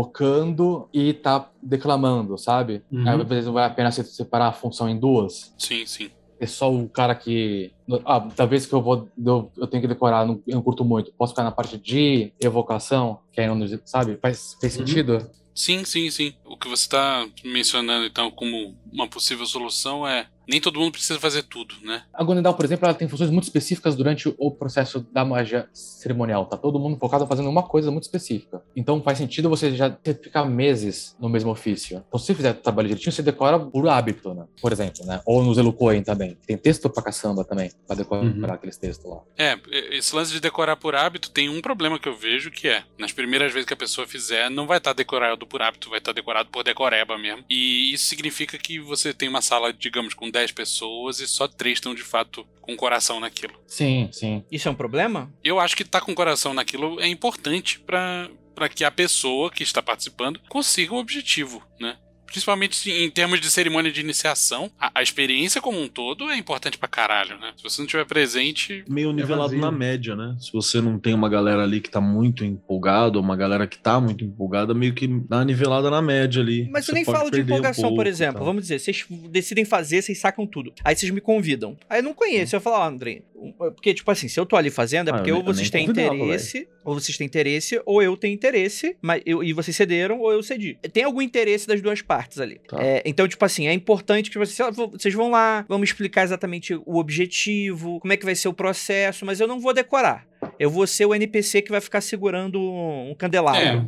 invocando 0.00 0.88
e 0.92 1.12
tá 1.14 1.50
declamando, 1.62 2.36
sabe? 2.38 2.82
Uhum. 2.90 3.08
Aí, 3.08 3.20
às 3.22 3.28
vezes 3.28 3.46
não 3.46 3.52
vale 3.54 3.72
a 3.72 3.74
pena 3.74 3.90
você 3.90 4.04
separar 4.04 4.48
a 4.48 4.52
função 4.52 4.88
em 4.88 4.98
duas 4.98 5.54
Sim, 5.58 5.86
sim. 5.86 6.10
é 6.38 6.46
só 6.46 6.72
o 6.72 6.88
cara 6.88 7.14
que. 7.14 7.72
Ah, 8.04 8.20
talvez 8.34 8.66
que 8.66 8.74
eu 8.74 8.82
vou. 8.82 9.08
Eu, 9.24 9.50
eu 9.56 9.66
tenho 9.66 9.80
que 9.80 9.88
decorar, 9.88 10.26
não, 10.26 10.42
eu 10.46 10.56
não 10.56 10.62
curto 10.62 10.84
muito. 10.84 11.12
Posso 11.16 11.32
ficar 11.32 11.44
na 11.44 11.52
parte 11.52 11.78
de 11.78 12.32
evocação, 12.40 13.20
que 13.32 13.40
é 13.40 13.50
onde, 13.50 13.80
sabe? 13.84 14.18
Faz, 14.20 14.56
faz 14.60 14.76
Uhum. 14.76 14.86
sentido? 14.86 15.30
Sim, 15.54 15.84
sim, 15.86 16.10
sim. 16.10 16.34
O 16.44 16.56
que 16.58 16.68
você 16.68 16.82
está 16.82 17.26
mencionando, 17.42 18.04
então, 18.04 18.30
como 18.30 18.76
uma 18.92 19.08
possível 19.08 19.46
solução 19.46 20.06
é 20.06 20.26
nem 20.48 20.60
todo 20.60 20.78
mundo 20.78 20.92
precisa 20.92 21.18
fazer 21.18 21.42
tudo, 21.42 21.74
né? 21.82 22.02
A 22.12 22.22
Gonendal, 22.24 22.54
por 22.54 22.64
exemplo, 22.64 22.86
ela 22.86 22.94
tem 22.94 23.08
funções 23.08 23.30
muito 23.30 23.44
específicas 23.44 23.94
durante 23.96 24.32
o 24.38 24.50
processo 24.50 25.00
da 25.12 25.24
magia 25.24 25.68
cerimonial. 25.72 26.46
Tá 26.46 26.56
todo 26.56 26.78
mundo 26.78 26.98
focado 26.98 27.26
fazendo 27.26 27.48
uma 27.48 27.62
coisa 27.62 27.90
muito 27.90 28.04
específica. 28.04 28.62
Então 28.74 29.02
faz 29.02 29.18
sentido 29.18 29.48
você 29.48 29.74
já 29.74 29.90
ter, 29.90 30.18
ficar 30.20 30.44
meses 30.44 31.16
no 31.20 31.28
mesmo 31.28 31.50
ofício. 31.50 32.02
Então 32.06 32.18
se 32.18 32.26
você 32.26 32.34
fizer 32.34 32.50
o 32.50 32.54
trabalho 32.54 32.88
direitinho, 32.88 33.12
você 33.12 33.22
decora 33.22 33.58
por 33.58 33.88
hábito, 33.88 34.34
né? 34.34 34.44
Por 34.60 34.72
exemplo, 34.72 35.04
né? 35.04 35.20
Ou 35.26 35.42
no 35.42 35.54
Zelucoin 35.54 36.02
também. 36.02 36.36
Tem 36.46 36.56
texto 36.56 36.88
pra 36.90 37.02
caçamba 37.02 37.44
também, 37.44 37.70
pra 37.86 37.96
decorar 37.96 38.22
Uhum. 38.22 38.44
aqueles 38.46 38.76
textos 38.76 39.08
lá. 39.10 39.20
É, 39.36 39.58
esse 39.90 40.14
lance 40.14 40.32
de 40.32 40.40
decorar 40.40 40.76
por 40.76 40.94
hábito 40.94 41.30
tem 41.30 41.48
um 41.48 41.60
problema 41.60 41.98
que 41.98 42.08
eu 42.08 42.16
vejo 42.16 42.50
que 42.50 42.68
é, 42.68 42.82
nas 42.98 43.12
primeiras 43.12 43.52
vezes 43.52 43.66
que 43.66 43.74
a 43.74 43.76
pessoa 43.76 44.06
fizer, 44.06 44.50
não 44.50 44.66
vai 44.66 44.78
estar 44.78 44.92
decorado 44.92 45.46
por 45.46 45.60
hábito, 45.62 45.90
vai 45.90 45.98
estar 45.98 46.12
decorado 46.12 46.48
por 46.50 46.64
decoreba 46.64 47.18
mesmo. 47.18 47.44
E 47.50 47.92
isso 47.92 48.04
significa 48.06 48.56
que 48.58 48.78
você 48.80 49.12
tem 49.12 49.28
uma 49.28 49.42
sala, 49.42 49.72
digamos, 49.72 50.14
com 50.14 50.30
10 50.36 50.52
pessoas 50.52 51.18
e 51.18 51.26
só 51.26 51.48
três 51.48 51.78
estão 51.78 51.94
de 51.94 52.02
fato 52.02 52.46
com 52.60 52.76
coração 52.76 53.18
naquilo. 53.18 53.54
Sim, 53.66 54.10
sim. 54.12 54.44
Isso 54.52 54.68
é 54.68 54.70
um 54.70 54.74
problema? 54.74 55.32
Eu 55.42 55.58
acho 55.58 55.74
que 55.74 55.82
estar 55.82 56.02
com 56.02 56.14
coração 56.14 56.52
naquilo 56.52 57.00
é 57.00 57.08
importante 57.08 57.80
para 57.80 58.28
para 58.54 58.70
que 58.70 58.84
a 58.84 58.90
pessoa 58.90 59.50
que 59.50 59.62
está 59.62 59.82
participando 59.82 60.40
consiga 60.48 60.94
o 60.94 60.98
objetivo, 60.98 61.62
né? 61.78 61.98
Principalmente 62.26 62.90
em 62.90 63.10
termos 63.10 63.40
de 63.40 63.50
cerimônia 63.50 63.90
de 63.90 64.00
iniciação, 64.00 64.70
a, 64.78 64.90
a 64.96 65.02
experiência 65.02 65.60
como 65.60 65.80
um 65.80 65.88
todo 65.88 66.28
é 66.30 66.36
importante 66.36 66.76
pra 66.78 66.88
caralho, 66.88 67.38
né? 67.38 67.52
Se 67.56 67.62
você 67.62 67.80
não 67.80 67.86
tiver 67.88 68.04
presente, 68.04 68.84
Meio 68.88 69.12
nivelado 69.12 69.50
vazio. 69.50 69.60
na 69.60 69.70
média, 69.72 70.14
né? 70.16 70.36
Se 70.40 70.52
você 70.52 70.80
não 70.80 70.98
tem 70.98 71.14
uma 71.14 71.28
galera 71.28 71.62
ali 71.62 71.80
que 71.80 71.90
tá 71.90 72.00
muito 72.00 72.44
empolgada, 72.44 73.16
ou 73.18 73.24
uma 73.24 73.36
galera 73.36 73.66
que 73.66 73.78
tá 73.78 74.00
muito 74.00 74.24
empolgada, 74.24 74.74
meio 74.74 74.92
que 74.94 75.06
dá 75.06 75.38
uma 75.38 75.44
nivelada 75.44 75.90
na 75.90 76.02
média 76.02 76.42
ali. 76.42 76.68
Mas 76.70 76.84
Você 76.84 76.90
eu 76.90 76.94
nem 76.94 77.04
falo 77.04 77.24
de 77.30 77.36
perder 77.38 77.52
um 77.52 77.56
empolgação, 77.56 77.82
pouco 77.84 77.96
por 77.96 78.06
exemplo. 78.06 78.36
tal. 78.36 78.44
Vamos 78.44 78.62
dizer, 78.62 78.78
vocês 78.78 79.04
decidem 79.30 79.64
fazer, 79.64 80.02
vocês 80.02 80.18
sacam 80.18 80.46
tudo. 80.46 80.72
Aí 80.84 80.94
vocês 80.96 81.10
me 81.12 81.20
convidam. 81.20 81.76
Aí 81.88 82.00
eu 82.00 82.02
não 82.04 82.14
conheço. 82.14 82.56
Eu 82.56 82.60
falo, 82.60 82.76
ó, 82.76 82.86
André. 82.86 83.22
Um- 83.38 83.52
Porque, 83.52 83.92
tipo 83.94 84.10
assim, 84.10 84.28
se 84.28 84.38
eu 84.38 84.46
tô 84.46 84.56
ali 84.56 84.70
fazendo, 84.70 85.08
é 85.08 85.10
Ah, 85.12 85.14
porque 85.16 85.30
eu 85.30 85.36
ou 85.38 85.44
vocês 85.44 85.68
têm 85.70 85.84
interesse, 85.86 86.68
ou 86.84 86.94
vocês 86.94 87.16
têm 87.18 87.26
interesse, 87.26 87.80
ou 87.84 88.02
eu 88.02 88.16
tenho 88.16 88.32
interesse, 88.34 88.96
mas 89.02 89.22
eu, 89.26 89.42
e 89.42 89.52
vocês 89.52 89.76
cederam, 89.76 90.20
ou 90.20 90.32
eu 90.32 90.42
cedi. 90.42 90.78
Tem 90.92 91.04
algum 91.04 91.20
interesse 91.22 91.66
das 91.66 91.80
duas 91.80 92.00
partes 92.02 92.38
ali. 92.40 92.60
Tá. 92.68 92.82
É, 92.82 93.02
então, 93.04 93.26
tipo 93.28 93.44
assim, 93.44 93.66
é 93.68 93.72
importante 93.72 94.30
que 94.30 94.38
vocês, 94.38 94.58
vocês 94.92 95.14
vão 95.14 95.30
lá, 95.30 95.64
vamos 95.68 95.88
explicar 95.88 96.24
exatamente 96.24 96.74
o 96.74 96.96
objetivo, 96.96 98.00
como 98.00 98.12
é 98.12 98.16
que 98.16 98.24
vai 98.24 98.34
ser 98.34 98.48
o 98.48 98.52
processo, 98.54 99.24
mas 99.26 99.40
eu 99.40 99.46
não 99.46 99.60
vou 99.60 99.72
decorar. 99.74 100.26
Eu 100.58 100.70
vou 100.70 100.86
ser 100.86 101.06
o 101.06 101.14
NPC 101.14 101.62
que 101.62 101.70
vai 101.70 101.80
ficar 101.80 102.00
segurando 102.00 102.60
um 102.60 103.14
candelabro. 103.18 103.60
É, 103.60 103.84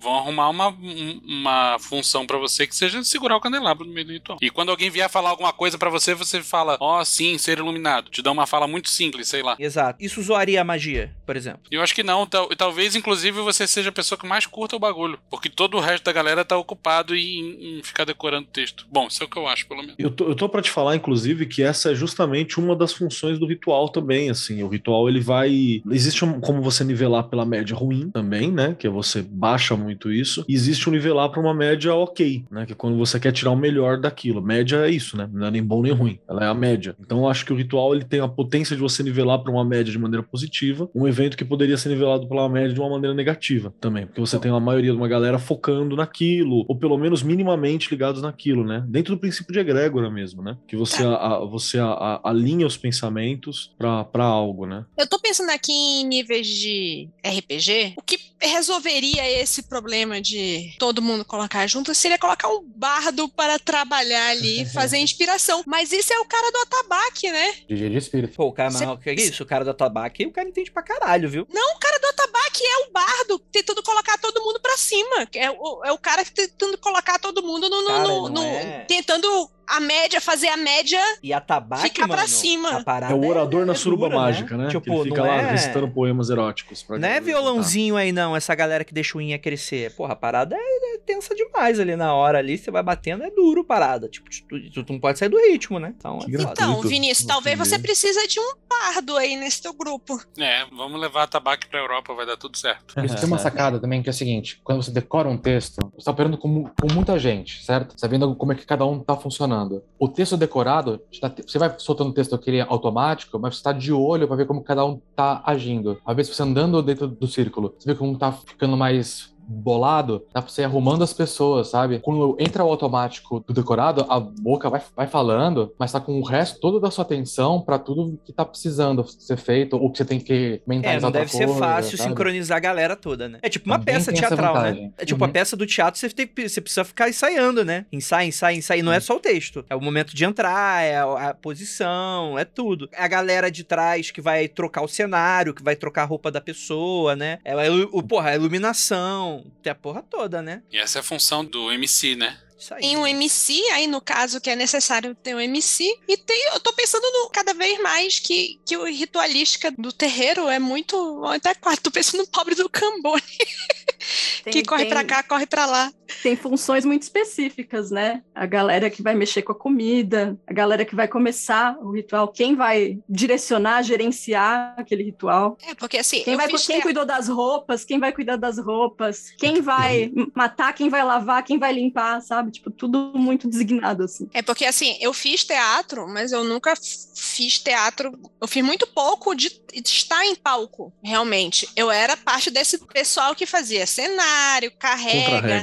vão 0.00 0.14
arrumar 0.16 0.48
uma, 0.48 0.68
um- 0.68 1.20
uma 1.24 1.76
função 1.78 2.26
pra 2.26 2.38
você 2.38 2.66
que 2.66 2.74
seja 2.74 3.02
segurar 3.04 3.36
o 3.36 3.40
candelabro 3.40 3.86
no 3.86 3.92
meio 3.92 4.06
do 4.06 4.12
ritual. 4.12 4.38
E 4.40 4.50
quando 4.50 4.70
alguém 4.70 4.90
vier 4.90 5.08
falar 5.10 5.30
alguma 5.30 5.52
coisa 5.52 5.76
pra 5.78 5.90
você, 5.90 6.14
você 6.14 6.42
fala, 6.42 6.76
ó, 6.80 7.02
sim, 7.04 7.36
ser 7.38 7.58
iluminado. 7.58 8.10
Te 8.10 8.22
dá 8.22 8.30
uma 8.32 8.46
fala 8.46 8.66
muito 8.66 8.88
simples, 8.88 9.28
sei 9.28 9.42
lá. 9.42 9.56
Exato. 9.58 10.02
Isso 10.04 10.22
zoaria 10.22 10.60
a 10.60 10.64
magia, 10.64 11.14
por 11.26 11.36
exemplo. 11.36 11.60
Eu 11.70 11.82
acho 11.82 11.94
que 11.94 12.02
não, 12.02 12.26
tal- 12.26 12.48
talvez 12.56 12.96
inclusive 12.96 13.40
você 13.40 13.66
seja 13.66 13.90
a 13.90 13.92
pessoa 13.92 14.18
que 14.18 14.26
mais 14.26 14.46
curta 14.46 14.76
o 14.76 14.78
bagulho. 14.78 15.18
Porque 15.30 15.48
todo 15.48 15.76
o 15.76 15.80
resto 15.80 16.04
da 16.04 16.12
galera 16.12 16.44
tá 16.44 16.56
ocupado 16.56 17.14
em, 17.14 17.78
em 17.78 17.82
ficar 17.82 18.04
decorando 18.04 18.48
texto. 18.48 18.86
Bom, 18.90 19.06
isso 19.08 19.22
é 19.22 19.26
o 19.26 19.28
que 19.28 19.36
eu 19.38 19.46
acho, 19.46 19.66
pelo 19.68 19.80
menos. 19.82 19.94
Eu 19.98 20.10
tô, 20.10 20.24
eu 20.28 20.34
tô 20.34 20.48
para 20.48 20.62
te 20.62 20.70
falar, 20.70 20.96
inclusive, 20.96 21.46
que 21.46 21.62
essa 21.62 21.92
é 21.92 21.94
justamente 21.94 22.58
uma 22.58 22.74
das 22.74 22.92
funções 22.92 23.38
do 23.38 23.46
ritual 23.46 23.88
também, 23.88 24.30
assim, 24.30 24.62
o 24.62 24.68
ritual 24.68 25.08
ele 25.08 25.20
vai, 25.20 25.82
existe 25.90 26.24
um, 26.24 26.40
como 26.40 26.62
você 26.62 26.82
nivelar 26.84 27.24
pela 27.24 27.44
média 27.44 27.76
ruim 27.76 28.10
também, 28.10 28.50
né, 28.50 28.74
que 28.78 28.86
é 28.86 28.90
você 28.90 29.22
baixa 29.50 29.76
muito 29.76 30.12
isso, 30.12 30.44
e 30.48 30.54
existe 30.54 30.88
um 30.88 30.92
nivelar 30.92 31.28
para 31.30 31.40
uma 31.40 31.54
média 31.54 31.94
ok, 31.94 32.44
né, 32.50 32.66
que 32.66 32.72
é 32.72 32.74
quando 32.76 32.96
você 32.96 33.18
quer 33.18 33.32
tirar 33.32 33.50
o 33.50 33.56
melhor 33.56 33.98
daquilo, 33.98 34.40
média 34.42 34.76
é 34.86 34.90
isso, 34.90 35.16
né, 35.16 35.28
não 35.32 35.46
é 35.46 35.50
nem 35.50 35.62
bom 35.62 35.82
nem 35.82 35.92
ruim, 35.92 36.18
ela 36.28 36.44
é 36.44 36.48
a 36.48 36.54
média, 36.54 36.94
então 37.00 37.18
eu 37.18 37.28
acho 37.28 37.44
que 37.44 37.52
o 37.52 37.56
ritual 37.56 37.94
ele 37.94 38.04
tem 38.04 38.20
a 38.20 38.28
potência 38.28 38.76
de 38.76 38.82
você 38.82 39.02
nivelar 39.02 39.38
para 39.40 39.50
uma 39.52 39.64
média 39.64 39.90
de 39.92 39.98
maneira 39.98 40.22
positiva, 40.22 40.88
um 40.94 41.06
evento 41.08 41.36
que 41.36 41.44
poderia 41.44 41.76
ser 41.76 41.88
nivelado 41.88 42.28
pela 42.28 42.48
média 42.48 42.72
de 42.72 42.80
uma 42.80 42.90
maneira 42.90 43.14
negativa 43.14 43.74
também, 43.80 44.06
porque 44.06 44.20
você 44.20 44.38
tem 44.38 44.50
uma 44.50 44.60
maioria 44.60 44.92
de 44.92 44.96
uma 44.96 45.08
galera 45.08 45.38
focando 45.38 45.96
naquilo, 45.96 46.64
ou 46.68 46.76
pelo 46.76 46.96
menos 46.96 47.22
minimamente 47.22 47.90
ligados 47.90 48.22
naquilo, 48.22 48.64
né? 48.64 48.84
Dentro 48.88 49.14
do 49.14 49.20
princípio 49.20 49.52
de 49.52 49.58
egrégora 49.58 50.10
mesmo, 50.10 50.42
né? 50.42 50.56
Que 50.68 50.76
você, 50.76 51.02
a, 51.02 51.14
a- 51.14 51.44
você 51.44 51.78
a- 51.78 51.86
a- 51.86 52.20
alinha 52.30 52.66
os 52.66 52.76
pensamentos 52.76 53.72
para 53.78 54.24
algo, 54.24 54.66
né? 54.66 54.84
Eu 54.98 55.08
tô 55.08 55.18
pensando 55.18 55.50
aqui 55.50 55.72
em 55.72 56.06
níveis 56.06 56.46
de 56.46 57.08
RPG. 57.24 57.94
O 57.96 58.02
que 58.02 58.18
resolveria 58.40 59.39
esse 59.40 59.62
problema 59.64 60.20
de 60.20 60.74
todo 60.78 61.00
mundo 61.02 61.24
colocar 61.24 61.66
junto 61.66 61.94
seria 61.94 62.18
colocar 62.18 62.48
um 62.48 62.62
bardo 62.64 63.28
para 63.28 63.58
trabalhar 63.58 64.28
ali, 64.28 64.64
fazer 64.66 64.98
inspiração. 65.00 65.62
Mas 65.66 65.92
isso 65.92 66.12
é 66.12 66.18
o 66.20 66.24
cara 66.24 66.50
do 66.52 66.58
atabaque, 66.58 67.30
né? 67.30 67.52
GG 67.68 67.88
de 67.90 67.96
espírito. 67.98 68.34
Pô, 68.36 68.46
o 68.46 68.52
cara, 68.52 68.70
Cê- 68.70 68.84
que 69.02 69.10
é 69.10 69.14
isso? 69.14 69.42
O 69.42 69.46
cara 69.46 69.64
da 69.64 69.74
tabaco, 69.74 70.22
o 70.22 70.32
cara 70.32 70.48
entende 70.48 70.70
pra 70.70 70.82
caralho, 70.82 71.28
viu? 71.28 71.46
Não, 71.52 71.76
o 71.76 71.78
cara 71.78 71.98
do 71.98 72.06
atabaque 72.06 72.62
é 72.64 72.86
o 72.88 72.92
bardo 72.92 73.38
tentando 73.50 73.82
colocar 73.82 74.18
todo 74.18 74.42
mundo 74.44 74.60
pra 74.60 74.76
cima. 74.76 75.26
É 75.34 75.50
o, 75.50 75.84
é 75.84 75.92
o 75.92 75.98
cara 75.98 76.24
que 76.24 76.30
tentando 76.32 76.76
colocar 76.78 77.18
todo 77.18 77.42
mundo 77.42 77.68
no. 77.68 77.82
no- 77.82 77.86
Cara, 77.88 78.08
no- 78.08 78.28
no- 78.28 78.42
é- 78.44 78.84
Tentando 78.88 79.50
a 79.70 79.80
média, 79.80 80.20
fazer 80.20 80.48
a 80.48 80.56
média. 80.56 81.00
E 81.22 81.32
a 81.32 81.40
tabaco, 81.40 81.82
Ficar 81.82 82.06
pra 82.08 82.16
mano, 82.16 82.28
cima. 82.28 82.70
a 82.78 82.84
parada 82.84 83.12
É 83.12 83.16
o 83.16 83.24
orador 83.24 83.64
na 83.64 83.72
é 83.72 83.76
suruba 83.76 84.08
dura, 84.08 84.20
mágica, 84.20 84.56
né? 84.56 84.68
Tipo, 84.68 84.80
que 84.82 84.90
ele 84.90 85.02
fica 85.04 85.22
não 85.22 85.28
lá 85.28 85.36
é... 85.36 85.50
recitando 85.52 85.88
poemas 85.88 86.28
eróticos. 86.28 86.82
pra 86.82 86.98
Não 86.98 87.08
é 87.08 87.20
violãozinho 87.20 87.96
aí, 87.96 88.10
não, 88.10 88.34
essa 88.34 88.54
galera 88.54 88.84
que 88.84 88.92
deixa 88.92 89.16
o 89.16 89.20
unha 89.20 89.38
crescer. 89.38 89.94
Porra, 89.94 90.14
a 90.14 90.16
parada 90.16 90.56
é, 90.58 90.94
é 90.94 90.98
tensa 90.98 91.34
demais 91.34 91.78
ali 91.78 91.94
na 91.94 92.12
hora 92.14 92.38
ali. 92.38 92.58
Você 92.58 92.70
vai 92.70 92.82
batendo, 92.82 93.22
é 93.22 93.30
duro 93.30 93.64
parada. 93.64 94.08
Tipo, 94.08 94.28
tu, 94.48 94.84
tu 94.84 94.92
não 94.92 95.00
pode 95.00 95.18
sair 95.18 95.28
do 95.28 95.38
ritmo, 95.38 95.78
né? 95.78 95.94
Então, 95.96 96.18
é. 96.22 96.42
Então, 96.42 96.80
Vinícius, 96.82 97.26
talvez 97.26 97.56
você 97.56 97.78
precisa 97.78 98.26
de 98.26 98.40
um 98.40 98.54
pardo 98.68 99.16
aí 99.16 99.36
nesse 99.36 99.62
teu 99.62 99.72
grupo. 99.72 100.20
É, 100.36 100.64
vamos 100.72 101.00
levar 101.00 101.24
a 101.24 101.26
tabaco 101.26 101.68
pra 101.68 101.78
Europa, 101.78 102.12
vai 102.14 102.26
dar 102.26 102.36
tudo 102.36 102.56
certo. 102.56 102.94
Isso 103.04 103.16
tem 103.16 103.26
uma 103.26 103.38
sacada 103.38 103.78
também, 103.78 104.02
que 104.02 104.08
é 104.08 104.12
o 104.12 104.14
seguinte: 104.14 104.60
quando 104.64 104.82
você 104.82 104.90
decora 104.90 105.28
um 105.28 105.36
texto, 105.36 105.78
você 105.94 106.04
tá 106.04 106.10
operando 106.10 106.36
com, 106.36 106.64
com 106.64 106.92
muita 106.92 107.18
gente, 107.18 107.64
certo? 107.64 107.94
Sabendo 107.96 108.34
como 108.34 108.52
é 108.52 108.54
que 108.54 108.66
cada 108.66 108.84
um 108.84 108.98
tá 108.98 109.16
funcionando. 109.16 109.59
O 109.98 110.08
texto 110.08 110.36
decorado, 110.36 111.00
você 111.46 111.58
vai 111.58 111.74
soltando 111.78 112.10
o 112.10 112.14
texto 112.14 112.34
aquele 112.34 112.60
automático, 112.60 113.38
mas 113.38 113.56
você 113.56 113.62
tá 113.62 113.72
de 113.72 113.92
olho 113.92 114.26
pra 114.26 114.36
ver 114.36 114.46
como 114.46 114.62
cada 114.62 114.84
um 114.84 115.00
tá 115.14 115.42
agindo. 115.44 115.98
Às 116.04 116.16
vezes 116.16 116.34
você 116.34 116.42
andando 116.42 116.82
dentro 116.82 117.06
do 117.06 117.26
círculo, 117.26 117.74
você 117.78 117.92
vê 117.92 117.98
como 117.98 118.18
tá 118.18 118.32
ficando 118.32 118.76
mais 118.76 119.29
bolado, 119.46 120.24
dá 120.32 120.40
pra 120.42 120.50
você 120.50 120.62
ir 120.62 120.64
arrumando 120.64 121.02
as 121.02 121.12
pessoas, 121.12 121.68
sabe? 121.68 121.98
Quando 122.00 122.36
entra 122.38 122.64
o 122.64 122.68
automático 122.68 123.40
do 123.46 123.52
decorado, 123.52 124.04
a 124.08 124.18
boca 124.20 124.68
vai, 124.70 124.80
vai 124.96 125.06
falando, 125.06 125.72
mas 125.78 125.92
tá 125.92 126.00
com 126.00 126.18
o 126.20 126.24
resto 126.24 126.60
todo 126.60 126.80
da 126.80 126.90
sua 126.90 127.02
atenção 127.04 127.60
pra 127.60 127.78
tudo 127.78 128.18
que 128.24 128.32
tá 128.32 128.44
precisando 128.44 129.04
ser 129.06 129.36
feito, 129.36 129.76
ou 129.76 129.90
que 129.90 129.98
você 129.98 130.04
tem 130.04 130.20
que 130.20 130.32
É, 130.32 130.60
mentalizar 130.66 131.00
não 131.02 131.08
outra 131.08 131.20
deve 131.20 131.30
ser 131.32 131.46
coisa, 131.46 131.58
fácil 131.60 131.98
sabe? 131.98 132.10
sincronizar 132.10 132.56
a 132.56 132.60
galera 132.60 132.96
toda, 132.96 133.28
né? 133.28 133.38
É 133.42 133.48
tipo 133.48 133.66
uma 133.66 133.78
Também 133.78 133.94
peça 133.94 134.12
teatral, 134.12 134.54
né? 134.62 134.90
É 134.98 135.04
tipo 135.04 135.22
a 135.24 135.26
Uhum. 135.26 135.32
peça 135.32 135.56
do 135.56 135.66
teatro, 135.66 135.98
você, 136.00 136.08
tem, 136.10 136.26
você 136.48 136.60
precisa 136.60 136.84
ficar 136.84 137.08
ensaiando, 137.08 137.64
né? 137.64 137.86
Ensaia, 137.92 138.26
ensaia, 138.26 138.56
ensaia. 138.56 138.82
Não 138.82 138.92
é 138.92 139.00
só 139.00 139.16
o 139.16 139.20
texto. 139.20 139.64
É 139.68 139.76
o 139.76 139.80
momento 139.80 140.14
de 140.14 140.24
entrar, 140.24 140.82
é 140.84 140.96
a, 140.96 141.30
a 141.30 141.34
posição, 141.34 142.38
é 142.38 142.44
tudo. 142.44 142.88
É 142.92 143.02
a 143.02 143.08
galera 143.08 143.50
de 143.50 143.64
trás 143.64 144.10
que 144.10 144.20
vai 144.20 144.48
trocar 144.48 144.82
o 144.82 144.88
cenário, 144.88 145.54
que 145.54 145.62
vai 145.62 145.76
trocar 145.76 146.02
a 146.02 146.06
roupa 146.06 146.30
da 146.30 146.40
pessoa, 146.40 147.14
né? 147.16 147.38
É 147.44 147.54
o, 147.70 147.88
o- 147.98 148.02
porra, 148.02 148.30
a 148.30 148.34
iluminação. 148.34 149.29
Tem 149.62 149.70
a 149.70 149.74
porra 149.74 150.02
toda, 150.02 150.40
né? 150.42 150.62
E 150.70 150.78
essa 150.78 150.98
é 150.98 151.00
a 151.00 151.02
função 151.02 151.44
do 151.44 151.70
MC, 151.72 152.16
né? 152.16 152.38
Isso 152.60 152.74
aí. 152.74 152.80
Tem 152.82 152.96
um 152.96 153.06
MC, 153.06 153.52
aí 153.72 153.86
no 153.86 154.00
caso 154.00 154.40
que 154.40 154.50
é 154.50 154.54
necessário 154.56 155.14
ter 155.14 155.34
um 155.34 155.40
MC, 155.40 155.84
e 156.06 156.16
tem, 156.16 156.48
eu 156.52 156.60
tô 156.60 156.72
pensando 156.74 157.02
no, 157.02 157.30
cada 157.30 157.54
vez 157.54 157.80
mais 157.80 158.18
que, 158.18 158.60
que 158.66 158.76
o 158.76 158.84
ritualística 158.84 159.72
do 159.76 159.92
terreiro 159.92 160.48
é 160.48 160.58
muito. 160.58 161.24
Até 161.24 161.54
quase, 161.54 161.80
tô 161.80 161.90
pensando 161.90 162.20
no 162.20 162.28
pobre 162.30 162.54
do 162.54 162.68
Cambone, 162.68 163.22
Tem- 164.44 164.52
que 164.52 164.62
corre 164.64 164.84
tem- 164.84 164.90
pra 164.90 165.04
cá, 165.04 165.22
corre 165.22 165.46
pra 165.46 165.66
lá. 165.66 165.92
tem 166.22 166.36
funções 166.36 166.84
muito 166.84 167.02
específicas, 167.02 167.90
né? 167.90 168.22
A 168.34 168.46
galera 168.46 168.90
que 168.90 169.02
vai 169.02 169.14
mexer 169.14 169.42
com 169.42 169.52
a 169.52 169.54
comida, 169.54 170.38
a 170.46 170.52
galera 170.52 170.84
que 170.84 170.94
vai 170.94 171.06
começar 171.08 171.76
o 171.78 171.92
ritual, 171.92 172.28
quem 172.28 172.54
vai 172.54 172.98
direcionar, 173.08 173.82
gerenciar 173.82 174.74
aquele 174.76 175.02
ritual. 175.04 175.56
É, 175.66 175.74
porque 175.74 175.98
assim, 175.98 176.22
Quem, 176.22 176.32
eu 176.34 176.38
vai, 176.38 176.48
fiz 176.48 176.66
quem 176.66 176.80
cuidou 176.80 177.04
das 177.06 177.28
roupas, 177.28 177.84
quem 177.84 177.98
vai 177.98 178.12
cuidar 178.12 178.36
das 178.36 178.58
roupas, 178.58 179.30
quem 179.38 179.60
vai 179.60 180.10
matar, 180.34 180.72
quem 180.72 180.88
vai 180.88 181.04
lavar, 181.04 181.42
quem 181.44 181.58
vai 181.58 181.72
limpar, 181.72 182.20
sabe? 182.22 182.49
Tipo, 182.50 182.70
tudo 182.70 183.12
muito 183.14 183.48
designado, 183.48 184.04
assim. 184.04 184.28
É 184.32 184.42
porque 184.42 184.64
assim, 184.64 184.96
eu 185.00 185.12
fiz 185.12 185.44
teatro, 185.44 186.06
mas 186.08 186.32
eu 186.32 186.44
nunca 186.44 186.74
fiz 186.76 187.58
teatro. 187.58 188.18
Eu 188.40 188.48
fiz 188.48 188.64
muito 188.64 188.86
pouco 188.86 189.34
de 189.34 189.60
de 189.72 189.88
estar 189.88 190.24
em 190.26 190.34
palco, 190.34 190.92
realmente. 191.02 191.68
Eu 191.76 191.90
era 191.90 192.16
parte 192.16 192.50
desse 192.50 192.78
pessoal 192.86 193.34
que 193.34 193.46
fazia 193.46 193.86
cenário, 193.86 194.72
carrega. 194.78 195.62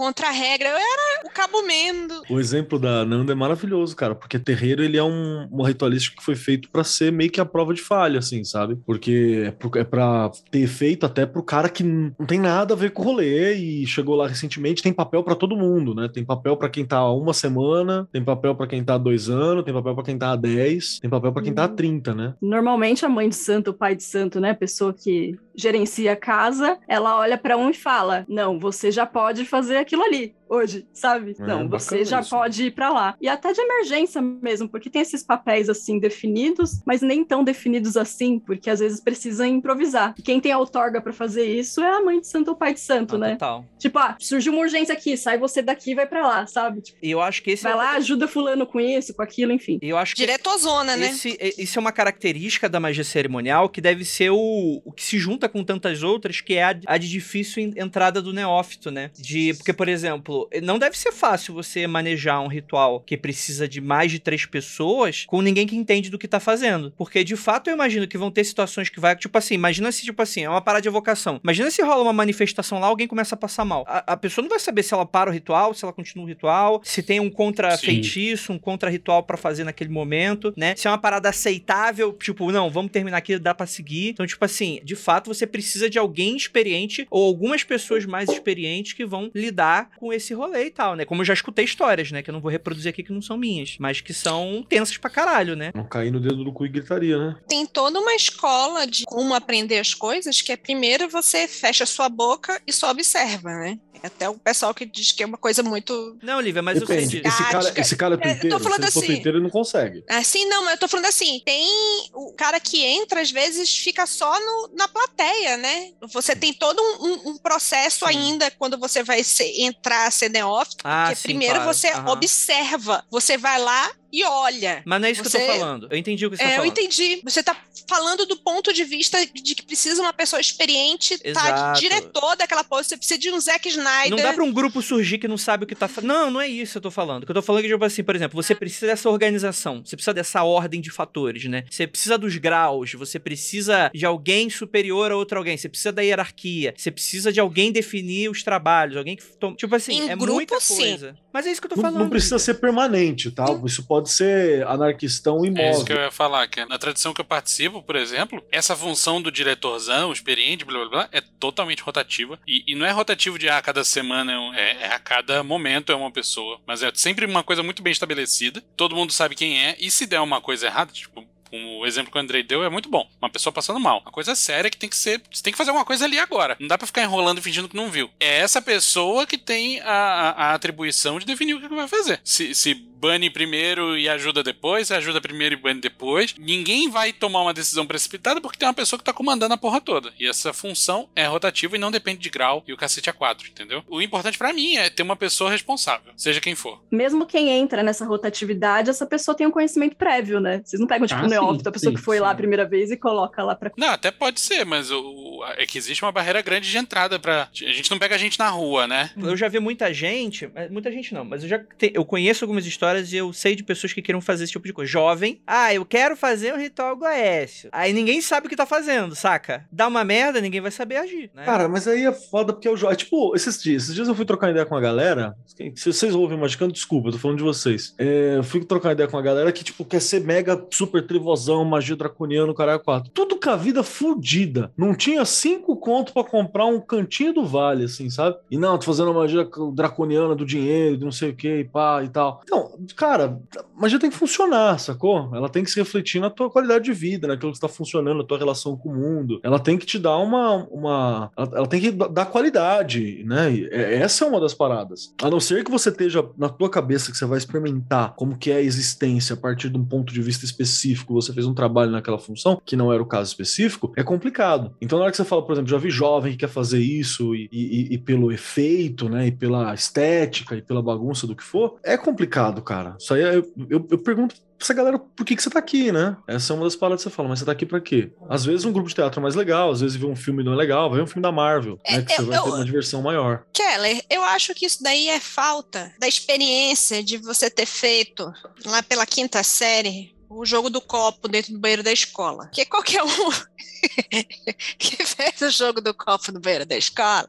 Contra 0.00 0.28
a 0.28 0.30
regra. 0.30 0.70
Eu 0.70 0.76
era 0.76 1.26
o 1.26 1.30
cabo 1.30 1.62
mendo. 1.62 2.22
O 2.30 2.40
exemplo 2.40 2.78
da 2.78 3.04
Nanda 3.04 3.32
é 3.32 3.34
maravilhoso, 3.34 3.94
cara, 3.94 4.14
porque 4.14 4.38
terreiro 4.38 4.82
ele 4.82 4.96
é 4.96 5.02
um, 5.04 5.46
uma 5.50 5.68
ritualística 5.68 6.16
que 6.16 6.24
foi 6.24 6.34
feito 6.34 6.70
pra 6.70 6.82
ser 6.82 7.12
meio 7.12 7.30
que 7.30 7.38
a 7.38 7.44
prova 7.44 7.74
de 7.74 7.82
falha, 7.82 8.18
assim, 8.18 8.42
sabe? 8.42 8.78
Porque 8.86 9.42
é, 9.44 9.50
pro, 9.50 9.70
é 9.78 9.84
pra 9.84 10.30
ter 10.50 10.60
efeito 10.60 11.04
até 11.04 11.26
pro 11.26 11.42
cara 11.42 11.68
que 11.68 11.82
não 11.82 12.24
tem 12.26 12.40
nada 12.40 12.72
a 12.72 12.76
ver 12.76 12.92
com 12.92 13.02
o 13.02 13.04
rolê 13.04 13.52
e 13.56 13.86
chegou 13.86 14.16
lá 14.16 14.26
recentemente. 14.26 14.82
Tem 14.82 14.90
papel 14.90 15.22
pra 15.22 15.34
todo 15.34 15.54
mundo, 15.54 15.94
né? 15.94 16.08
Tem 16.10 16.24
papel 16.24 16.56
pra 16.56 16.70
quem 16.70 16.86
tá 16.86 16.96
há 16.96 17.12
uma 17.14 17.34
semana, 17.34 18.08
tem 18.10 18.24
papel 18.24 18.54
pra 18.54 18.66
quem 18.66 18.82
tá 18.82 18.94
há 18.94 18.98
dois 18.98 19.28
anos, 19.28 19.64
tem 19.64 19.74
papel 19.74 19.94
pra 19.94 20.04
quem 20.04 20.16
tá 20.16 20.30
há 20.32 20.36
dez, 20.36 20.98
tem 20.98 21.10
papel 21.10 21.30
pra 21.30 21.42
quem 21.42 21.52
tá 21.52 21.64
há 21.64 21.68
Uhum. 21.68 21.76
30, 21.76 22.14
né? 22.14 22.34
Normalmente 22.40 23.04
a 23.04 23.08
mãe 23.10 23.28
de 23.28 23.36
santo, 23.36 23.70
o 23.70 23.74
pai 23.74 23.94
de 23.94 24.02
santo, 24.02 24.40
né, 24.40 24.50
a 24.52 24.54
pessoa 24.54 24.94
que 24.94 25.36
gerencia 25.54 26.12
a 26.12 26.16
casa, 26.16 26.78
ela 26.86 27.16
olha 27.18 27.38
pra 27.38 27.56
um 27.56 27.70
e 27.70 27.74
fala: 27.74 28.24
"Não, 28.28 28.58
você 28.58 28.90
já 28.90 29.06
pode 29.06 29.44
fazer 29.44 29.76
aquilo 29.76 30.02
ali 30.02 30.34
hoje, 30.50 30.86
sabe? 30.92 31.36
É, 31.38 31.42
Não, 31.46 31.68
você 31.68 32.04
já 32.04 32.20
isso. 32.20 32.30
pode 32.30 32.64
ir 32.66 32.70
pra 32.72 32.90
lá". 32.90 33.14
E 33.20 33.28
até 33.28 33.52
de 33.52 33.60
emergência 33.60 34.20
mesmo, 34.20 34.68
porque 34.68 34.90
tem 34.90 35.00
esses 35.02 35.22
papéis 35.22 35.68
assim 35.68 35.98
definidos, 35.98 36.80
mas 36.84 37.00
nem 37.00 37.24
tão 37.24 37.42
definidos 37.44 37.96
assim, 37.96 38.38
porque 38.38 38.68
às 38.68 38.80
vezes 38.80 39.00
precisa 39.00 39.46
improvisar. 39.46 40.14
E 40.18 40.22
quem 40.22 40.40
tem 40.40 40.52
a 40.52 40.58
outorga 40.58 41.00
pra 41.00 41.12
fazer 41.12 41.44
isso 41.46 41.80
é 41.82 41.90
a 41.96 42.00
mãe 42.02 42.20
de 42.20 42.26
santo 42.26 42.48
ou 42.48 42.54
o 42.54 42.58
pai 42.58 42.74
de 42.74 42.80
santo, 42.80 43.14
Ah, 43.16 43.18
né? 43.18 43.30
Total. 43.32 43.64
Tipo, 43.78 43.98
ah, 43.98 44.16
surgiu 44.18 44.52
uma 44.52 44.62
urgência 44.62 44.92
aqui, 44.92 45.16
sai 45.16 45.38
você 45.38 45.62
daqui 45.62 45.92
e 45.92 45.94
vai 45.94 46.06
pra 46.06 46.26
lá, 46.26 46.46
sabe? 46.46 46.80
Tipo, 46.82 46.98
E 47.02 47.10
eu 47.10 47.20
acho 47.20 47.42
que 47.42 47.52
esse 47.52 47.62
vai 47.62 47.72
é, 47.72 47.74
lá, 47.76 47.90
ajuda 47.92 48.26
fulano 48.28 48.66
com 48.66 48.80
isso, 48.80 49.14
com 49.14 49.22
aquilo, 49.22 49.52
enfim. 49.52 49.78
eu 49.80 49.96
acho 49.96 50.14
que 50.14 50.20
Diretozona, 50.22 50.96
né? 50.96 51.06
Esse, 51.10 51.38
isso 51.56 51.78
é 51.78 51.80
uma 51.80 51.92
característica 51.92 52.68
da 52.68 52.80
magia 52.80 53.04
cerimonial 53.04 53.68
que 53.68 53.80
deve 53.80 54.04
ser 54.04 54.30
o, 54.30 54.82
o 54.84 54.92
que 54.92 55.02
se 55.04 55.18
junta 55.18 55.48
com 55.48 55.62
tantas 55.64 56.02
outras, 56.02 56.40
que 56.40 56.54
é 56.54 56.64
a, 56.64 56.74
a 56.86 56.98
de 56.98 57.08
difícil 57.08 57.62
en- 57.62 57.72
entrada 57.76 58.20
do 58.20 58.32
neófito, 58.32 58.90
né? 58.90 59.10
De, 59.18 59.54
porque, 59.54 59.72
por 59.72 59.88
exemplo, 59.88 60.39
não 60.62 60.78
deve 60.78 60.96
ser 60.96 61.12
fácil 61.12 61.54
você 61.54 61.86
manejar 61.86 62.40
um 62.40 62.48
ritual 62.48 63.00
que 63.00 63.16
precisa 63.16 63.68
de 63.68 63.80
mais 63.80 64.10
de 64.10 64.18
três 64.18 64.46
pessoas 64.46 65.24
com 65.26 65.42
ninguém 65.42 65.66
que 65.66 65.76
entende 65.76 66.10
do 66.10 66.18
que 66.18 66.28
tá 66.28 66.40
fazendo. 66.40 66.92
Porque, 66.96 67.24
de 67.24 67.36
fato, 67.36 67.68
eu 67.68 67.74
imagino 67.74 68.06
que 68.06 68.18
vão 68.18 68.30
ter 68.30 68.44
situações 68.44 68.88
que 68.88 69.00
vai, 69.00 69.16
tipo 69.16 69.36
assim, 69.36 69.54
imagina 69.54 69.90
se, 69.92 70.04
tipo 70.04 70.20
assim, 70.22 70.44
é 70.44 70.50
uma 70.50 70.60
parada 70.60 70.82
de 70.82 70.88
evocação. 70.88 71.40
Imagina 71.42 71.70
se 71.70 71.82
rola 71.82 72.02
uma 72.02 72.12
manifestação 72.12 72.78
lá, 72.78 72.86
alguém 72.86 73.06
começa 73.06 73.34
a 73.34 73.38
passar 73.38 73.64
mal. 73.64 73.84
A, 73.86 74.12
a 74.12 74.16
pessoa 74.16 74.42
não 74.42 74.48
vai 74.48 74.58
saber 74.58 74.82
se 74.82 74.94
ela 74.94 75.06
para 75.06 75.30
o 75.30 75.32
ritual, 75.32 75.74
se 75.74 75.84
ela 75.84 75.92
continua 75.92 76.24
o 76.24 76.28
ritual, 76.28 76.80
se 76.84 77.02
tem 77.02 77.20
um 77.20 77.30
contra-feitiço, 77.30 78.52
um 78.52 78.58
contra-ritual 78.58 79.22
pra 79.22 79.36
fazer 79.36 79.64
naquele 79.64 79.90
momento, 79.90 80.52
né? 80.56 80.74
Se 80.76 80.86
é 80.86 80.90
uma 80.90 80.98
parada 80.98 81.28
aceitável, 81.28 82.12
tipo, 82.12 82.50
não, 82.50 82.70
vamos 82.70 82.92
terminar 82.92 83.18
aqui, 83.18 83.38
dá 83.38 83.54
pra 83.54 83.66
seguir. 83.66 84.10
Então, 84.10 84.26
tipo 84.26 84.44
assim, 84.44 84.80
de 84.84 84.96
fato, 84.96 85.32
você 85.32 85.46
precisa 85.46 85.88
de 85.88 85.98
alguém 85.98 86.36
experiente 86.36 87.06
ou 87.10 87.26
algumas 87.26 87.64
pessoas 87.64 88.04
mais 88.04 88.28
experientes 88.28 88.92
que 88.92 89.04
vão 89.04 89.30
lidar 89.34 89.90
com 89.98 90.12
esse 90.12 90.29
rolê 90.34 90.66
e 90.66 90.70
tal, 90.70 90.94
né? 90.96 91.04
Como 91.04 91.20
eu 91.22 91.26
já 91.26 91.34
escutei 91.34 91.64
histórias, 91.64 92.10
né? 92.10 92.22
Que 92.22 92.30
eu 92.30 92.32
não 92.34 92.40
vou 92.40 92.50
reproduzir 92.50 92.90
aqui 92.90 93.02
que 93.02 93.12
não 93.12 93.22
são 93.22 93.36
minhas, 93.36 93.76
mas 93.78 94.00
que 94.00 94.12
são 94.14 94.64
tensas 94.68 94.96
pra 94.96 95.10
caralho, 95.10 95.56
né? 95.56 95.70
Não 95.74 95.84
cair 95.86 96.10
no 96.10 96.20
dedo 96.20 96.44
do 96.44 96.52
cu 96.52 96.66
e 96.66 96.68
gritaria, 96.68 97.18
né? 97.18 97.36
Tem 97.48 97.66
toda 97.66 97.98
uma 98.00 98.14
escola 98.14 98.86
de 98.86 99.04
como 99.04 99.34
aprender 99.34 99.78
as 99.78 99.94
coisas, 99.94 100.40
que 100.40 100.52
é 100.52 100.56
primeiro 100.56 101.08
você 101.08 101.46
fecha 101.48 101.84
sua 101.86 102.08
boca 102.08 102.60
e 102.66 102.72
só 102.72 102.90
observa, 102.90 103.50
né? 103.50 103.78
É 104.02 104.06
Até 104.06 104.28
o 104.30 104.34
pessoal 104.38 104.72
que 104.72 104.86
diz 104.86 105.12
que 105.12 105.22
é 105.22 105.26
uma 105.26 105.36
coisa 105.36 105.62
muito. 105.62 106.16
Não, 106.22 106.40
Lívia, 106.40 106.62
mas 106.62 106.80
eu 106.80 106.86
sei 106.86 106.96
Depende. 107.04 107.22
Esse 107.28 107.42
cara, 107.50 107.72
esse 107.76 107.96
cara 107.96 108.14
é 108.14 108.16
É, 108.16 108.30
eu 108.30 108.34
tô 108.34 108.40
tuiteiro. 108.40 108.58
Se 108.58 108.64
falando 108.64 108.84
assim. 108.84 109.00
tuiteiro, 109.00 109.36
ele 109.36 109.42
não 109.44 109.50
consegue. 109.50 110.02
Assim, 110.08 110.46
não, 110.46 110.64
mas 110.64 110.72
eu 110.72 110.78
tô 110.80 110.88
falando 110.88 111.04
assim: 111.06 111.38
tem 111.44 111.68
o 112.14 112.32
cara 112.32 112.58
que 112.58 112.82
entra, 112.82 113.20
às 113.20 113.30
vezes 113.30 113.76
fica 113.76 114.06
só 114.06 114.40
no- 114.40 114.70
na 114.74 114.88
plateia, 114.88 115.58
né? 115.58 115.90
Você 116.14 116.34
tem 116.34 116.54
todo 116.54 116.80
um, 116.80 117.04
um- 117.08 117.30
um 117.32 117.38
processo 117.38 118.06
Sim. 118.06 118.16
ainda 118.16 118.50
quando 118.52 118.78
você 118.78 119.02
vai 119.02 119.22
ser- 119.22 119.52
entrar 119.60 120.10
ser 120.20 120.28
neófito, 120.30 120.76
Ah, 120.84 121.06
porque 121.06 121.16
sim, 121.16 121.22
primeiro 121.28 121.56
claro. 121.56 121.74
você 121.74 121.88
Aham. 121.88 122.10
observa, 122.12 123.04
você 123.10 123.36
vai 123.36 123.58
lá 123.58 123.90
e 124.12 124.24
olha. 124.24 124.82
Mas 124.84 125.00
não 125.00 125.08
é 125.08 125.10
isso 125.10 125.20
que 125.22 125.26
eu 125.26 125.30
Você- 125.30 125.46
tô 125.46 125.52
falando. 125.52 125.88
Eu 125.90 125.96
entendi 125.96 126.26
o 126.26 126.30
que 126.30 126.36
você 126.36 126.42
É, 126.42 126.46
tá 126.46 126.52
eu 126.52 126.56
falando. 126.58 126.70
entendi. 126.78 127.20
Você 127.24 127.42
tá 127.42 127.56
falando 127.88 128.26
do 128.26 128.36
ponto 128.36 128.72
de 128.72 128.84
vista 128.84 129.18
de 129.26 129.54
que 129.54 129.62
precisa 129.62 130.00
uma 130.00 130.12
pessoa 130.12 130.40
experiente, 130.40 131.18
tá 131.18 131.28
Exato. 131.30 131.80
diretor 131.80 132.36
daquela 132.36 132.62
porra. 132.64 132.82
Você 132.84 132.96
precisa 132.96 133.18
de 133.18 133.30
um 133.30 133.40
Zack 133.40 133.68
Snyder. 133.68 134.10
Não 134.10 134.16
dá 134.16 134.32
pra 134.32 134.44
um 134.44 134.52
grupo 134.52 134.80
surgir 134.82 135.18
que 135.18 135.26
não 135.28 135.36
sabe 135.38 135.64
o 135.64 135.66
que 135.66 135.74
tá 135.74 135.88
fazendo. 135.88 136.08
Não, 136.08 136.30
não 136.30 136.40
é 136.40 136.48
isso 136.48 136.72
que 136.72 136.78
eu 136.78 136.82
tô 136.82 136.90
falando. 136.90 137.22
O 137.22 137.26
que 137.26 137.30
eu 137.32 137.34
tô 137.34 137.42
falando 137.42 137.60
é 137.60 137.62
que, 137.66 137.72
tipo 137.72 137.84
assim, 137.84 138.02
por 138.04 138.14
exemplo, 138.16 138.40
você 138.42 138.54
precisa 138.54 138.86
dessa 138.86 139.08
organização, 139.10 139.82
você 139.84 139.96
precisa 139.96 140.14
dessa 140.14 140.42
ordem 140.44 140.80
de 140.80 140.90
fatores, 140.90 141.44
né? 141.44 141.64
Você 141.70 141.86
precisa 141.86 142.16
dos 142.18 142.36
graus, 142.36 142.92
você 142.94 143.18
precisa 143.18 143.90
de 143.94 144.04
alguém 144.06 144.50
superior 144.50 145.10
a 145.12 145.16
outro 145.16 145.38
alguém, 145.38 145.56
você 145.56 145.68
precisa 145.68 145.92
da 145.92 146.02
hierarquia, 146.02 146.74
você 146.76 146.90
precisa 146.90 147.32
de 147.32 147.40
alguém 147.40 147.72
definir 147.72 148.28
os 148.30 148.42
trabalhos, 148.42 148.96
alguém 148.96 149.16
que. 149.16 149.24
Tipo 149.56 149.74
assim, 149.76 149.92
Em 150.00 150.10
é 150.10 150.16
grupo, 150.16 150.34
muita 150.34 150.58
sim. 150.60 150.76
coisa. 150.76 151.16
Mas 151.32 151.46
é 151.46 151.52
isso 151.52 151.60
que 151.60 151.66
eu 151.66 151.70
tô 151.70 151.76
Não, 151.76 151.82
falando. 151.82 151.98
não 152.02 152.10
precisa 152.10 152.36
Lívia. 152.36 152.44
ser 152.44 152.54
permanente, 152.60 153.30
tá? 153.30 153.44
Isso 153.64 153.84
pode 153.84 153.99
ser 154.08 154.66
anarquistão 154.66 155.44
É 155.56 155.70
isso 155.70 155.84
que 155.84 155.92
eu 155.92 156.00
ia 156.00 156.10
falar, 156.10 156.46
que 156.48 156.64
na 156.64 156.78
tradição 156.78 157.12
que 157.12 157.20
eu 157.20 157.24
participo, 157.24 157.82
por 157.82 157.96
exemplo, 157.96 158.42
essa 158.50 158.74
função 158.76 159.20
do 159.20 159.30
diretorzão, 159.30 160.12
experiente, 160.12 160.64
blá 160.64 160.78
blá 160.80 160.88
blá, 160.88 161.08
é 161.12 161.20
totalmente 161.20 161.82
rotativa. 161.82 162.38
E, 162.46 162.64
e 162.66 162.74
não 162.74 162.86
é 162.86 162.90
rotativo 162.90 163.38
de 163.38 163.48
ah, 163.48 163.58
a 163.58 163.62
cada 163.62 163.84
semana, 163.84 164.32
é 164.56 164.60
é, 164.60 164.76
é 164.82 164.94
a 164.94 164.98
cada 164.98 165.42
momento 165.42 165.90
é 165.92 165.94
uma 165.94 166.10
pessoa. 166.10 166.60
Mas 166.66 166.82
é 166.82 166.90
sempre 166.94 167.26
uma 167.26 167.42
coisa 167.42 167.62
muito 167.62 167.82
bem 167.82 167.92
estabelecida. 167.92 168.62
Todo 168.76 168.94
mundo 168.96 169.12
sabe 169.12 169.34
quem 169.34 169.58
é. 169.64 169.76
E 169.78 169.90
se 169.90 170.06
der 170.06 170.20
uma 170.20 170.40
coisa 170.40 170.66
errada, 170.66 170.92
tipo. 170.92 171.26
O 171.52 171.84
exemplo 171.84 172.12
que 172.12 172.16
o 172.16 172.20
Andrei 172.20 172.44
deu 172.44 172.62
é 172.62 172.68
muito 172.68 172.88
bom. 172.88 173.08
Uma 173.20 173.28
pessoa 173.28 173.52
passando 173.52 173.80
mal. 173.80 173.98
Uma 174.02 174.12
coisa 174.12 174.36
séria 174.36 174.70
que 174.70 174.76
tem 174.76 174.88
que 174.88 174.96
ser. 174.96 175.20
Você 175.32 175.42
tem 175.42 175.52
que 175.52 175.56
fazer 175.56 175.70
alguma 175.70 175.84
coisa 175.84 176.04
ali 176.04 176.16
agora. 176.16 176.56
Não 176.60 176.68
dá 176.68 176.78
pra 176.78 176.86
ficar 176.86 177.02
enrolando 177.02 177.38
e 177.38 177.42
fingindo 177.42 177.68
que 177.68 177.74
não 177.74 177.90
viu. 177.90 178.08
É 178.20 178.38
essa 178.38 178.62
pessoa 178.62 179.26
que 179.26 179.36
tem 179.36 179.80
a, 179.80 179.90
a- 179.90 180.30
a 180.30 180.54
atribuição 180.54 181.18
de 181.18 181.26
definir 181.26 181.54
o 181.54 181.60
que 181.60 181.68
que 181.68 181.74
vai 181.74 181.88
fazer. 181.88 182.20
Se, 182.22 182.54
se 182.54 182.74
bane 183.00 183.30
primeiro 183.30 183.96
e 183.96 184.08
ajuda 184.08 184.42
depois, 184.42 184.90
ajuda 184.90 185.20
primeiro 185.20 185.54
e 185.54 185.58
bane 185.58 185.80
depois. 185.80 186.34
Ninguém 186.38 186.90
vai 186.90 187.12
tomar 187.12 187.42
uma 187.42 187.54
decisão 187.54 187.86
precipitada 187.86 188.40
porque 188.40 188.58
tem 188.58 188.68
uma 188.68 188.74
pessoa 188.74 188.98
que 188.98 189.04
tá 189.04 189.12
comandando 189.12 189.54
a 189.54 189.56
porra 189.56 189.80
toda. 189.80 190.12
E 190.18 190.28
essa 190.28 190.52
função 190.52 191.08
é 191.16 191.24
rotativa 191.26 191.76
e 191.76 191.78
não 191.78 191.90
depende 191.90 192.20
de 192.20 192.28
grau 192.30 192.62
e 192.68 192.72
o 192.72 192.76
cacete 192.76 193.08
a 193.08 193.12
4, 193.12 193.48
entendeu? 193.48 193.82
O 193.88 194.02
importante 194.02 194.36
para 194.36 194.52
mim 194.52 194.76
é 194.76 194.90
ter 194.90 195.02
uma 195.02 195.16
pessoa 195.16 195.50
responsável, 195.50 196.12
seja 196.16 196.40
quem 196.40 196.54
for. 196.54 196.82
Mesmo 196.90 197.24
quem 197.26 197.48
entra 197.50 197.82
nessa 197.82 198.04
rotatividade, 198.04 198.90
essa 198.90 199.06
pessoa 199.06 199.36
tem 199.36 199.46
um 199.46 199.50
conhecimento 199.50 199.96
prévio, 199.96 200.40
né? 200.40 200.60
Vocês 200.64 200.78
não 200.80 200.86
pegam, 200.86 201.06
tipo, 201.06 201.20
Ah, 201.20 201.24
o 201.24 201.28
neófito, 201.28 201.68
a 201.68 201.72
pessoa 201.72 201.90
sim, 201.92 201.96
que 201.96 202.02
foi 202.02 202.16
sim. 202.18 202.22
lá 202.22 202.30
a 202.30 202.34
primeira 202.34 202.66
vez 202.66 202.90
e 202.90 202.96
coloca 202.96 203.42
lá 203.42 203.54
pra. 203.54 203.70
Não, 203.76 203.88
até 203.88 204.10
pode 204.10 204.40
ser, 204.40 204.64
mas 204.66 204.90
o, 204.90 205.42
é 205.56 205.64
que 205.66 205.78
existe 205.78 206.02
uma 206.04 206.12
barreira 206.12 206.42
grande 206.42 206.70
de 206.70 206.76
entrada 206.76 207.18
para 207.18 207.44
A 207.52 207.72
gente 207.72 207.90
não 207.90 207.98
pega 207.98 208.14
a 208.14 208.18
gente 208.18 208.38
na 208.38 208.48
rua, 208.50 208.86
né? 208.86 209.10
Eu 209.16 209.36
já 209.36 209.48
vi 209.48 209.58
muita 209.58 209.92
gente, 209.94 210.50
muita 210.70 210.90
gente 210.92 211.14
não, 211.14 211.24
mas 211.24 211.42
eu 211.42 211.48
já 211.48 211.58
te- 211.58 211.92
eu 211.94 212.04
conheço 212.04 212.44
algumas 212.44 212.66
histórias 212.66 212.89
e 212.98 213.16
eu 213.16 213.32
sei 213.32 213.54
de 213.54 213.62
pessoas 213.62 213.92
que 213.92 214.02
queiram 214.02 214.20
fazer 214.20 214.44
esse 214.44 214.52
tipo 214.52 214.66
de 214.66 214.72
coisa. 214.72 214.90
Jovem, 214.90 215.40
ah, 215.46 215.72
eu 215.72 215.84
quero 215.84 216.16
fazer 216.16 216.52
um 216.52 216.58
ritual 216.58 216.96
Goécio. 216.96 217.68
Aí 217.72 217.92
ninguém 217.92 218.20
sabe 218.20 218.46
o 218.46 218.50
que 218.50 218.56
tá 218.56 218.66
fazendo, 218.66 219.14
saca? 219.14 219.64
Dá 219.70 219.86
uma 219.86 220.04
merda, 220.04 220.40
ninguém 220.40 220.60
vai 220.60 220.70
saber 220.70 220.96
agir, 220.96 221.30
né? 221.34 221.44
Cara, 221.44 221.68
mas 221.68 221.86
aí 221.86 222.04
é 222.04 222.12
foda 222.12 222.52
porque 222.52 222.68
eu 222.68 222.76
jogo. 222.76 222.94
Tipo, 222.96 223.34
esses 223.36 223.62
dias, 223.62 223.84
esses 223.84 223.94
dias 223.94 224.08
eu 224.08 224.14
fui 224.14 224.24
trocar 224.24 224.50
ideia 224.50 224.66
com 224.66 224.76
a 224.76 224.80
galera. 224.80 225.34
Se 225.74 225.92
vocês 225.92 226.14
ouvem 226.14 226.38
Magicando, 226.38 226.72
desculpa, 226.72 227.08
eu 227.08 227.12
tô 227.12 227.18
falando 227.18 227.38
de 227.38 227.44
vocês. 227.44 227.94
É, 227.98 228.36
eu 228.36 228.42
fui 228.42 228.64
trocar 228.64 228.92
ideia 228.92 229.08
com 229.08 229.18
a 229.18 229.22
galera 229.22 229.52
que, 229.52 229.62
tipo, 229.62 229.84
quer 229.84 230.00
ser 230.00 230.20
mega 230.20 230.66
super 230.70 231.06
trivosão, 231.06 231.64
magia 231.64 231.96
draconiano, 231.96 232.54
caralho, 232.54 232.80
quatro. 232.80 233.10
Tudo 233.10 233.38
com 233.38 233.50
a 233.50 233.56
vida 233.56 233.82
fudida. 233.82 234.72
Não 234.76 234.94
tinha 234.94 235.24
cinco 235.24 235.76
conto 235.76 236.12
pra 236.12 236.24
comprar 236.24 236.66
um 236.66 236.80
cantinho 236.80 237.32
do 237.34 237.44
vale, 237.44 237.84
assim, 237.84 238.08
sabe? 238.10 238.36
E 238.50 238.56
não, 238.56 238.78
tô 238.78 238.86
fazendo 238.86 239.10
uma 239.10 239.20
magia 239.20 239.48
draconiana 239.74 240.34
do 240.34 240.44
dinheiro, 240.44 240.96
de 240.96 241.04
não 241.04 241.12
sei 241.12 241.30
o 241.30 241.36
que, 241.36 241.60
e 241.60 241.64
pá 241.64 242.02
e 242.02 242.08
tal. 242.08 242.40
Então, 242.44 242.72
cara, 242.96 243.40
magia 243.76 243.98
tem 243.98 244.10
que 244.10 244.16
funcionar, 244.16 244.78
sacou? 244.78 245.34
Ela 245.34 245.48
tem 245.48 245.64
que 245.64 245.70
se 245.70 245.78
refletir 245.78 246.20
na 246.20 246.30
tua 246.30 246.50
qualidade 246.50 246.84
de 246.84 246.92
vida, 246.92 247.26
naquilo 247.28 247.50
que 247.52 247.56
está 247.56 247.68
funcionando, 247.68 248.18
na 248.18 248.24
tua 248.24 248.38
relação 248.38 248.76
com 248.76 248.88
o 248.90 248.94
mundo. 248.94 249.40
Ela 249.42 249.58
tem 249.58 249.76
que 249.78 249.86
te 249.86 249.98
dar 249.98 250.16
uma. 250.18 250.66
uma 250.70 251.30
ela, 251.36 251.50
ela 251.54 251.66
tem 251.66 251.80
que 251.80 251.90
dar 251.90 252.26
qualidade, 252.26 253.22
né? 253.24 253.52
E 253.52 253.68
é- 253.70 253.96
essa 253.96 254.24
é 254.24 254.28
uma 254.28 254.40
das 254.40 254.54
paradas. 254.54 255.14
A 255.22 255.30
não 255.30 255.40
ser 255.40 255.64
que 255.64 255.70
você 255.70 255.88
esteja 255.90 256.24
na 256.36 256.48
tua 256.48 256.70
cabeça 256.70 257.10
que 257.10 257.16
você 257.18 257.24
vai 257.24 257.38
experimentar 257.38 258.14
como 258.16 258.36
que 258.36 258.50
é 258.50 258.56
a 258.56 258.60
existência 258.62 259.34
a 259.34 259.36
partir 259.36 259.68
de 259.70 259.78
um 259.78 259.84
ponto 259.84 260.12
de 260.12 260.22
vista 260.22 260.44
específico, 260.44 261.14
você 261.14 261.32
fez 261.32 261.46
um 261.46 261.54
trabalho 261.54 261.90
naquela 261.90 262.18
função, 262.18 262.60
que 262.64 262.76
não 262.76 262.92
era 262.92 263.02
o 263.02 263.06
caso 263.06 263.30
específico, 263.30 263.92
é 263.96 264.02
complicado. 264.02 264.74
Então, 264.80 264.98
na 264.98 265.04
hora 265.04 265.10
que 265.10 265.16
você 265.16 265.24
fala, 265.24 265.44
por 265.44 265.52
exemplo, 265.52 265.70
já 265.70 265.78
vi 265.78 265.90
jovem 265.90 266.32
que 266.32 266.38
quer 266.38 266.48
fazer 266.48 266.80
isso 266.80 267.34
e, 267.34 267.48
e- 267.52 267.94
e 267.94 267.98
pelo 267.98 268.32
efeito, 268.32 269.08
né? 269.08 269.26
E 269.28 269.32
pela 269.32 269.72
estética 269.74 270.56
e 270.56 270.62
pela 270.62 270.82
bagunça 270.82 271.26
do 271.26 271.34
que 271.36 271.42
for, 271.42 271.76
é 271.82 271.96
complicado, 271.96 272.62
cara. 272.70 272.96
Isso 272.98 273.12
aí 273.14 273.22
é- 273.22 273.36
eu, 273.36 273.52
eu, 273.68 273.88
eu 273.90 273.98
pergunto 273.98 274.34
pra 274.34 274.44
essa 274.60 274.74
galera 274.74 274.98
por 274.98 275.24
que, 275.26 275.34
que 275.34 275.42
você 275.42 275.50
tá 275.50 275.58
aqui, 275.58 275.90
né? 275.90 276.16
Essa 276.28 276.52
é 276.52 276.56
uma 276.56 276.64
das 276.64 276.76
paradas 276.76 277.02
que 277.02 277.10
você 277.10 277.14
fala, 277.16 277.28
mas 277.28 277.38
você 277.40 277.44
tá 277.44 277.52
aqui 277.52 277.66
pra 277.66 277.80
quê? 277.80 278.12
Às 278.28 278.44
vezes 278.44 278.64
um 278.64 278.72
grupo 278.72 278.88
de 278.88 278.94
teatro 278.94 279.18
é 279.20 279.22
mais 279.22 279.34
legal, 279.34 279.70
às 279.70 279.80
vezes 279.80 279.96
ver 279.96 280.06
um 280.06 280.14
filme 280.16 280.44
não 280.44 280.52
é 280.52 280.56
legal, 280.56 280.88
vai 280.88 280.98
ver 280.98 281.04
um 281.04 281.06
filme 281.06 281.22
da 281.22 281.32
Marvel, 281.32 281.78
É, 281.84 281.96
né? 281.96 282.02
Que 282.02 282.12
você 282.14 282.20
eu- 282.22 282.26
vai 282.26 282.40
ter 282.42 282.48
eu- 282.48 282.54
uma 282.54 282.64
diversão 282.64 283.02
maior. 283.02 283.42
Keller, 283.52 284.02
eu 284.10 284.22
acho 284.22 284.54
que 284.54 284.66
isso 284.66 284.82
daí 284.82 285.08
é 285.08 285.18
falta 285.18 285.92
da 285.98 286.06
experiência 286.06 287.02
de 287.02 287.16
você 287.18 287.50
ter 287.50 287.66
feito 287.66 288.30
lá 288.66 288.82
pela 288.82 289.04
quinta 289.06 289.42
série 289.42 290.14
o 290.30 290.46
jogo 290.46 290.70
do 290.70 290.80
copo 290.80 291.26
dentro 291.28 291.52
do 291.52 291.58
banheiro 291.58 291.82
da 291.82 291.92
escola. 291.92 292.44
Porque 292.44 292.64
qualquer 292.64 293.02
um 293.02 293.08
que 294.78 295.04
fez 295.04 295.40
o 295.42 295.50
jogo 295.50 295.80
do 295.80 295.92
copo 295.92 296.30
no 296.32 296.40
banheiro 296.40 296.64
da 296.66 296.76
escola, 296.76 297.28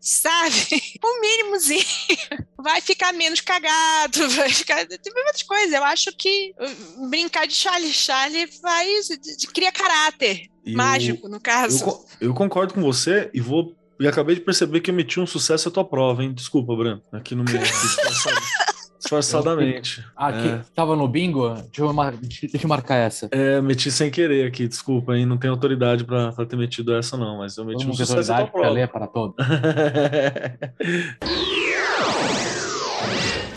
sabe? 0.00 0.54
O 1.02 1.20
mínimozinho 1.20 1.84
vai 2.58 2.80
ficar 2.80 3.12
menos 3.12 3.40
cagado, 3.40 4.28
vai 4.30 4.50
ficar. 4.50 4.86
Tem 4.86 5.12
muitas 5.12 5.42
coisas. 5.42 5.72
Eu 5.72 5.84
acho 5.84 6.12
que 6.16 6.54
uh, 6.60 7.08
brincar 7.08 7.46
de 7.46 7.54
Charlie 7.54 7.92
Charlie 7.92 8.46
vai. 8.62 8.86
cria 9.52 9.72
caráter. 9.72 10.48
Eu- 10.66 10.76
mágico, 10.76 11.28
no 11.28 11.36
Eu, 11.36 11.40
caso. 11.40 11.84
co- 11.84 12.06
eu 12.20 12.34
concordo 12.34 12.74
com 12.74 12.82
você 12.82 13.30
e 13.34 13.40
vou. 13.40 13.74
E 14.00 14.08
acabei 14.08 14.34
de 14.34 14.40
perceber 14.40 14.80
que 14.80 14.90
eu 14.90 14.94
meti 14.94 15.20
um 15.20 15.26
sucesso 15.26 15.68
à 15.68 15.70
tua 15.70 15.84
prova, 15.84 16.22
hein? 16.24 16.34
Desculpa, 16.34 16.74
Breno. 16.74 17.00
Aqui 17.12 17.34
no 17.34 17.44
meu. 17.44 17.60
disfarçadamente. 19.04 20.04
Aqui, 20.16 20.48
É. 20.48 20.60
tava 20.74 20.96
no 20.96 21.06
bingo? 21.06 21.48
Deixa 21.54 21.68
eu, 21.82 21.92
mar- 21.92 22.14
deixa 22.16 22.64
eu 22.64 22.68
marcar 22.68 22.96
essa. 22.96 23.28
É, 23.30 23.60
meti 23.60 23.90
sem 23.90 24.10
querer 24.10 24.46
aqui, 24.48 24.66
desculpa, 24.66 25.16
hein? 25.16 25.26
Não 25.26 25.36
tenho 25.36 25.52
autoridade 25.52 26.04
pra, 26.04 26.32
pra 26.32 26.44
ter 26.46 26.56
metido 26.56 26.94
essa, 26.94 27.16
não, 27.16 27.38
mas 27.38 27.56
eu 27.56 27.64
meti 27.64 27.84
Todo 27.84 27.92
um 27.92 27.94
sucesso 27.96 28.12
autoridade 28.32 28.50
pra 28.50 28.60
prova. 28.60 28.74
ler 28.74 28.88
para 28.88 29.06
todo. 29.06 29.34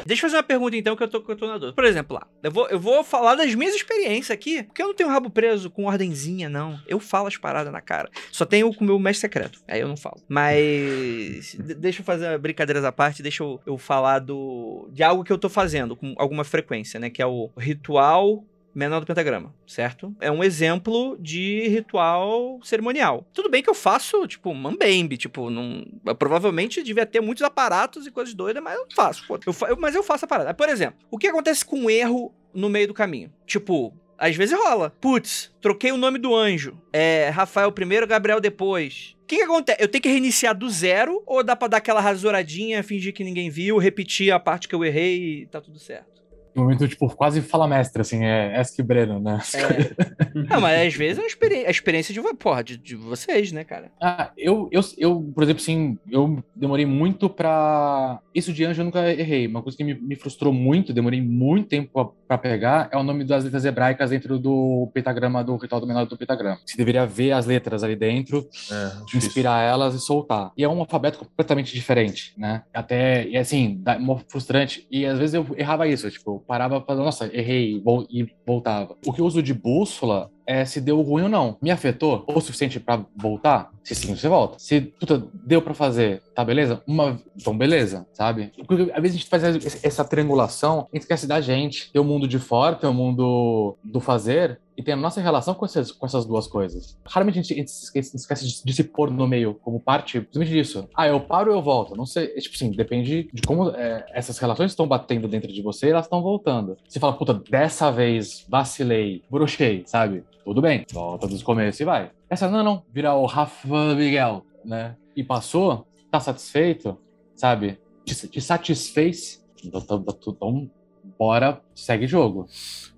Deixa 0.07 0.25
eu 0.25 0.29
fazer 0.29 0.37
uma 0.37 0.43
pergunta 0.43 0.75
então 0.77 0.95
que 0.95 1.03
eu 1.03 1.07
tô, 1.07 1.21
que 1.21 1.31
eu 1.31 1.35
tô 1.35 1.45
na 1.47 1.53
dúvida. 1.57 1.73
Por 1.73 1.83
exemplo, 1.85 2.15
lá, 2.15 2.25
eu 2.41 2.49
vou, 2.51 2.67
eu 2.69 2.79
vou 2.79 3.03
falar 3.03 3.35
das 3.35 3.53
minhas 3.53 3.75
experiências 3.75 4.31
aqui, 4.31 4.63
porque 4.63 4.81
eu 4.81 4.87
não 4.87 4.93
tenho 4.95 5.09
rabo 5.09 5.29
preso 5.29 5.69
com 5.69 5.85
ordenzinha, 5.85 6.49
não. 6.49 6.79
Eu 6.87 6.99
falo 6.99 7.27
as 7.27 7.37
paradas 7.37 7.71
na 7.71 7.81
cara. 7.81 8.09
Só 8.31 8.45
tenho 8.45 8.73
com 8.73 8.83
o 8.83 8.87
meu 8.87 8.97
mestre 8.99 9.21
secreto. 9.21 9.59
Aí 9.67 9.81
eu 9.81 9.87
não 9.87 9.97
falo. 9.97 10.21
Mas 10.27 11.55
de- 11.59 11.75
deixa 11.75 12.01
eu 12.01 12.05
fazer 12.05 12.37
brincadeiras 12.39 12.83
à 12.85 12.91
parte, 12.91 13.21
deixa 13.21 13.43
eu, 13.43 13.59
eu 13.65 13.77
falar 13.77 14.19
do 14.19 14.89
de 14.91 15.03
algo 15.03 15.23
que 15.23 15.31
eu 15.31 15.37
tô 15.37 15.49
fazendo 15.49 15.95
com 15.95 16.13
alguma 16.17 16.43
frequência, 16.43 16.99
né? 16.99 17.09
Que 17.09 17.21
é 17.21 17.25
o 17.25 17.51
ritual 17.57 18.43
menor 18.77 18.99
do 18.99 19.05
pentagrama, 19.07 19.53
certo? 19.65 20.15
É 20.21 20.31
um 20.31 20.43
exemplo 20.43 21.17
de 21.19 21.67
ritual 21.67 22.59
cerimonial. 22.63 23.25
Tudo 23.33 23.49
bem 23.49 23.63
que 23.63 23.69
eu 23.69 23.73
faço, 23.73 24.27
tipo, 24.27 24.53
mambembe, 24.53 25.17
tipo, 25.17 25.49
não, 25.49 25.83
eu 26.05 26.15
provavelmente 26.15 26.83
devia 26.83 27.05
ter 27.05 27.19
muitos 27.19 27.43
aparatos 27.43 28.05
e 28.05 28.11
coisas 28.11 28.33
doidas, 28.35 28.61
mas 28.63 28.75
eu 28.75 28.81
não 28.81 28.95
faço. 28.95 29.23
Eu 29.29 29.55
eu- 29.69 29.77
mas 29.77 29.95
eu 29.95 30.03
faço 30.03 30.25
a 30.25 30.27
parada. 30.27 30.53
Por 30.53 30.69
exemplo, 30.69 30.99
o 31.09 31.17
que 31.17 31.27
acontece 31.27 31.65
com 31.65 31.79
um 31.79 31.89
erro 31.89 32.31
no 32.53 32.69
meio 32.69 32.87
do 32.87 32.93
caminho? 32.93 33.33
Tipo, 33.45 33.93
às 34.17 34.35
vezes 34.35 34.57
rola. 34.57 34.91
Putz, 35.01 35.51
troquei 35.59 35.91
o 35.91 35.97
nome 35.97 36.19
do 36.19 36.35
anjo. 36.35 36.79
É 36.93 37.29
Rafael 37.29 37.71
primeiro, 37.71 38.05
Gabriel 38.07 38.39
depois. 38.39 39.15
O 39.23 39.27
que, 39.27 39.37
que 39.37 39.41
acontece? 39.43 39.81
Eu 39.81 39.87
tenho 39.87 40.01
que 40.01 40.09
reiniciar 40.09 40.55
do 40.57 40.69
zero 40.69 41.21
ou 41.25 41.43
dá 41.43 41.55
pra 41.55 41.67
dar 41.67 41.77
aquela 41.77 41.99
rasuradinha, 41.99 42.81
fingir 42.83 43.13
que 43.13 43.23
ninguém 43.23 43.49
viu, 43.49 43.77
repetir 43.77 44.31
a 44.31 44.39
parte 44.39 44.67
que 44.67 44.73
eu 44.75 44.85
errei 44.85 45.41
e 45.41 45.45
tá 45.47 45.59
tudo 45.59 45.77
certo? 45.79 46.16
No 46.57 46.63
momento, 46.63 46.87
tipo, 46.87 47.07
quase 47.15 47.39
fala 47.39 47.67
mestre, 47.67 48.01
assim, 48.01 48.23
é 48.25 48.59
Ask 48.59 48.75
Breno, 48.81 49.19
né? 49.19 49.39
Não, 50.49 50.59
mas 50.59 50.87
às 50.87 50.93
vezes 50.95 51.19
é 51.19 51.21
uma 51.21 51.27
experi- 51.27 51.65
a 51.67 51.69
experiência 51.69 52.11
de, 52.13 52.19
porra, 52.35 52.63
de, 52.63 52.77
de 52.77 52.95
vocês, 52.95 53.51
né, 53.51 53.63
cara? 53.63 53.91
Ah, 54.01 54.31
eu, 54.35 54.67
eu, 54.71 54.81
eu, 54.97 55.31
por 55.35 55.43
exemplo, 55.43 55.61
assim, 55.61 55.99
eu 56.09 56.43
demorei 56.55 56.85
muito 56.85 57.29
pra. 57.29 58.19
Isso 58.33 58.51
de 58.51 58.65
anjo 58.65 58.81
eu 58.81 58.85
nunca 58.85 59.07
errei. 59.13 59.45
Uma 59.47 59.61
coisa 59.61 59.77
que 59.77 59.83
me, 59.83 59.93
me 59.93 60.15
frustrou 60.15 60.51
muito, 60.51 60.91
demorei 60.93 61.21
muito 61.21 61.67
tempo 61.69 62.15
pra, 62.27 62.37
pegar, 62.39 62.89
é 62.91 62.97
o 62.97 63.03
nome 63.03 63.23
das 63.23 63.43
letras 63.43 63.63
hebraicas 63.65 64.09
dentro 64.09 64.39
do 64.39 64.89
pentagrama, 64.93 65.43
do 65.43 65.55
ritual 65.57 65.79
do 65.81 65.85
menor 65.87 66.05
do 66.07 66.17
pentagrama. 66.17 66.57
Você 66.65 66.75
deveria 66.77 67.05
ver 67.05 67.33
as 67.33 67.45
letras 67.45 67.83
ali 67.83 67.95
dentro, 67.95 68.47
É, 68.71 68.87
difícil. 69.05 69.17
inspirar 69.29 69.61
elas 69.61 69.93
e 69.93 69.99
soltar. 69.99 70.51
E 70.57 70.63
é 70.63 70.69
um 70.69 70.79
alfabeto 70.79 71.19
completamente 71.19 71.73
diferente, 71.73 72.33
né? 72.37 72.63
Até, 72.73 73.27
e 73.27 73.37
assim, 73.37 73.77
dá, 73.81 73.97
frustrante. 74.27 74.87
E 74.89 75.05
às 75.05 75.19
vezes 75.19 75.35
eu 75.35 75.45
errava 75.55 75.87
isso, 75.87 76.09
tipo, 76.09 76.43
parava 76.47 76.79
pra 76.79 76.95
nossa, 76.95 77.29
errei, 77.35 77.83
e 78.09 78.27
voltava. 78.45 78.95
O 79.05 79.11
que 79.11 79.21
eu 79.21 79.25
uso 79.25 79.43
de 79.43 79.53
bússola 79.53 80.31
é 80.47 80.63
se 80.65 80.79
deu 80.81 81.01
ruim 81.01 81.23
ou 81.23 81.29
não. 81.29 81.57
Me 81.61 81.69
afetou 81.69 82.23
o 82.27 82.39
suficiente 82.39 82.79
pra 82.79 83.05
voltar? 83.15 83.69
Se 83.83 83.93
sim, 83.93 84.15
você 84.15 84.27
volta. 84.27 84.57
Se, 84.59 84.81
puta, 84.81 85.23
deu 85.33 85.61
pra 85.61 85.73
fazer, 85.73 86.21
tá 86.33 86.43
beleza? 86.43 86.81
Uma, 86.87 87.19
então 87.39 87.57
beleza, 87.57 88.07
sabe? 88.13 88.51
Porque 88.67 88.91
às 88.93 89.01
vezes 89.01 89.15
a 89.17 89.19
gente 89.19 89.29
faz 89.29 89.43
essa- 89.83 90.03
triangulação, 90.05 90.87
a 90.91 90.95
gente 90.95 91.03
esquece 91.03 91.27
da 91.27 91.39
gente. 91.41 91.91
Tem 91.91 92.01
o 92.01 92.05
mundo 92.05 92.27
de 92.27 92.39
fora, 92.39 92.75
tem 92.75 92.89
o 92.89 92.93
mundo 92.93 93.77
do 93.83 93.99
fazer, 93.99 94.59
e 94.77 94.83
tem 94.83 94.93
a 94.93 94.97
nossa 94.97 95.19
relação 95.19 95.53
com 95.55 95.65
essas, 95.65 95.91
com 95.91 96.05
essas 96.05 96.25
duas 96.25 96.47
coisas. 96.47 96.97
Raramente 97.05 97.39
a 97.39 97.41
gente, 97.41 97.53
a 97.53 97.57
gente 97.57 97.67
esquece, 97.67 98.15
esquece 98.15 98.47
de, 98.47 98.63
de 98.63 98.73
se 98.73 98.83
pôr 98.83 99.09
no 99.09 99.27
meio 99.27 99.55
como 99.55 99.79
parte 99.79 100.19
principalmente 100.21 100.51
disso. 100.53 100.87
Ah, 100.95 101.07
eu 101.07 101.19
paro 101.19 101.51
ou 101.51 101.57
eu 101.57 101.63
volto? 101.63 101.95
Não 101.95 102.05
sei. 102.05 102.25
É, 102.35 102.39
tipo 102.39 102.55
assim, 102.55 102.71
depende 102.71 103.27
de 103.33 103.41
como 103.41 103.69
é, 103.71 104.05
essas 104.13 104.37
relações 104.37 104.71
estão 104.71 104.87
batendo 104.87 105.27
dentro 105.27 105.51
de 105.51 105.61
você 105.61 105.87
e 105.87 105.89
elas 105.91 106.05
estão 106.05 106.21
voltando. 106.21 106.77
Você 106.87 106.99
fala, 106.99 107.13
puta, 107.13 107.33
dessa 107.49 107.89
vez 107.91 108.45
vacilei, 108.47 109.23
bruxei, 109.29 109.83
sabe? 109.87 110.23
Tudo 110.47 110.61
bem, 110.61 110.85
volta 110.93 111.27
do 111.27 111.43
começo 111.43 111.81
e 111.81 111.85
vai. 111.85 112.09
Essa, 112.29 112.47
não, 112.47 112.63
não, 112.63 112.81
vira 112.93 113.13
o 113.13 113.25
Rafa 113.25 113.93
Miguel, 113.95 114.45
né? 114.63 114.95
E 115.13 115.21
passou, 115.21 115.85
tá 116.09 116.21
satisfeito, 116.21 116.97
sabe? 117.35 117.77
Te, 118.05 118.29
te 118.29 118.39
satisfez, 118.39 119.45
então, 119.61 119.81
então, 119.81 120.05
então 120.25 120.71
bora, 121.17 121.61
segue 121.75 122.07
jogo. 122.07 122.47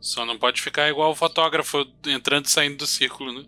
Só 0.01 0.25
não 0.25 0.37
pode 0.39 0.61
ficar 0.61 0.87
igual 0.89 1.11
o 1.11 1.15
fotógrafo 1.15 1.85
entrando 2.07 2.45
e 2.45 2.49
saindo 2.49 2.77
do 2.77 2.87
círculo, 2.87 3.33
né? 3.33 3.45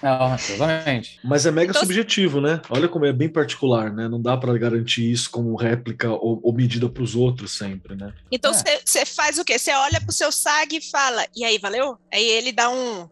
Não, 0.00 0.34
exatamente. 0.38 1.18
Mas 1.24 1.46
é 1.46 1.50
mega 1.50 1.70
Então- 1.72 1.82
subjetivo, 1.82 2.40
né? 2.40 2.60
Olha 2.70 2.86
como 2.88 3.04
é 3.04 3.12
bem 3.12 3.28
particular, 3.28 3.92
né? 3.92 4.06
Não 4.08 4.22
dá 4.22 4.36
pra 4.36 4.56
garantir 4.56 5.10
isso 5.10 5.28
como 5.30 5.56
réplica 5.56 6.10
ou, 6.12 6.38
ou 6.44 6.52
medida 6.52 6.88
pros 6.88 7.16
outros 7.16 7.50
sempre, 7.58 7.96
né? 7.96 8.12
Então 8.30 8.52
É. 8.52 8.80
você 8.84 9.04
faz 9.04 9.36
o 9.40 9.44
quê? 9.44 9.58
Você 9.58 9.72
olha 9.74 10.00
pro 10.00 10.12
seu 10.12 10.30
SAG 10.30 10.76
e 10.76 10.80
fala, 10.90 11.26
e 11.34 11.44
aí, 11.44 11.58
valeu? 11.58 11.98
Aí 12.12 12.24
ele 12.24 12.52
dá 12.52 12.70
um. 12.70 13.08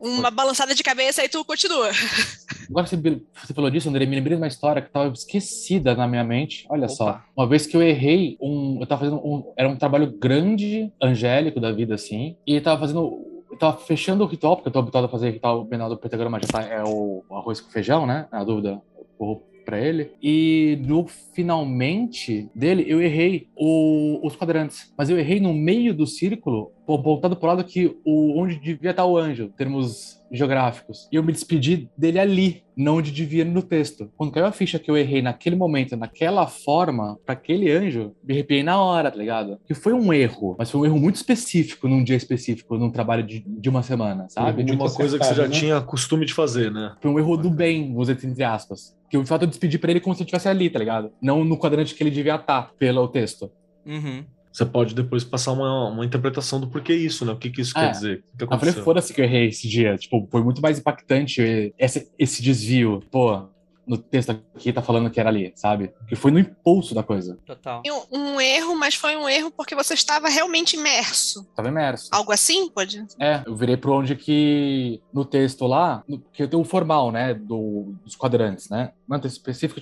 Uma 0.00 0.30
balançada 0.30 0.74
de 0.74 0.82
cabeça 0.82 1.24
e 1.24 1.28
tu 1.28 1.44
continua. 1.44 1.90
Agora 2.68 2.86
você, 2.86 2.96
você 2.96 3.54
falou 3.54 3.70
disso, 3.70 3.88
André, 3.88 4.06
me 4.06 4.16
lembrei 4.16 4.36
de 4.36 4.42
uma 4.42 4.48
história 4.48 4.82
que 4.82 4.88
estava 4.88 5.12
esquecida 5.12 5.94
na 5.94 6.06
minha 6.06 6.24
mente. 6.24 6.66
Olha 6.68 6.86
Opa. 6.86 6.94
só, 6.94 7.20
uma 7.36 7.46
vez 7.46 7.66
que 7.66 7.76
eu 7.76 7.82
errei 7.82 8.36
um, 8.40 8.78
eu 8.80 8.86
tava 8.86 9.02
fazendo 9.02 9.18
um, 9.24 9.52
era 9.56 9.68
um 9.68 9.76
trabalho 9.76 10.10
grande, 10.18 10.92
angélico 11.02 11.60
da 11.60 11.72
vida 11.72 11.94
assim, 11.94 12.36
e 12.46 12.60
tava 12.60 12.80
fazendo 12.80 13.26
eu 13.50 13.56
tava 13.56 13.78
fechando 13.78 14.22
o 14.22 14.26
ritual, 14.26 14.56
porque 14.56 14.68
eu 14.68 14.72
tô 14.72 14.78
habituado 14.78 15.06
a 15.06 15.08
fazer 15.08 15.30
ritual 15.30 15.66
menor 15.66 15.88
do 15.88 15.96
pentagrama, 15.96 16.38
já 16.38 16.46
tá, 16.48 16.62
é 16.62 16.82
o 16.84 17.24
arroz 17.30 17.60
com 17.60 17.70
feijão, 17.70 18.06
né? 18.06 18.28
Na 18.30 18.44
dúvida, 18.44 18.80
eu 19.18 19.42
para 19.68 19.78
ele. 19.78 20.12
E 20.22 20.78
no 20.86 21.06
finalmente 21.06 22.48
dele, 22.54 22.86
eu 22.88 23.02
errei 23.02 23.48
o, 23.54 24.26
os 24.26 24.34
quadrantes. 24.34 24.90
Mas 24.96 25.10
eu 25.10 25.18
errei 25.18 25.40
no 25.40 25.52
meio 25.52 25.92
do 25.92 26.06
círculo, 26.06 26.72
voltado 26.96 27.36
pro 27.36 27.48
lado 27.48 27.64
que 27.64 27.96
o, 28.04 28.40
onde 28.40 28.56
devia 28.56 28.92
estar 28.92 29.04
o 29.04 29.18
anjo, 29.18 29.44
em 29.44 29.48
termos 29.48 30.18
geográficos. 30.30 31.08
E 31.10 31.16
eu 31.16 31.22
me 31.22 31.32
despedi 31.32 31.88
dele 31.96 32.18
ali, 32.18 32.62
não 32.76 32.96
onde 32.96 33.10
devia 33.10 33.44
no 33.44 33.62
texto. 33.62 34.10
Quando 34.16 34.32
caiu 34.32 34.46
a 34.46 34.52
ficha 34.52 34.78
que 34.78 34.90
eu 34.90 34.96
errei 34.96 35.22
naquele 35.22 35.56
momento, 35.56 35.96
naquela 35.96 36.46
forma, 36.46 37.18
para 37.24 37.32
aquele 37.32 37.70
anjo, 37.70 38.12
me 38.22 38.34
arrepiei 38.34 38.62
na 38.62 38.80
hora, 38.80 39.10
tá 39.10 39.16
ligado? 39.16 39.58
Que 39.66 39.74
foi 39.74 39.92
um 39.92 40.12
erro, 40.12 40.54
mas 40.58 40.70
foi 40.70 40.80
um 40.80 40.86
erro 40.86 40.98
muito 40.98 41.16
específico, 41.16 41.88
num 41.88 42.04
dia 42.04 42.16
específico, 42.16 42.76
num 42.76 42.90
trabalho 42.90 43.22
de, 43.22 43.40
de 43.46 43.68
uma 43.68 43.82
semana, 43.82 44.26
sabe? 44.28 44.62
De 44.62 44.72
uma 44.72 44.90
coisa 44.90 45.18
que 45.18 45.24
você 45.24 45.34
já 45.34 45.48
né? 45.48 45.50
tinha 45.50 45.80
costume 45.80 46.24
de 46.24 46.34
fazer, 46.34 46.70
né? 46.70 46.94
Foi 47.00 47.10
um 47.10 47.18
erro 47.18 47.36
do 47.36 47.50
bem, 47.50 47.92
vou 47.92 48.04
dizer 48.04 48.18
entre 48.24 48.44
aspas. 48.44 48.96
Que 49.10 49.16
o 49.16 49.24
fato 49.24 49.42
eu 49.42 49.48
despedi 49.48 49.78
pra 49.78 49.90
ele 49.90 50.00
como 50.00 50.14
se 50.14 50.22
eu 50.22 50.24
estivesse 50.24 50.48
ali, 50.48 50.68
tá 50.68 50.78
ligado? 50.78 51.10
Não 51.20 51.42
no 51.42 51.56
quadrante 51.56 51.94
que 51.94 52.02
ele 52.02 52.10
devia 52.10 52.36
estar, 52.36 52.72
pelo 52.78 53.08
texto. 53.08 53.50
Uhum. 53.86 54.24
Você 54.58 54.66
pode 54.66 54.92
depois 54.92 55.22
passar 55.22 55.52
uma, 55.52 55.88
uma 55.88 56.04
interpretação 56.04 56.58
do 56.58 56.66
porquê 56.66 56.92
isso, 56.92 57.24
né? 57.24 57.30
O 57.30 57.36
que, 57.36 57.48
que 57.48 57.60
isso 57.60 57.78
É. 57.78 57.80
quer 57.86 57.90
dizer? 57.92 58.24
O 58.34 58.36
que 58.38 58.42
Eu 58.44 58.48
falei, 58.48 58.56
aconteceu? 58.56 58.82
foda-se 58.84 59.14
que 59.14 59.20
eu 59.20 59.24
errei 59.24 59.46
esse 59.46 59.68
dia. 59.68 59.96
Tipo, 59.96 60.26
foi 60.32 60.42
muito 60.42 60.60
mais 60.60 60.80
impactante 60.80 61.72
esse, 61.78 62.10
esse 62.18 62.42
desvio. 62.42 63.00
Pô, 63.08 63.42
no 63.86 63.96
texto 63.96 64.30
aqui 64.30 64.72
tá 64.72 64.82
falando 64.82 65.10
que 65.10 65.20
era 65.20 65.28
ali, 65.28 65.52
sabe? 65.54 65.92
Que 66.08 66.16
foi 66.16 66.32
no 66.32 66.40
impulso 66.40 66.92
da 66.92 67.04
coisa. 67.04 67.38
Total. 67.46 67.82
Um, 68.12 68.18
um 68.34 68.40
erro, 68.40 68.76
mas 68.76 68.96
foi 68.96 69.16
um 69.16 69.28
erro 69.28 69.52
porque 69.52 69.76
você 69.76 69.94
estava 69.94 70.28
realmente 70.28 70.74
imerso. 70.76 71.46
Tava 71.54 71.68
imerso. 71.68 72.08
Algo 72.10 72.32
assim, 72.32 72.68
pode? 72.68 73.06
É, 73.20 73.44
eu 73.46 73.54
virei 73.54 73.76
pro 73.76 73.92
onde 73.94 74.16
que 74.16 75.00
no 75.14 75.24
texto 75.24 75.68
lá, 75.68 76.02
no- 76.08 76.18
que 76.32 76.48
tem 76.48 76.58
o 76.58 76.64
formal, 76.64 77.12
né, 77.12 77.32
do, 77.32 77.94
dos 78.04 78.16
quadrantes, 78.16 78.68
né? 78.68 78.90
Texto 79.20 79.36
específico 79.36 79.80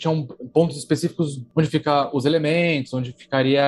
pontos 0.52 0.76
específicos 0.76 1.44
onde 1.54 1.68
fica 1.68 2.14
os 2.14 2.24
elementos, 2.24 2.94
onde 2.94 3.12
ficaria 3.12 3.64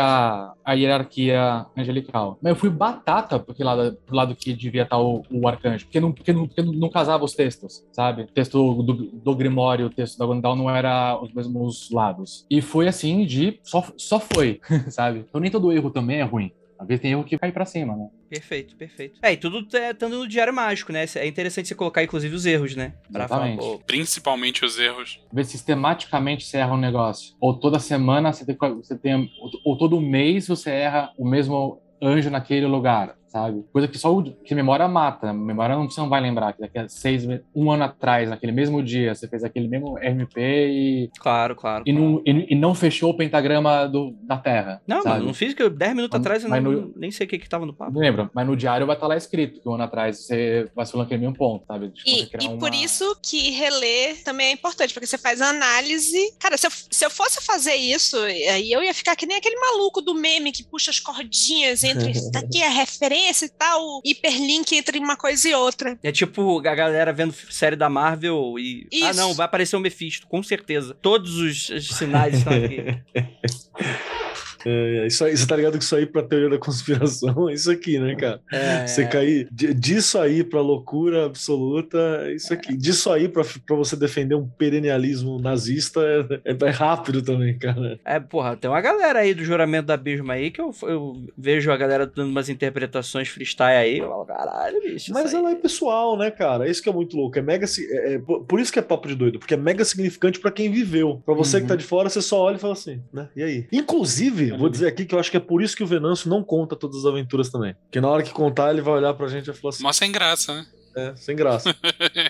a 0.65 0.73
hierarquia 0.73 1.67
angelical. 1.77 2.39
Mas 2.41 2.51
eu 2.51 2.57
fui 2.57 2.71
batata 2.71 3.39
pro 3.39 3.55
lado, 3.65 3.99
pro 4.07 4.17
lado 4.17 4.37
que 4.37 4.53
devia 4.53 4.83
estar 4.83 4.99
o, 4.99 5.23
o 5.31 5.49
arcanjo, 5.49 5.87
porque 5.87 6.01
não, 6.01 6.13
porque, 6.13 6.33
não, 6.33 6.47
porque 6.47 6.63
não, 6.63 6.89
casava 6.89 7.25
os 7.25 7.35
textos, 7.35 7.85
sabe? 7.93 8.23
O 8.23 8.27
texto 8.27 8.83
do, 8.83 8.95
do 8.95 9.35
Grimório 9.35 9.85
e 9.85 9.87
o 9.87 9.91
texto 9.91 10.19
da 10.19 10.27
Gondal 10.27 10.55
não 10.55 10.71
era 10.71 11.21
os 11.21 11.33
mesmos 11.33 11.91
lados. 11.91 12.47
E 12.51 12.61
foi 12.61 12.87
assim 12.87 13.27
de 13.27 13.59
só, 13.63 13.85
só 13.97 14.21
foi, 14.21 14.61
sabe? 14.89 15.25
Então 15.29 15.41
nem 15.41 15.51
todo 15.51 15.73
erro 15.73 15.91
também 15.91 16.21
é 16.21 16.25
ruim. 16.25 16.53
Às 16.79 16.87
vezes 16.87 17.03
tem 17.03 17.11
erro 17.11 17.25
que 17.25 17.37
cai 17.37 17.51
pra 17.51 17.65
cima, 17.65 17.97
né? 17.97 18.09
Perfeito, 18.29 18.77
perfeito. 18.77 19.19
É, 19.23 19.33
e 19.33 19.37
tudo 19.37 19.67
tá- 19.67 19.91
estando 19.91 20.19
no 20.19 20.29
diário 20.29 20.53
mágico, 20.53 20.93
né? 20.93 21.05
É 21.17 21.27
interessante 21.27 21.69
você 21.69 21.75
colocar, 21.75 22.03
inclusive, 22.03 22.35
os 22.35 22.45
erros, 22.47 22.77
né? 22.77 22.93
Pra 23.11 23.27
falar, 23.27 23.49
Exatamente. 23.49 23.79
pô, 23.79 23.85
Principalmente 23.87 24.65
os 24.65 24.79
erros. 24.79 25.19
ver 25.33 25.45
sistematicamente 25.45 26.45
você 26.45 26.59
erra 26.59 26.75
um 26.75 26.79
negócio. 26.79 27.35
Ou 27.41 27.59
toda 27.59 27.79
semana 27.79 28.33
você 28.33 28.45
tem, 28.45 28.57
você 28.57 28.99
tem 28.99 29.31
ou 29.65 29.79
todo 29.79 30.01
mês 30.01 30.47
você 30.47 30.71
erra 30.71 31.11
o 31.17 31.27
mesmo 31.29 31.81
anjo 32.03 32.31
naquele 32.31 32.67
lugar, 32.67 33.17
sabe? 33.29 33.65
Coisa 33.73 33.87
que 33.89 33.99
só 33.99 34.13
o, 34.15 34.23
que 34.23 34.55
memória 34.55 34.89
mata. 34.89 35.33
Memória 35.33 35.77
não, 35.77 35.89
você 35.89 36.01
não 36.01 36.09
vai 36.09 36.21
lembrar 36.21 36.53
que 36.53 36.61
daqui 36.61 36.79
a 36.79 36.89
seis, 36.89 37.25
um 37.55 37.71
ano 37.71 37.85
atrás, 37.85 38.29
naquele 38.29 38.53
mesmo 38.53 38.83
dia, 38.83 39.15
você 39.15 39.29
fez 39.29 39.45
aquele 39.45 39.69
mesmo 39.69 39.97
RMP 39.99 40.37
e, 40.39 41.11
claro, 41.19 41.55
claro. 41.55 41.85
e, 41.87 41.93
não, 41.93 42.23
e, 42.27 42.53
e 42.53 42.55
não 42.55 42.75
fechou 42.75 43.11
o 43.11 43.17
pentagrama 43.17 43.87
do, 43.87 44.15
da 44.23 44.37
Terra. 44.39 44.81
Não, 44.87 45.03
sabe? 45.03 45.17
mano, 45.17 45.27
não 45.27 45.35
fiz 45.35 45.55
que 45.55 45.63
eu 45.63 45.71
10 45.71 45.95
minutos 45.95 46.19
Mas- 46.19 46.27
atrás 46.27 46.45
eu 46.45 46.51
não, 46.51 46.61
no- 46.61 46.93
nem 46.97 47.11
sei 47.11 47.27
o 47.27 47.29
que 47.31 47.39
que 47.39 47.49
tava 47.49 47.65
no 47.67 47.75
papo. 47.75 47.93
Não 47.93 48.01
lembro, 48.01 48.31
mas 48.35 48.47
no 48.47 48.57
diário 48.57 48.87
vai 48.87 48.97
estar 48.97 49.07
lá 49.07 49.17
escrito 49.17 49.61
que 49.61 49.69
um 49.69 49.75
ano 49.75 49.85
atrás 49.85 50.19
você 50.25 50.69
vacilou 50.75 51.03
naquele 51.05 51.21
mesmo 51.21 51.37
ponto, 51.37 51.65
sabe? 51.67 51.89
De 51.89 52.03
E, 52.07 52.23
e 52.23 52.59
por 52.59 52.69
uma- 52.71 52.77
isso 52.77 53.17
que 53.23 53.51
reler 53.51 54.23
também 54.25 54.49
é 54.49 54.53
importante, 54.53 54.93
porque 54.95 55.07
você 55.07 55.19
faz 55.19 55.41
análise. 55.41 56.19
Cara, 56.39 56.57
se 56.57 56.67
eu, 56.67 56.71
se 56.91 57.05
eu 57.05 57.11
fosse 57.11 57.45
fazer 57.45 57.75
isso, 57.75 58.17
aí 58.19 58.71
eu 58.73 58.83
ia 58.83 58.95
ficar 58.95 59.15
que 59.17 59.27
nem 59.27 59.37
aquele 59.37 59.57
maluco 59.57 60.01
do 60.01 60.15
meme 60.15 60.53
que 60.53 60.65
puxa 60.65 60.91
as 60.91 60.99
cordinhas 61.01 61.85
entre 61.85 62.11
isso 62.13 62.31
daqui 62.31 62.63
a 62.63 62.69
referência 62.71 63.18
e 63.45 63.49
tal, 63.49 64.01
hiperlink 64.05 64.77
entre 64.77 64.99
uma 64.99 65.17
coisa 65.17 65.49
e 65.49 65.55
outra. 65.55 65.99
É 66.03 66.13
tipo 66.13 66.59
a 66.67 66.75
galera 66.75 67.13
vendo 67.13 67.35
série 67.51 67.77
da 67.77 67.89
Marvel 67.89 68.55
e. 68.59 68.87
Ah, 69.03 69.11
Isso. 69.11 69.21
não, 69.21 69.35
vai 69.35 69.47
aparecer 69.47 69.77
o 69.77 69.81
Mephisto, 69.81 70.27
com 70.27 70.43
certeza. 70.43 70.97
Todos 71.01 71.37
os, 71.37 71.69
os 71.69 71.89
sinais 71.89 72.39
estão 72.39 72.53
aqui. 72.53 72.79
É, 74.67 75.07
isso 75.07 75.25
aí, 75.25 75.37
você 75.37 75.47
tá 75.47 75.57
ligado 75.57 75.79
que 75.79 75.85
isso 75.85 75.95
aí 75.97 76.07
pra 76.07 76.23
teoria 76.23 76.51
da 76.51 76.59
conspiração 76.59 77.49
é 77.49 77.55
isso 77.55 77.71
aqui, 77.71 77.99
né, 77.99 78.15
cara? 78.17 78.41
É, 78.53 78.87
Você 78.87 79.07
cair 79.07 79.49
de- 79.51 79.75
disso 79.75 80.19
aí 80.19 80.43
pra 80.45 80.61
loucura 80.61 81.27
absoluta, 81.27 81.99
é 82.23 82.35
isso 82.35 82.53
aqui. 82.53 82.77
Disso 82.77 83.11
aí 83.13 83.29
pra, 83.29 83.45
pra 83.67 83.77
você 83.77 83.97
defender 83.97 84.35
um 84.35 84.47
perennialismo 84.49 85.39
nazista 85.41 86.01
é, 86.45 86.57
é 86.67 86.71
rápido 86.71 87.23
também, 87.23 87.59
cara. 87.59 87.99
é, 88.05 88.19
porra, 88.21 88.57
tem 88.57 88.71
uma 88.71 88.81
galera 88.81 89.21
aí 89.21 89.35
do 89.35 89.45
juramento 89.45 89.87
da 89.87 89.95
Abismo 89.95 90.31
aí 90.31 90.51
que 90.51 90.61
eu, 90.61 90.71
eu 90.83 91.17
vejo 91.37 91.71
a 91.71 91.77
galera 91.77 92.07
dando 92.07 92.31
umas 92.31 92.49
interpretações 92.49 93.29
freestyle 93.29 93.77
aí. 93.77 93.99
Eu 93.99 94.09
falo, 94.09 94.25
caralho, 94.25 94.81
bicho. 94.83 95.13
Mas 95.13 95.27
isso 95.27 95.37
aí. 95.37 95.43
ela 95.43 95.53
é 95.53 95.55
pessoal, 95.57 96.17
né, 96.17 96.31
cara? 96.31 96.67
É 96.67 96.71
isso 96.71 96.83
que 96.83 96.89
é 96.89 96.93
muito 96.93 97.17
louco. 97.17 97.39
É 97.39 97.43
mega. 97.43 97.67
é- 97.67 98.15
é- 98.15 98.19
por 98.19 98.45
por 98.45 98.61
isso 98.61 98.73
que 98.73 98.79
é 98.79 98.83
papo 98.83 99.09
de 99.09 99.15
doido, 99.15 99.39
porque 99.39 99.55
é 99.55 99.57
mega 99.57 99.85
significante 99.85 100.39
pra 100.41 100.51
quem 100.51 100.71
viveu. 100.71 101.23
Pra 101.25 101.35
você 101.35 101.57
Uhum. 101.57 101.63
que 101.63 101.69
tá 101.69 101.77
de 101.77 101.85
fora, 101.85 102.09
você 102.09 102.21
só 102.23 102.41
olha 102.43 102.57
e 102.57 102.59
fala 102.59 102.73
assim, 102.73 103.01
né? 103.13 103.29
E 103.37 103.43
aí? 103.43 103.67
Inclusive, 103.73 104.48
vou 104.57 104.69
dizer 104.69 104.87
aqui 104.87 105.05
que 105.05 105.15
eu 105.15 105.19
acho 105.19 105.31
que 105.31 105.37
é 105.37 105.41
por 105.41 105.63
isso 105.63 105.77
que 105.77 105.83
o 105.83 105.87
Venâncio 105.87 106.31
não 106.31 106.43
conta 106.43 106.77
todas 106.77 106.99
as 106.99 107.05
aventuras 107.05 107.51
também. 107.51 107.75
Porque 107.85 108.01
na 108.01 108.09
hora 108.09 108.23
que 108.23 108.31
contar, 108.31 108.71
ele 108.71 108.81
vai 108.81 108.95
olhar 108.95 109.13
pra 109.15 109.29
gente 109.29 109.51
e 109.51 109.53
falar 109.53 109.71
assim: 109.71 109.83
Mó 109.83 109.93
sem 109.93 110.11
graça, 110.11 110.55
né? 110.55 110.67
é, 110.99 111.15
sem 111.17 111.37
graça. 111.37 111.75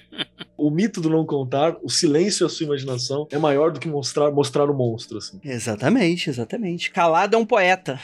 o 0.56 0.70
mito 0.70 1.00
do 1.00 1.08
não 1.08 1.24
contar, 1.24 1.76
o 1.82 1.88
silêncio 1.88 2.44
e 2.44 2.46
a 2.46 2.48
sua 2.48 2.66
imaginação 2.66 3.26
é 3.30 3.38
maior 3.38 3.72
do 3.72 3.80
que 3.80 3.88
mostrar, 3.88 4.30
mostrar 4.30 4.70
o 4.70 4.74
monstro, 4.74 5.18
assim. 5.18 5.40
Exatamente, 5.42 6.28
exatamente. 6.28 6.90
Calado 6.90 7.34
é 7.34 7.38
um 7.38 7.46
poeta. 7.46 7.98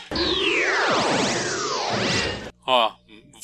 Ó, 2.67 2.93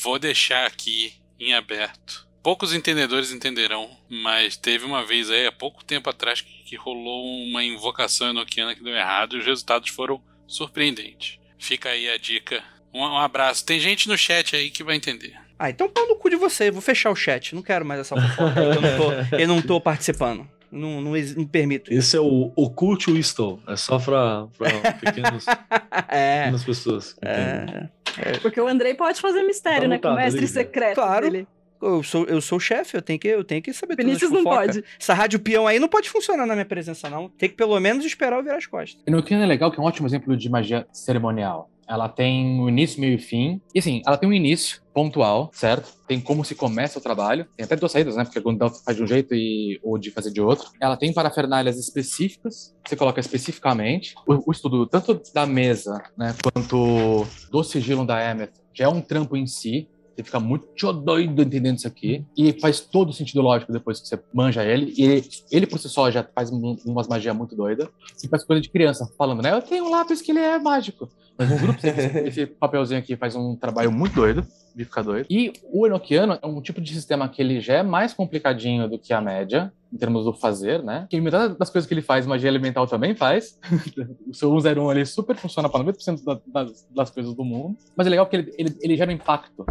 vou 0.01 0.17
deixar 0.17 0.65
aqui 0.65 1.13
em 1.39 1.53
aberto. 1.53 2.27
Poucos 2.41 2.73
entendedores 2.73 3.31
entenderão, 3.31 3.87
mas 4.09 4.57
teve 4.57 4.83
uma 4.83 5.05
vez 5.05 5.29
aí, 5.29 5.45
há 5.45 5.51
pouco 5.51 5.85
tempo 5.85 6.09
atrás, 6.09 6.41
que, 6.41 6.63
que 6.63 6.75
rolou 6.75 7.23
uma 7.43 7.63
invocação 7.63 8.31
enoquiana 8.31 8.73
que 8.73 8.83
deu 8.83 8.95
errado 8.95 9.35
e 9.35 9.39
os 9.39 9.45
resultados 9.45 9.91
foram 9.91 10.19
surpreendentes. 10.55 11.39
Fica 11.57 11.89
aí 11.89 12.09
a 12.09 12.17
dica. 12.17 12.61
Um, 12.93 12.99
um 13.01 13.17
abraço. 13.17 13.65
Tem 13.65 13.79
gente 13.79 14.07
no 14.07 14.17
chat 14.17 14.55
aí 14.55 14.69
que 14.69 14.83
vai 14.83 14.95
entender. 14.95 15.33
Ah, 15.57 15.69
então 15.69 15.87
pau 15.89 16.07
no 16.07 16.15
cu 16.15 16.29
de 16.29 16.35
você. 16.35 16.71
Vou 16.71 16.81
fechar 16.81 17.11
o 17.11 17.15
chat. 17.15 17.53
Não 17.55 17.61
quero 17.61 17.85
mais 17.85 17.99
essa 18.01 18.15
fofoca 18.15 18.59
eu 18.59 18.81
não 18.81 18.97
tô, 18.97 19.35
eu 19.37 19.47
não 19.47 19.61
tô 19.61 19.79
participando. 19.79 20.47
Não, 20.71 21.01
não, 21.01 21.11
não 21.11 21.45
permito. 21.45 21.93
Esse 21.93 22.15
é 22.15 22.19
o 22.19 22.51
Occult 22.55 23.07
Whistle. 23.11 23.61
É 23.67 23.75
só 23.75 23.99
pra, 23.99 24.47
pra 24.57 24.69
pequenos, 24.93 25.45
É. 26.07 26.39
pequenas 26.43 26.63
pessoas. 26.63 27.15
entendem. 27.17 27.89
é. 28.17 28.37
Porque 28.39 28.59
o 28.59 28.67
Andrei 28.67 28.93
pode 28.93 29.19
fazer 29.21 29.43
mistério, 29.43 29.81
Tá 29.83 29.87
né? 29.87 29.97
Com 29.99 30.07
o 30.09 30.15
mestre 30.15 30.47
secreto 30.47 30.95
Claro. 30.95 31.29
dele. 31.29 31.47
Eu 31.81 32.03
sou, 32.03 32.25
eu 32.25 32.41
sou 32.41 32.57
o 32.57 32.61
chefe, 32.61 32.95
eu 32.95 33.01
tenho 33.01 33.19
que, 33.19 33.27
eu 33.27 33.43
tenho 33.43 33.61
que 33.61 33.73
saber 33.73 33.95
tudo 33.95 34.05
Vinícius 34.05 34.31
não 34.31 34.43
pode. 34.43 34.83
Essa 34.99 35.13
rádio 35.13 35.39
peão 35.39 35.67
aí 35.67 35.79
não 35.79 35.87
pode 35.87 36.09
funcionar 36.09 36.45
na 36.45 36.53
minha 36.53 36.65
presença, 36.65 37.09
não. 37.09 37.29
Tem 37.29 37.49
que 37.49 37.55
pelo 37.55 37.79
menos 37.79 38.05
esperar 38.05 38.37
eu 38.37 38.43
virar 38.43 38.57
as 38.57 38.65
costas. 38.65 39.01
Enochiano 39.07 39.43
é 39.43 39.47
legal, 39.47 39.71
que 39.71 39.79
é 39.79 39.83
um 39.83 39.85
ótimo 39.85 40.07
exemplo 40.07 40.35
de 40.37 40.49
magia 40.49 40.87
cerimonial. 40.91 41.69
Ela 41.91 42.07
tem 42.07 42.61
um 42.61 42.69
início, 42.69 43.01
meio 43.01 43.15
e 43.15 43.17
fim. 43.17 43.59
E 43.75 43.79
assim, 43.79 44.01
ela 44.07 44.15
tem 44.15 44.29
um 44.29 44.31
início 44.31 44.81
pontual, 44.93 45.49
certo? 45.53 45.93
Tem 46.07 46.21
como 46.21 46.45
se 46.45 46.55
começa 46.55 46.97
o 46.97 47.01
trabalho. 47.01 47.45
Tem 47.57 47.65
até 47.65 47.75
duas 47.75 47.91
saídas, 47.91 48.15
né? 48.15 48.23
Porque 48.23 48.39
quando 48.39 48.69
faz 48.69 48.95
de 48.95 49.03
um 49.03 49.07
jeito 49.07 49.35
e 49.35 49.77
ou 49.83 49.97
de 49.97 50.09
fazer 50.09 50.31
de 50.31 50.39
outro. 50.39 50.69
Ela 50.79 50.95
tem 50.95 51.11
parafernálias 51.11 51.77
específicas, 51.77 52.73
você 52.87 52.95
coloca 52.95 53.19
especificamente. 53.19 54.15
O, 54.25 54.49
o 54.49 54.51
estudo 54.53 54.87
tanto 54.87 55.21
da 55.33 55.45
mesa, 55.45 56.01
né, 56.17 56.33
quanto 56.41 57.25
do 57.51 57.63
sigilo 57.63 58.05
da 58.05 58.31
Emmet 58.31 58.53
já 58.73 58.85
é 58.85 58.87
um 58.87 59.01
trampo 59.01 59.35
em 59.35 59.45
si. 59.45 59.89
Você 60.21 60.25
fica 60.25 60.39
muito 60.39 60.67
doido 60.93 61.41
entendendo 61.41 61.77
isso 61.77 61.87
aqui. 61.87 62.23
E 62.37 62.53
faz 62.59 62.79
todo 62.79 63.11
sentido 63.11 63.41
lógico 63.41 63.71
depois 63.71 63.99
que 63.99 64.07
você 64.07 64.19
manja 64.33 64.63
ele. 64.63 64.93
E 64.95 65.03
ele, 65.03 65.29
ele 65.51 65.67
por 65.67 65.79
si 65.79 65.89
só 65.89 66.11
já 66.11 66.23
faz 66.23 66.51
um- 66.51 66.77
umas 66.85 67.07
magias 67.07 67.35
muito 67.35 67.55
doidas. 67.55 67.87
E 68.23 68.27
faz 68.27 68.43
coisa 68.43 68.61
de 68.61 68.69
criança, 68.69 69.09
falando, 69.17 69.41
né? 69.41 69.51
Eu 69.51 69.61
tenho 69.61 69.85
um 69.85 69.89
lápis 69.89 70.21
que 70.21 70.31
ele 70.31 70.39
é 70.39 70.59
mágico. 70.59 71.09
Mas 71.37 71.49
no 71.49 71.57
grupo, 71.57 71.79
esse, 72.27 72.45
papelzinho 72.45 72.99
aqui 72.99 73.15
faz 73.15 73.35
um 73.35 73.55
trabalho 73.55 73.91
muito 73.91 74.13
doido, 74.13 74.45
de 74.75 74.85
ficar 74.85 75.01
doido. 75.01 75.25
E 75.29 75.51
o 75.71 75.87
Enochiano 75.87 76.37
é 76.41 76.45
um 76.45 76.61
tipo 76.61 76.79
de 76.79 76.93
sistema 76.93 77.27
que 77.27 77.41
ele 77.41 77.59
já 77.59 77.75
é 77.75 77.83
mais 77.83 78.13
complicadinho 78.13 78.87
do 78.87 78.99
que 78.99 79.11
a 79.13 79.19
média, 79.19 79.73
em 79.91 79.97
termos 79.97 80.23
do 80.25 80.33
fazer, 80.33 80.83
né? 80.83 81.07
Que 81.09 81.19
metade 81.19 81.57
das 81.57 81.69
coisas 81.69 81.87
que 81.87 81.93
ele 81.93 82.01
faz, 82.01 82.25
magia 82.27 82.47
elemental 82.49 82.85
também 82.85 83.15
faz. 83.15 83.57
o 84.29 84.33
seu 84.33 84.49
101 84.59 84.89
ali 84.89 85.05
super 85.05 85.35
funciona 85.35 85.67
para 85.67 85.83
90% 85.83 86.23
da- 86.23 86.39
das, 86.47 86.87
das 86.93 87.09
coisas 87.09 87.33
do 87.33 87.43
mundo. 87.43 87.75
Mas 87.95 88.05
é 88.07 88.09
legal 88.09 88.25
porque 88.25 88.37
ele, 88.37 88.53
ele, 88.57 88.77
ele 88.81 88.95
gera 88.97 89.09
um 89.09 89.13
impacto. 89.15 89.65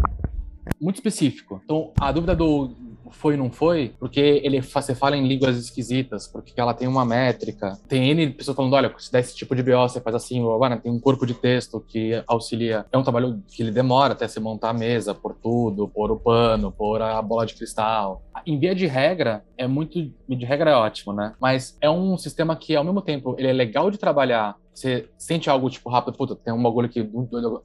Muito 0.81 0.97
específico. 0.97 1.61
Então, 1.65 1.93
a 2.01 2.13
dúvida 2.13 2.35
do 2.35 2.71
foi 3.13 3.37
não 3.37 3.51
foi, 3.51 3.93
porque 3.99 4.41
ele 4.45 4.61
você 4.61 4.95
fala 4.95 5.17
em 5.17 5.27
línguas 5.27 5.57
esquisitas, 5.57 6.27
porque 6.27 6.59
ela 6.61 6.75
tem 6.75 6.87
uma 6.87 7.05
métrica. 7.05 7.79
Tem 7.89 8.11
N 8.11 8.31
pessoas 8.31 8.57
falando, 8.57 8.75
olha, 8.75 8.95
se 8.99 9.11
dá 9.11 9.19
esse 9.19 9.35
tipo 9.35 9.55
de 9.55 9.63
BO, 9.63 9.89
você 9.89 10.01
faz 10.01 10.15
assim, 10.17 10.43
blá, 10.43 10.77
tem 10.77 10.93
um 10.93 11.01
corpo 11.01 11.27
de 11.27 11.35
texto 11.35 11.81
que 11.87 12.23
auxilia. 12.27 12.87
É 12.93 12.97
um 12.97 13.03
trabalho 13.03 13.43
que 13.49 13.63
ele 13.63 13.71
demora 13.71 14.13
até 14.13 14.27
você 14.27 14.41
montar 14.41 14.71
a 14.71 14.75
mesa, 14.75 15.15
por 15.15 15.35
tudo, 15.35 15.89
pôr 15.89 16.11
o 16.11 16.17
pano, 16.17 16.73
pôr 16.73 17.03
a 17.03 17.21
bola 17.21 17.47
de 17.47 17.55
cristal. 17.55 18.23
Em 18.47 18.59
via 18.59 18.75
de 18.75 18.87
regra, 18.87 19.45
é 19.59 19.67
muito... 19.67 20.11
De 20.29 20.45
regra 20.45 20.71
é 20.71 20.75
ótimo, 20.75 21.13
né? 21.13 21.35
Mas 21.41 21.77
é 21.81 21.91
um 21.91 22.17
sistema 22.17 22.57
que, 22.57 22.77
ao 22.77 22.85
mesmo 22.85 23.03
tempo, 23.03 23.35
ele 23.39 23.49
é 23.49 23.53
legal 23.53 23.91
de 23.91 23.99
trabalhar, 23.99 24.57
você 24.73 25.09
sente 25.19 25.51
algo, 25.51 25.69
tipo, 25.69 25.91
rápido, 25.91 26.17
puta, 26.17 26.35
tem 26.37 26.55
um 26.55 26.63
bagulho 26.63 26.87
aqui 26.87 27.07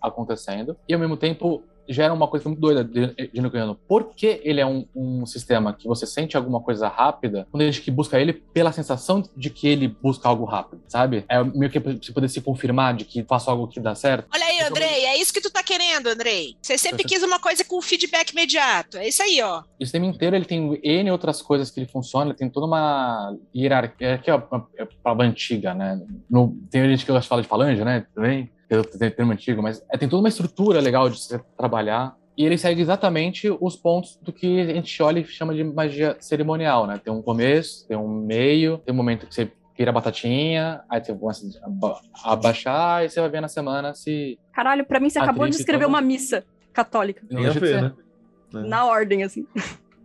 acontecendo, 0.02 0.76
e 0.88 0.94
ao 0.94 1.00
mesmo 1.00 1.16
tempo 1.16 1.64
gera 1.88 2.14
uma 2.14 2.28
coisa 2.28 2.48
muito 2.48 2.60
doida 2.60 2.84
de, 2.84 3.14
de 3.32 3.42
nucleano. 3.42 3.76
Por 3.88 4.14
que 4.16 4.42
ele 4.44 4.62
é 4.62 4.66
um, 4.66 4.86
um, 4.96 5.26
sistema 5.26 5.74
que 5.74 5.88
você 5.88 6.06
sente 6.06 6.38
alguma 6.38 6.62
coisa 6.62 6.88
rápida, 6.88 7.48
quando 7.52 7.62
a 7.62 7.66
gente 7.66 7.82
que 7.82 7.92
busca 7.92 8.20
ele 8.20 8.34
pela 8.34 8.72
sensação 8.72 9.24
de 9.36 9.50
que 9.50 9.68
ele 9.68 9.88
busca 9.88 10.28
algo 10.28 10.46
rápido, 10.46 10.82
sabe? 10.88 11.26
É 11.30 11.44
meio 11.44 11.70
que 11.70 11.80
você 11.80 12.12
poder 12.12 12.30
se 12.30 12.42
confirmar 12.42 12.96
de 12.96 13.06
que 13.06 13.24
faço 13.24 13.50
algo 13.50 13.68
que 13.68 13.80
dá 13.80 13.96
certo. 13.96 14.28
Olha 14.34 14.46
aí, 14.46 14.62
Andrei, 14.62 15.06
é 15.06 15.18
isso 15.18 15.34
que 15.34 15.42
tu 15.42 15.52
tá 15.52 15.64
querendo, 15.64 16.08
Andrei. 16.08 16.56
Você 16.62 16.78
sempre 16.78 17.04
quis 17.04 17.24
uma 17.24 17.40
coisa 17.40 17.64
com 17.64 17.82
feedback 17.82 18.32
imediato. 18.32 18.98
É 18.98 19.08
isso 19.08 19.22
aí, 19.22 19.42
ó. 19.42 19.62
O 19.80 19.84
sistema 19.84 20.06
inteiro 20.06 20.36
ele 20.36 20.46
tem 20.46 20.80
N 20.84 21.12
outras 21.12 21.42
coisas 21.42 21.72
que 21.72 21.80
ele 21.80 21.88
funciona, 21.88 22.32
ele 22.32 22.38
tem 22.38 22.50
toda 22.50 22.66
uma 22.66 23.36
hierarquia, 23.56 24.18
que 24.18 24.30
é 24.30 24.36
uma, 24.36 24.68
é 24.78 24.88
uma 25.06 25.24
antiga, 25.24 25.74
né? 25.74 26.02
No, 26.30 26.58
tem 26.70 26.84
gente 26.90 27.06
que 27.06 27.12
gosta 27.12 27.24
de 27.24 27.28
falar 27.28 27.42
de 27.42 27.48
falange, 27.48 27.84
né? 27.84 28.06
Também 28.14 28.50
pelo 28.68 28.84
termo 28.84 29.32
antigo, 29.32 29.62
mas 29.62 29.84
é, 29.92 29.98
tem 29.98 30.10
toda 30.10 30.22
uma 30.22 30.30
estrutura 30.30 30.80
legal 30.80 31.10
de 31.10 31.20
você 31.20 31.40
trabalhar. 31.58 32.16
E 32.38 32.46
ele 32.46 32.58
segue 32.58 32.82
exatamente 32.82 33.50
os 33.62 33.78
pontos 33.78 34.20
do 34.22 34.34
que 34.34 34.60
a 34.60 34.66
gente 34.66 35.02
olha 35.02 35.20
e 35.20 35.26
chama 35.26 35.56
de 35.56 35.64
magia 35.64 36.18
cerimonial, 36.20 36.86
né? 36.86 37.00
Tem 37.02 37.14
um 37.14 37.22
começo, 37.22 37.88
tem 37.88 37.96
um 37.96 38.08
meio, 38.08 38.78
tem 38.80 38.94
um 38.94 38.98
momento 38.98 39.26
que 39.26 39.34
você 39.34 39.50
vira 39.78 39.92
a 39.92 39.94
batatinha, 39.94 40.82
aí 40.90 41.04
você 41.04 41.14
começa 41.14 41.46
a 42.24 42.34
abaixar, 42.34 43.06
e 43.06 43.10
você 43.10 43.22
vai 43.22 43.30
ver 43.30 43.42
na 43.42 43.48
semana 43.48 43.94
se. 43.94 44.38
Caralho, 44.52 44.86
pra 44.86 45.00
mim 45.00 45.10
você 45.10 45.20
acabou 45.20 45.48
de 45.48 45.56
escrever 45.56 45.86
uma 45.86 46.02
missa 46.02 46.44
católica. 46.74 47.26
Tem 47.28 47.46
a 47.46 47.52
ver, 47.52 47.82
né? 47.82 47.94
Na 48.52 48.86
ordem, 48.86 49.24
assim. 49.24 49.46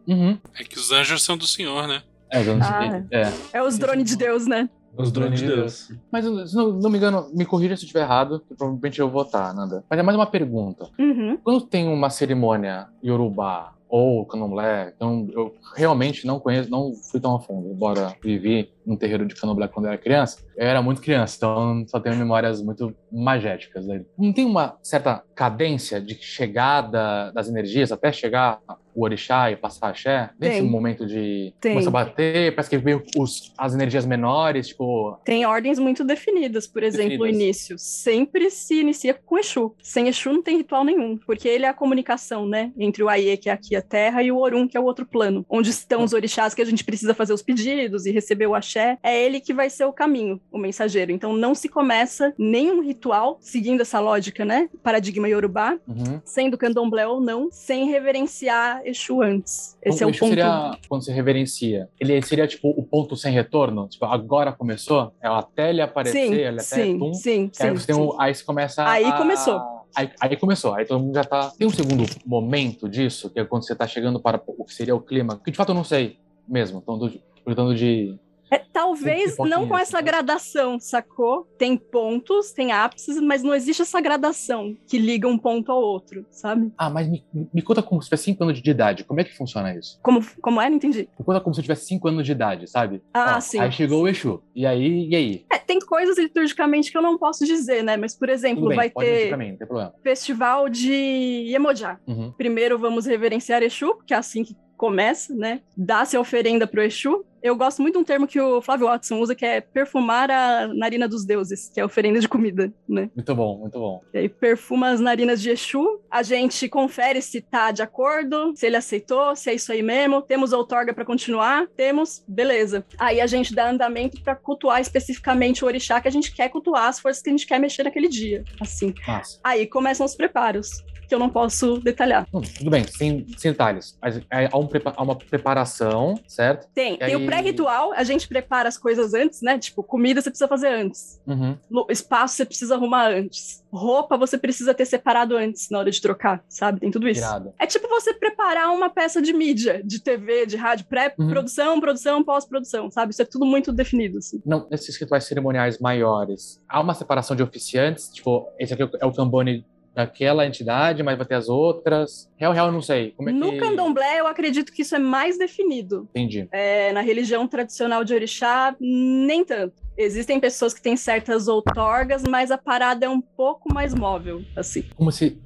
Uhum. 0.06 0.38
É 0.58 0.64
que 0.64 0.76
os 0.76 0.90
anjos 0.90 1.22
são 1.22 1.36
do 1.36 1.46
Senhor, 1.46 1.86
né? 1.86 2.02
É, 2.32 2.38
ah, 2.38 3.02
é. 3.10 3.58
é 3.58 3.62
os 3.62 3.76
drones 3.76 4.08
de 4.08 4.16
Deus, 4.16 4.46
né? 4.46 4.68
Os 4.96 5.12
drones 5.12 5.40
de 5.40 5.46
Deus. 5.46 5.92
Mas, 6.10 6.24
se 6.24 6.56
não, 6.56 6.72
não, 6.72 6.90
me 6.90 6.98
engano, 6.98 7.28
me 7.32 7.44
corrija 7.44 7.76
se 7.76 7.82
eu 7.82 7.86
estiver 7.86 8.02
errado, 8.02 8.40
que 8.40 8.54
provavelmente 8.54 9.00
eu 9.00 9.08
vou 9.08 9.24
votar, 9.24 9.54
Nanda. 9.54 9.84
Mas 9.88 9.98
é 9.98 10.02
mais 10.02 10.16
uma 10.16 10.26
pergunta. 10.26 10.88
Uhum. 10.98 11.38
Quando 11.42 11.62
tem 11.62 11.88
uma 11.88 12.10
cerimônia 12.10 12.88
Yorubá 13.04 13.74
ou 13.88 14.24
Candomblé, 14.24 14.92
então 14.94 15.28
eu 15.32 15.52
realmente 15.74 16.24
não 16.24 16.38
conheço, 16.38 16.70
não 16.70 16.94
fui 16.94 17.18
tão 17.18 17.34
a 17.34 17.40
fundo, 17.40 17.68
embora 17.68 18.14
vivi 18.22 18.70
num 18.86 18.96
terreiro 18.96 19.26
de 19.26 19.34
Candomblé 19.34 19.66
quando 19.66 19.86
eu 19.86 19.92
era 19.92 20.00
criança. 20.00 20.38
Eu 20.56 20.66
era 20.66 20.80
muito 20.80 21.00
criança, 21.02 21.36
então 21.36 21.84
só 21.88 21.98
tenho 21.98 22.16
memórias 22.16 22.62
muito 22.62 22.94
magéticas. 23.10 23.86
Né? 23.86 24.04
Não 24.16 24.32
tem 24.32 24.46
uma 24.46 24.76
certa 24.82 25.24
cadência 25.34 26.00
de 26.00 26.14
chegada 26.14 27.32
das 27.32 27.48
energias 27.48 27.90
até 27.90 28.12
chegar 28.12 28.60
o 28.94 29.04
orixá 29.04 29.50
e 29.50 29.56
passar 29.56 29.90
axé? 29.90 30.30
Nesse 30.38 30.62
momento 30.62 31.06
de 31.06 31.52
Tem. 31.60 31.72
começar 31.72 31.90
a 31.90 31.92
bater, 31.92 32.54
parece 32.54 32.70
que 32.70 32.78
vem 32.78 33.02
os, 33.16 33.52
as 33.56 33.74
energias 33.74 34.06
menores, 34.06 34.68
tipo... 34.68 35.18
Tem 35.24 35.44
ordens 35.46 35.78
muito 35.78 36.04
definidas, 36.04 36.66
por 36.66 36.82
exemplo, 36.82 37.10
definidas. 37.10 37.36
o 37.36 37.42
início. 37.42 37.78
Sempre 37.78 38.50
se 38.50 38.80
inicia 38.80 39.14
com 39.14 39.38
Exu. 39.38 39.74
Sem 39.82 40.08
Exu 40.08 40.32
não 40.32 40.42
tem 40.42 40.56
ritual 40.56 40.84
nenhum, 40.84 41.16
porque 41.18 41.48
ele 41.48 41.64
é 41.64 41.68
a 41.68 41.74
comunicação, 41.74 42.46
né? 42.46 42.72
Entre 42.78 43.02
o 43.02 43.08
Aie, 43.08 43.36
que 43.36 43.48
é 43.48 43.52
aqui 43.52 43.76
a 43.76 43.82
terra, 43.82 44.22
e 44.22 44.30
o 44.30 44.38
Orum, 44.38 44.66
que 44.66 44.76
é 44.76 44.80
o 44.80 44.84
outro 44.84 45.06
plano. 45.06 45.44
Onde 45.48 45.70
estão 45.70 46.04
os 46.04 46.12
orixás 46.12 46.54
que 46.54 46.62
a 46.62 46.64
gente 46.64 46.84
precisa 46.84 47.14
fazer 47.14 47.32
os 47.32 47.42
pedidos 47.42 48.06
e 48.06 48.10
receber 48.10 48.46
o 48.46 48.54
axé. 48.54 48.98
É 49.02 49.24
ele 49.24 49.40
que 49.40 49.52
vai 49.52 49.70
ser 49.70 49.84
o 49.84 49.92
caminho, 49.92 50.40
o 50.50 50.58
mensageiro. 50.58 51.12
Então 51.12 51.32
não 51.32 51.54
se 51.54 51.68
começa 51.68 52.34
nenhum 52.38 52.82
ritual, 52.82 53.38
seguindo 53.40 53.80
essa 53.80 54.00
lógica, 54.00 54.44
né? 54.44 54.68
Paradigma 54.82 55.28
Yorubá, 55.28 55.78
uhum. 55.86 56.20
sendo 56.24 56.58
candomblé 56.58 57.06
ou 57.06 57.20
não, 57.20 57.48
sem 57.50 57.86
reverenciar 57.86 58.79
Exu 58.84 59.22
antes. 59.22 59.76
Esse 59.82 60.02
o 60.02 60.04
é 60.04 60.06
o 60.06 60.10
Exu 60.10 60.20
ponto. 60.20 60.28
Seria, 60.30 60.78
quando 60.88 61.04
você 61.04 61.12
reverencia, 61.12 61.88
ele 61.98 62.20
seria 62.22 62.46
tipo 62.46 62.68
o 62.68 62.82
ponto 62.82 63.16
sem 63.16 63.32
retorno? 63.32 63.88
Tipo, 63.88 64.04
agora 64.06 64.52
começou? 64.52 65.12
É 65.22 65.28
até 65.28 65.70
ele 65.70 65.80
aparecer, 65.80 66.28
sim, 66.28 66.34
ele 66.34 66.48
até 66.48 66.62
sim, 66.62 66.98
tum, 66.98 67.14
sim, 67.14 67.50
aí 67.58 67.68
sim, 67.68 67.74
você, 67.74 67.92
sim. 67.92 68.00
Um, 68.00 68.20
aí 68.20 68.34
você 68.34 68.44
começa 68.44 68.88
Aí 68.88 69.04
a... 69.04 69.12
começou. 69.12 69.80
Aí, 69.94 70.08
aí, 70.20 70.36
começou, 70.36 70.74
aí 70.74 70.84
todo 70.84 71.00
mundo 71.00 71.14
já 71.14 71.24
tá. 71.24 71.50
Tem 71.58 71.66
um 71.66 71.70
segundo 71.70 72.04
momento 72.24 72.88
disso, 72.88 73.28
que 73.28 73.40
é 73.40 73.44
quando 73.44 73.66
você 73.66 73.74
tá 73.74 73.88
chegando 73.88 74.20
para 74.20 74.40
o 74.46 74.64
que 74.64 74.72
seria 74.72 74.94
o 74.94 75.00
clima, 75.00 75.40
que 75.44 75.50
de 75.50 75.56
fato 75.56 75.70
eu 75.70 75.74
não 75.74 75.82
sei 75.82 76.16
mesmo. 76.46 76.78
Então, 76.80 77.10
perguntando 77.44 77.74
de 77.74 78.16
é, 78.50 78.58
talvez 78.58 79.36
não 79.38 79.68
com 79.68 79.78
essa 79.78 80.00
gradação, 80.00 80.78
sacou? 80.80 81.46
Tem 81.58 81.76
pontos, 81.76 82.52
tem 82.52 82.72
ápices, 82.72 83.20
mas 83.20 83.42
não 83.42 83.54
existe 83.54 83.82
essa 83.82 84.00
gradação 84.00 84.76
que 84.86 84.98
liga 84.98 85.28
um 85.28 85.38
ponto 85.38 85.70
ao 85.70 85.80
outro, 85.80 86.26
sabe? 86.30 86.72
Ah, 86.76 86.90
mas 86.90 87.08
me, 87.08 87.24
me 87.52 87.62
conta 87.62 87.82
como 87.82 88.00
se 88.02 88.08
tivesse 88.08 88.24
5 88.24 88.44
anos 88.44 88.60
de 88.62 88.70
idade. 88.70 89.04
Como 89.04 89.20
é 89.20 89.24
que 89.24 89.36
funciona 89.36 89.74
isso? 89.74 89.98
Como, 90.02 90.24
como 90.40 90.60
é? 90.60 90.68
Não 90.68 90.76
entendi. 90.76 91.08
Me 91.18 91.24
conta 91.24 91.40
como 91.40 91.54
se 91.54 91.60
eu 91.60 91.62
tivesse 91.62 91.86
5 91.86 92.08
anos 92.08 92.24
de 92.26 92.32
idade, 92.32 92.68
sabe? 92.68 93.02
Ah, 93.12 93.36
Ó, 93.36 93.40
sim. 93.40 93.58
Aí 93.60 93.70
chegou 93.72 94.02
o 94.02 94.08
Exu. 94.08 94.42
E 94.54 94.66
aí, 94.66 95.08
e 95.08 95.16
aí? 95.16 95.44
É, 95.50 95.58
tem 95.58 95.78
coisas 95.80 96.18
liturgicamente 96.18 96.90
que 96.90 96.98
eu 96.98 97.02
não 97.02 97.18
posso 97.18 97.44
dizer, 97.44 97.82
né? 97.82 97.96
Mas, 97.96 98.14
por 98.16 98.28
exemplo, 98.28 98.68
bem, 98.68 98.76
vai 98.76 98.90
ter 98.90 99.36
mim, 99.36 99.50
não 99.50 99.56
tem 99.56 99.66
problema. 99.66 99.94
festival 100.02 100.68
de 100.68 100.92
Iemoja. 100.92 101.98
Uhum. 102.06 102.32
Primeiro 102.32 102.78
vamos 102.78 103.06
reverenciar 103.06 103.62
Exu, 103.62 103.94
porque 103.94 104.14
é 104.14 104.16
assim 104.16 104.44
que 104.44 104.54
começa, 104.80 105.34
né? 105.34 105.60
Dá-se 105.76 106.16
a 106.16 106.20
oferenda 106.20 106.66
pro 106.66 106.82
Exu. 106.82 107.22
Eu 107.42 107.54
gosto 107.54 107.82
muito 107.82 107.94
de 107.94 108.00
um 108.00 108.04
termo 108.04 108.26
que 108.26 108.40
o 108.40 108.62
Flávio 108.62 108.86
Watson 108.86 109.18
usa, 109.18 109.34
que 109.34 109.44
é 109.44 109.60
perfumar 109.60 110.30
a 110.30 110.68
narina 110.68 111.06
dos 111.06 111.26
deuses, 111.26 111.68
que 111.68 111.78
é 111.78 111.82
a 111.82 111.86
oferenda 111.86 112.18
de 112.18 112.26
comida, 112.26 112.72
né? 112.88 113.10
Muito 113.14 113.34
bom, 113.34 113.58
muito 113.58 113.78
bom. 113.78 114.02
E 114.14 114.18
aí 114.20 114.28
perfuma 114.28 114.88
as 114.88 114.98
narinas 114.98 115.42
de 115.42 115.50
Exu, 115.50 116.00
a 116.10 116.22
gente 116.22 116.66
confere 116.66 117.20
se 117.20 117.42
tá 117.42 117.70
de 117.72 117.82
acordo, 117.82 118.54
se 118.56 118.66
ele 118.66 118.76
aceitou, 118.76 119.36
se 119.36 119.50
é 119.50 119.54
isso 119.54 119.70
aí 119.70 119.82
mesmo, 119.82 120.22
temos 120.22 120.50
outorga 120.50 120.94
para 120.94 121.04
continuar, 121.04 121.66
temos, 121.76 122.24
beleza. 122.26 122.82
Aí 122.98 123.20
a 123.20 123.26
gente 123.26 123.54
dá 123.54 123.68
andamento 123.68 124.22
para 124.22 124.34
cultuar 124.34 124.80
especificamente 124.80 125.62
o 125.62 125.66
orixá 125.66 126.00
que 126.00 126.08
a 126.08 126.12
gente 126.12 126.34
quer 126.34 126.48
cultuar, 126.48 126.86
as 126.86 126.98
forças 126.98 127.22
que 127.22 127.28
a 127.28 127.32
gente 127.32 127.46
quer 127.46 127.58
mexer 127.58 127.82
naquele 127.82 128.08
dia, 128.08 128.44
assim. 128.58 128.94
Massa. 129.06 129.40
Aí 129.44 129.66
começam 129.66 130.06
os 130.06 130.14
preparos 130.14 130.82
que 131.10 131.14
eu 131.14 131.18
não 131.18 131.28
posso 131.28 131.78
detalhar. 131.80 132.24
Hum, 132.32 132.40
tudo 132.40 132.70
bem, 132.70 132.84
sem, 132.84 133.26
sem 133.36 133.50
detalhes. 133.50 133.98
Mas 134.00 134.18
há, 134.30 134.56
um 134.56 134.68
há 134.96 135.02
uma 135.02 135.16
preparação, 135.16 136.14
certo? 136.28 136.68
Tem. 136.72 136.94
E 136.94 136.98
Tem 136.98 137.08
aí- 137.08 137.16
o 137.16 137.26
pré-ritual, 137.26 137.92
a 137.92 138.04
gente 138.04 138.28
prepara 138.28 138.68
as 138.68 138.78
coisas 138.78 139.12
antes, 139.12 139.42
né? 139.42 139.58
Tipo, 139.58 139.82
comida 139.82 140.20
você 140.22 140.30
precisa 140.30 140.46
fazer 140.46 140.68
antes. 140.68 141.20
Uhum. 141.26 141.56
Espaço 141.88 142.36
você 142.36 142.44
precisa 142.46 142.76
arrumar 142.76 143.08
antes. 143.08 143.64
Roupa 143.72 144.16
você 144.16 144.38
precisa 144.38 144.72
ter 144.72 144.84
separado 144.84 145.36
antes 145.36 145.68
na 145.68 145.80
hora 145.80 145.90
de 145.90 146.00
trocar, 146.00 146.44
sabe? 146.48 146.78
Tem 146.78 146.90
tudo 146.92 147.08
isso. 147.08 147.20
Irado. 147.20 147.52
É 147.58 147.66
tipo 147.66 147.88
você 147.88 148.14
preparar 148.14 148.72
uma 148.72 148.88
peça 148.88 149.20
de 149.20 149.32
mídia, 149.32 149.82
de 149.84 150.00
TV, 150.00 150.46
de 150.46 150.56
rádio, 150.56 150.86
pré-produção, 150.86 151.80
produção, 151.80 152.22
pós-produção, 152.22 152.88
sabe? 152.88 153.12
Isso 153.12 153.22
é 153.22 153.24
tudo 153.24 153.44
muito 153.44 153.72
definido, 153.72 154.18
assim. 154.18 154.40
Não, 154.46 154.68
nesses 154.70 154.96
rituais 154.96 155.24
cerimoniais 155.24 155.78
maiores, 155.80 156.60
há 156.68 156.80
uma 156.80 156.94
separação 156.94 157.34
de 157.36 157.42
oficiantes? 157.42 158.08
Tipo, 158.12 158.48
esse 158.60 158.72
aqui 158.74 158.88
é 159.00 159.06
o 159.06 159.12
cambone 159.12 159.64
daquela 160.04 160.46
entidade, 160.46 161.02
mas 161.02 161.16
vai 161.16 161.26
ter 161.26 161.34
as 161.34 161.48
outras? 161.48 162.30
Real, 162.36 162.52
real, 162.52 162.66
eu 162.66 162.72
não 162.72 162.82
sei. 162.82 163.12
Como 163.16 163.28
é 163.28 163.32
No 163.32 163.52
que... 163.52 163.58
candomblé, 163.58 164.20
eu 164.20 164.26
acredito 164.26 164.72
que 164.72 164.82
isso 164.82 164.96
é 164.96 164.98
mais 164.98 165.38
definido. 165.38 166.08
Entendi. 166.10 166.48
É, 166.50 166.92
na 166.92 167.00
religião 167.00 167.46
tradicional 167.46 168.04
de 168.04 168.14
orixá, 168.14 168.74
nem 168.80 169.44
tanto. 169.44 169.74
Existem 169.96 170.40
pessoas 170.40 170.72
que 170.72 170.80
têm 170.80 170.96
certas 170.96 171.46
outorgas, 171.46 172.22
mas 172.22 172.50
a 172.50 172.56
parada 172.56 173.04
é 173.04 173.08
um 173.08 173.20
pouco 173.20 173.72
mais 173.72 173.94
móvel, 173.94 174.42
assim. 174.56 174.82
Como 174.96 175.12
se... 175.12 175.38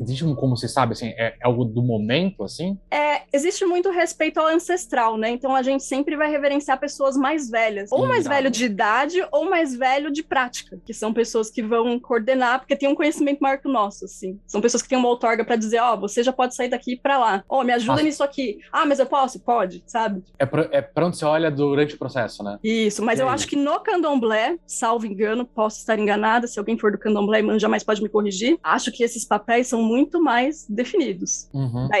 Existe 0.00 0.24
um 0.24 0.34
como 0.34 0.56
se 0.56 0.68
sabe, 0.68 0.92
assim, 0.92 1.08
é, 1.16 1.34
é 1.40 1.46
algo 1.46 1.64
do 1.64 1.82
momento, 1.82 2.44
assim? 2.44 2.78
É, 2.90 3.22
existe 3.32 3.64
muito 3.64 3.90
respeito 3.90 4.38
ao 4.38 4.46
ancestral, 4.46 5.16
né? 5.16 5.30
Então 5.30 5.54
a 5.54 5.62
gente 5.62 5.82
sempre 5.84 6.16
vai 6.16 6.30
reverenciar 6.30 6.78
pessoas 6.78 7.16
mais 7.16 7.48
velhas. 7.50 7.90
Ou 7.90 8.06
mais 8.06 8.24
Irado. 8.26 8.36
velho 8.36 8.50
de 8.50 8.64
idade, 8.64 9.26
ou 9.32 9.48
mais 9.48 9.74
velho 9.76 10.10
de 10.10 10.22
prática. 10.22 10.78
Que 10.84 10.92
são 10.92 11.12
pessoas 11.12 11.50
que 11.50 11.62
vão 11.62 11.98
coordenar, 11.98 12.60
porque 12.60 12.76
tem 12.76 12.88
um 12.88 12.94
conhecimento 12.94 13.40
maior 13.40 13.58
que 13.58 13.68
o 13.68 13.72
nosso, 13.72 14.04
assim. 14.04 14.38
São 14.46 14.60
pessoas 14.60 14.82
que 14.82 14.88
têm 14.88 14.98
uma 14.98 15.08
outorga 15.08 15.44
pra 15.44 15.56
dizer, 15.56 15.80
ó, 15.80 15.96
você 15.96 16.22
já 16.22 16.32
pode 16.32 16.54
sair 16.54 16.68
daqui 16.68 16.96
pra 16.96 17.18
lá. 17.18 17.44
Ó, 17.48 17.62
me 17.64 17.72
ajuda 17.72 17.92
Nossa. 17.92 18.04
nisso 18.04 18.22
aqui. 18.22 18.58
Ah, 18.72 18.84
mas 18.84 18.98
eu 18.98 19.06
posso? 19.06 19.40
Pode, 19.40 19.82
sabe? 19.86 20.22
É 20.38 20.44
pra, 20.46 20.68
é 20.70 20.82
pra 20.82 21.06
onde 21.06 21.16
você 21.16 21.24
olha 21.24 21.50
durante 21.50 21.94
o 21.94 21.98
processo, 21.98 22.42
né? 22.42 22.58
Isso, 22.62 23.02
mas 23.04 23.18
E 23.18 23.22
eu 23.22 23.28
aí? 23.28 23.34
acho 23.34 23.46
que 23.46 23.56
no 23.56 23.80
candomblé, 23.80 24.56
salvo 24.66 25.06
engano, 25.06 25.44
posso 25.46 25.78
estar 25.78 25.98
enganada, 25.98 26.46
se 26.46 26.58
alguém 26.58 26.78
for 26.78 26.92
do 26.92 26.98
candomblé 26.98 27.40
e 27.40 27.58
jamais 27.58 27.82
pode 27.82 28.02
me 28.02 28.08
corrigir, 28.08 28.58
acho 28.62 28.92
que 28.92 29.02
esses 29.02 29.24
papéis 29.24 29.45
são 29.68 29.82
muito 29.82 30.22
mais 30.22 30.66
definidos. 30.68 31.48
Uhum. 31.54 31.88
Da 31.88 31.98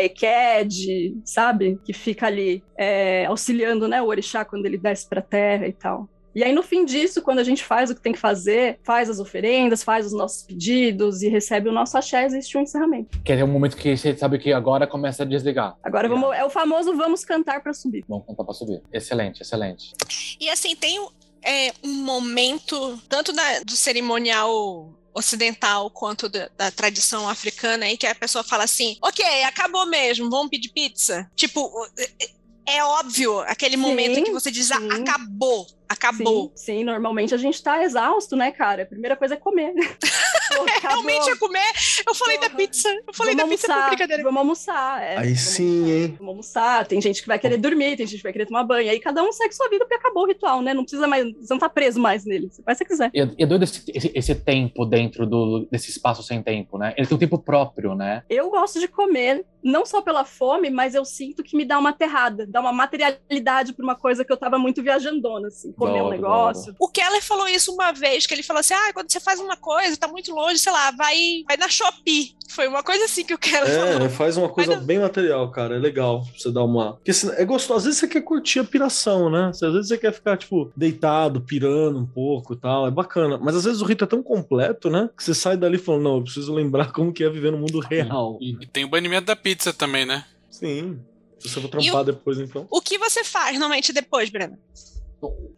sabe? 1.24 1.78
Que 1.84 1.92
fica 1.92 2.26
ali 2.26 2.62
é, 2.76 3.26
auxiliando 3.26 3.86
né, 3.88 4.02
o 4.02 4.06
orixá 4.06 4.44
quando 4.44 4.66
ele 4.66 4.76
desce 4.78 5.08
pra 5.08 5.22
terra 5.22 5.66
e 5.66 5.72
tal. 5.72 6.08
E 6.36 6.44
aí, 6.44 6.52
no 6.52 6.62
fim 6.62 6.84
disso, 6.84 7.22
quando 7.22 7.38
a 7.38 7.42
gente 7.42 7.64
faz 7.64 7.88
o 7.88 7.94
que 7.94 8.00
tem 8.02 8.12
que 8.12 8.18
fazer, 8.18 8.78
faz 8.84 9.08
as 9.08 9.18
oferendas, 9.18 9.82
faz 9.82 10.04
os 10.04 10.12
nossos 10.12 10.42
pedidos 10.42 11.22
e 11.22 11.30
recebe 11.30 11.66
o 11.66 11.72
nosso 11.72 11.96
axé, 11.96 12.26
existe 12.26 12.58
um 12.58 12.60
encerramento. 12.60 13.18
Que 13.22 13.32
é 13.32 13.42
um 13.42 13.48
momento 13.48 13.74
que 13.74 13.96
você 13.96 14.14
sabe 14.14 14.38
que 14.38 14.52
agora 14.52 14.86
começa 14.86 15.22
a 15.22 15.26
desligar. 15.26 15.78
Agora 15.82 16.06
vamos, 16.10 16.36
é 16.36 16.44
o 16.44 16.50
famoso 16.50 16.94
vamos 16.94 17.24
cantar 17.24 17.62
para 17.62 17.72
subir. 17.72 18.04
Vamos 18.06 18.26
cantar 18.26 18.44
pra 18.44 18.52
subir. 18.52 18.82
Excelente, 18.92 19.40
excelente. 19.40 19.94
E 20.38 20.50
assim, 20.50 20.76
tem 20.76 20.98
é, 21.42 21.72
um 21.82 22.04
momento, 22.04 22.98
tanto 23.08 23.32
da- 23.32 23.60
do 23.64 23.72
cerimonial 23.72 24.92
ocidental 25.16 25.90
quanto 25.90 26.28
da, 26.28 26.48
da 26.56 26.70
tradição 26.70 27.28
africana 27.28 27.86
aí, 27.86 27.96
que 27.96 28.06
a 28.06 28.14
pessoa 28.14 28.44
fala 28.44 28.64
assim, 28.64 28.98
ok, 29.02 29.24
acabou 29.44 29.86
mesmo, 29.86 30.28
vamos 30.28 30.50
pedir 30.50 30.68
pizza. 30.68 31.28
Tipo, 31.34 31.70
é, 31.98 32.76
é 32.76 32.84
óbvio 32.84 33.40
aquele 33.40 33.76
Sim, 33.76 33.82
momento 33.82 34.22
que 34.22 34.30
você 34.30 34.50
diz, 34.50 34.70
"Ah, 34.70 34.78
acabou, 34.92 35.66
acabou. 35.88 36.52
Sim, 36.54 36.78
sim, 36.78 36.84
normalmente 36.84 37.34
a 37.34 37.38
gente 37.38 37.62
tá 37.62 37.82
exausto, 37.82 38.36
né, 38.36 38.50
cara? 38.50 38.82
A 38.82 38.86
primeira 38.86 39.16
coisa 39.16 39.34
é 39.34 39.38
comer. 39.38 39.72
Pô, 40.56 40.62
acabou. 40.64 40.80
Realmente 41.02 41.26
ia 41.28 41.36
comer, 41.36 41.72
eu 42.06 42.14
falei 42.14 42.38
da 42.38 42.46
Porra. 42.46 42.56
pizza, 42.56 42.88
eu 43.06 43.14
falei 43.14 43.34
vamos 43.34 43.50
da 43.50 43.56
pizza 43.56 43.72
almoçar, 43.72 43.88
brincadeira. 43.90 44.22
vamos 44.22 44.38
almoçar. 44.38 45.02
é, 45.02 45.16
Aí 45.18 45.24
vamos 45.26 45.40
sim, 45.40 45.74
almoçar, 45.82 45.96
hein? 45.96 46.14
Vamos 46.18 46.28
almoçar. 46.30 46.86
Tem 46.86 47.00
gente 47.00 47.20
que 47.22 47.28
vai 47.28 47.38
querer 47.38 47.56
dormir, 47.58 47.96
tem 47.96 48.06
gente 48.06 48.18
que 48.18 48.22
vai 48.22 48.32
querer 48.32 48.46
tomar 48.46 48.64
banho. 48.64 48.90
Aí 48.90 48.98
cada 49.00 49.22
um 49.22 49.32
segue 49.32 49.54
sua 49.54 49.68
vida 49.68 49.84
porque 49.84 49.94
acabou 49.94 50.24
o 50.24 50.26
ritual, 50.26 50.62
né? 50.62 50.72
Não 50.74 50.82
precisa 50.82 51.06
mais, 51.06 51.24
você 51.36 51.52
não 51.54 51.58
tá 51.58 51.68
preso 51.68 52.00
mais 52.00 52.24
nele. 52.24 52.48
Você 52.50 52.62
faz 52.62 52.78
o 52.78 52.82
que 52.84 52.88
quiser. 52.90 53.10
E 53.14 53.20
é, 53.20 53.30
e 53.38 53.42
é 53.42 53.46
doido 53.46 53.62
esse, 53.64 53.82
esse- 53.94 54.12
esse 54.14 54.34
tempo 54.34 54.84
dentro 54.86 55.26
do, 55.26 55.66
desse 55.70 55.90
espaço 55.90 56.22
sem 56.22 56.42
tempo, 56.42 56.78
né? 56.78 56.94
Ele 56.96 57.06
tem 57.06 57.16
um 57.16 57.20
tempo 57.20 57.38
próprio, 57.38 57.94
né? 57.94 58.22
Eu 58.28 58.50
gosto 58.50 58.78
de 58.80 58.88
comer, 58.88 59.44
não 59.62 59.84
só 59.84 60.00
pela 60.00 60.24
fome, 60.24 60.70
mas 60.70 60.94
eu 60.94 61.04
sinto 61.04 61.42
que 61.42 61.56
me 61.56 61.64
dá 61.64 61.78
uma 61.78 61.90
aterrada, 61.90 62.46
dá 62.46 62.60
uma 62.60 62.72
materialidade 62.72 63.72
pra 63.72 63.84
uma 63.84 63.94
coisa 63.96 64.24
que 64.24 64.32
eu 64.32 64.36
tava 64.36 64.58
muito 64.58 64.82
viajandona, 64.82 65.48
assim. 65.48 65.72
Comer 65.72 66.02
um 66.02 66.10
negócio. 66.10 66.74
O 66.78 66.88
Keller 66.88 67.22
falou 67.22 67.48
isso 67.48 67.72
uma 67.72 67.92
vez, 67.92 68.26
que 68.26 68.34
ele 68.34 68.42
falou 68.42 68.60
assim: 68.60 68.74
ah, 68.74 68.92
quando 68.92 69.10
você 69.10 69.20
faz 69.20 69.40
uma 69.40 69.56
coisa, 69.56 69.96
tá 69.96 70.08
muito 70.08 70.32
longe, 70.34 70.45
sei 70.56 70.72
lá, 70.72 70.90
vai, 70.92 71.42
vai 71.46 71.56
na 71.56 71.68
Shopee. 71.68 72.36
Foi 72.48 72.68
uma 72.68 72.82
coisa 72.82 73.04
assim 73.04 73.24
que 73.24 73.34
o 73.34 73.38
Keller 73.38 73.68
falou. 73.68 74.06
É, 74.06 74.08
faz 74.08 74.36
uma 74.36 74.48
coisa 74.48 74.76
bem 74.76 74.98
material, 74.98 75.50
cara. 75.50 75.76
É 75.76 75.78
legal 75.78 76.24
você 76.36 76.50
dar 76.50 76.64
uma. 76.64 76.94
Porque 76.94 77.10
é 77.36 77.44
gostoso. 77.44 77.78
Às 77.78 77.84
vezes 77.84 78.00
você 78.00 78.08
quer 78.08 78.22
curtir 78.22 78.60
a 78.60 78.64
piração, 78.64 79.28
né? 79.28 79.50
Às 79.50 79.60
vezes 79.60 79.88
você 79.88 79.98
quer 79.98 80.12
ficar, 80.12 80.36
tipo, 80.36 80.72
deitado, 80.76 81.40
pirando 81.40 81.98
um 81.98 82.06
pouco 82.06 82.54
e 82.54 82.56
tal. 82.56 82.86
É 82.86 82.90
bacana. 82.90 83.38
Mas 83.38 83.56
às 83.56 83.64
vezes 83.64 83.80
o 83.80 83.84
rito 83.84 84.04
é 84.04 84.06
tão 84.06 84.22
completo, 84.22 84.88
né? 84.88 85.10
Que 85.16 85.24
você 85.24 85.34
sai 85.34 85.56
dali 85.56 85.76
falando, 85.76 86.02
não, 86.02 86.16
eu 86.16 86.22
preciso 86.22 86.54
lembrar 86.54 86.92
como 86.92 87.12
que 87.12 87.24
é 87.24 87.28
viver 87.28 87.50
no 87.50 87.58
mundo 87.58 87.80
real. 87.80 88.38
E 88.40 88.66
tem 88.66 88.84
o 88.84 88.88
banimento 88.88 89.26
da 89.26 89.36
pizza 89.36 89.72
também, 89.72 90.06
né? 90.06 90.24
Sim. 90.50 91.00
Se 91.38 91.48
você 91.48 91.60
for 91.60 91.68
trampar 91.68 92.04
depois, 92.04 92.38
então. 92.38 92.66
O 92.70 92.80
que 92.80 92.96
você 92.96 93.22
faz 93.22 93.58
normalmente 93.58 93.92
depois, 93.92 94.30
Breno? 94.30 94.56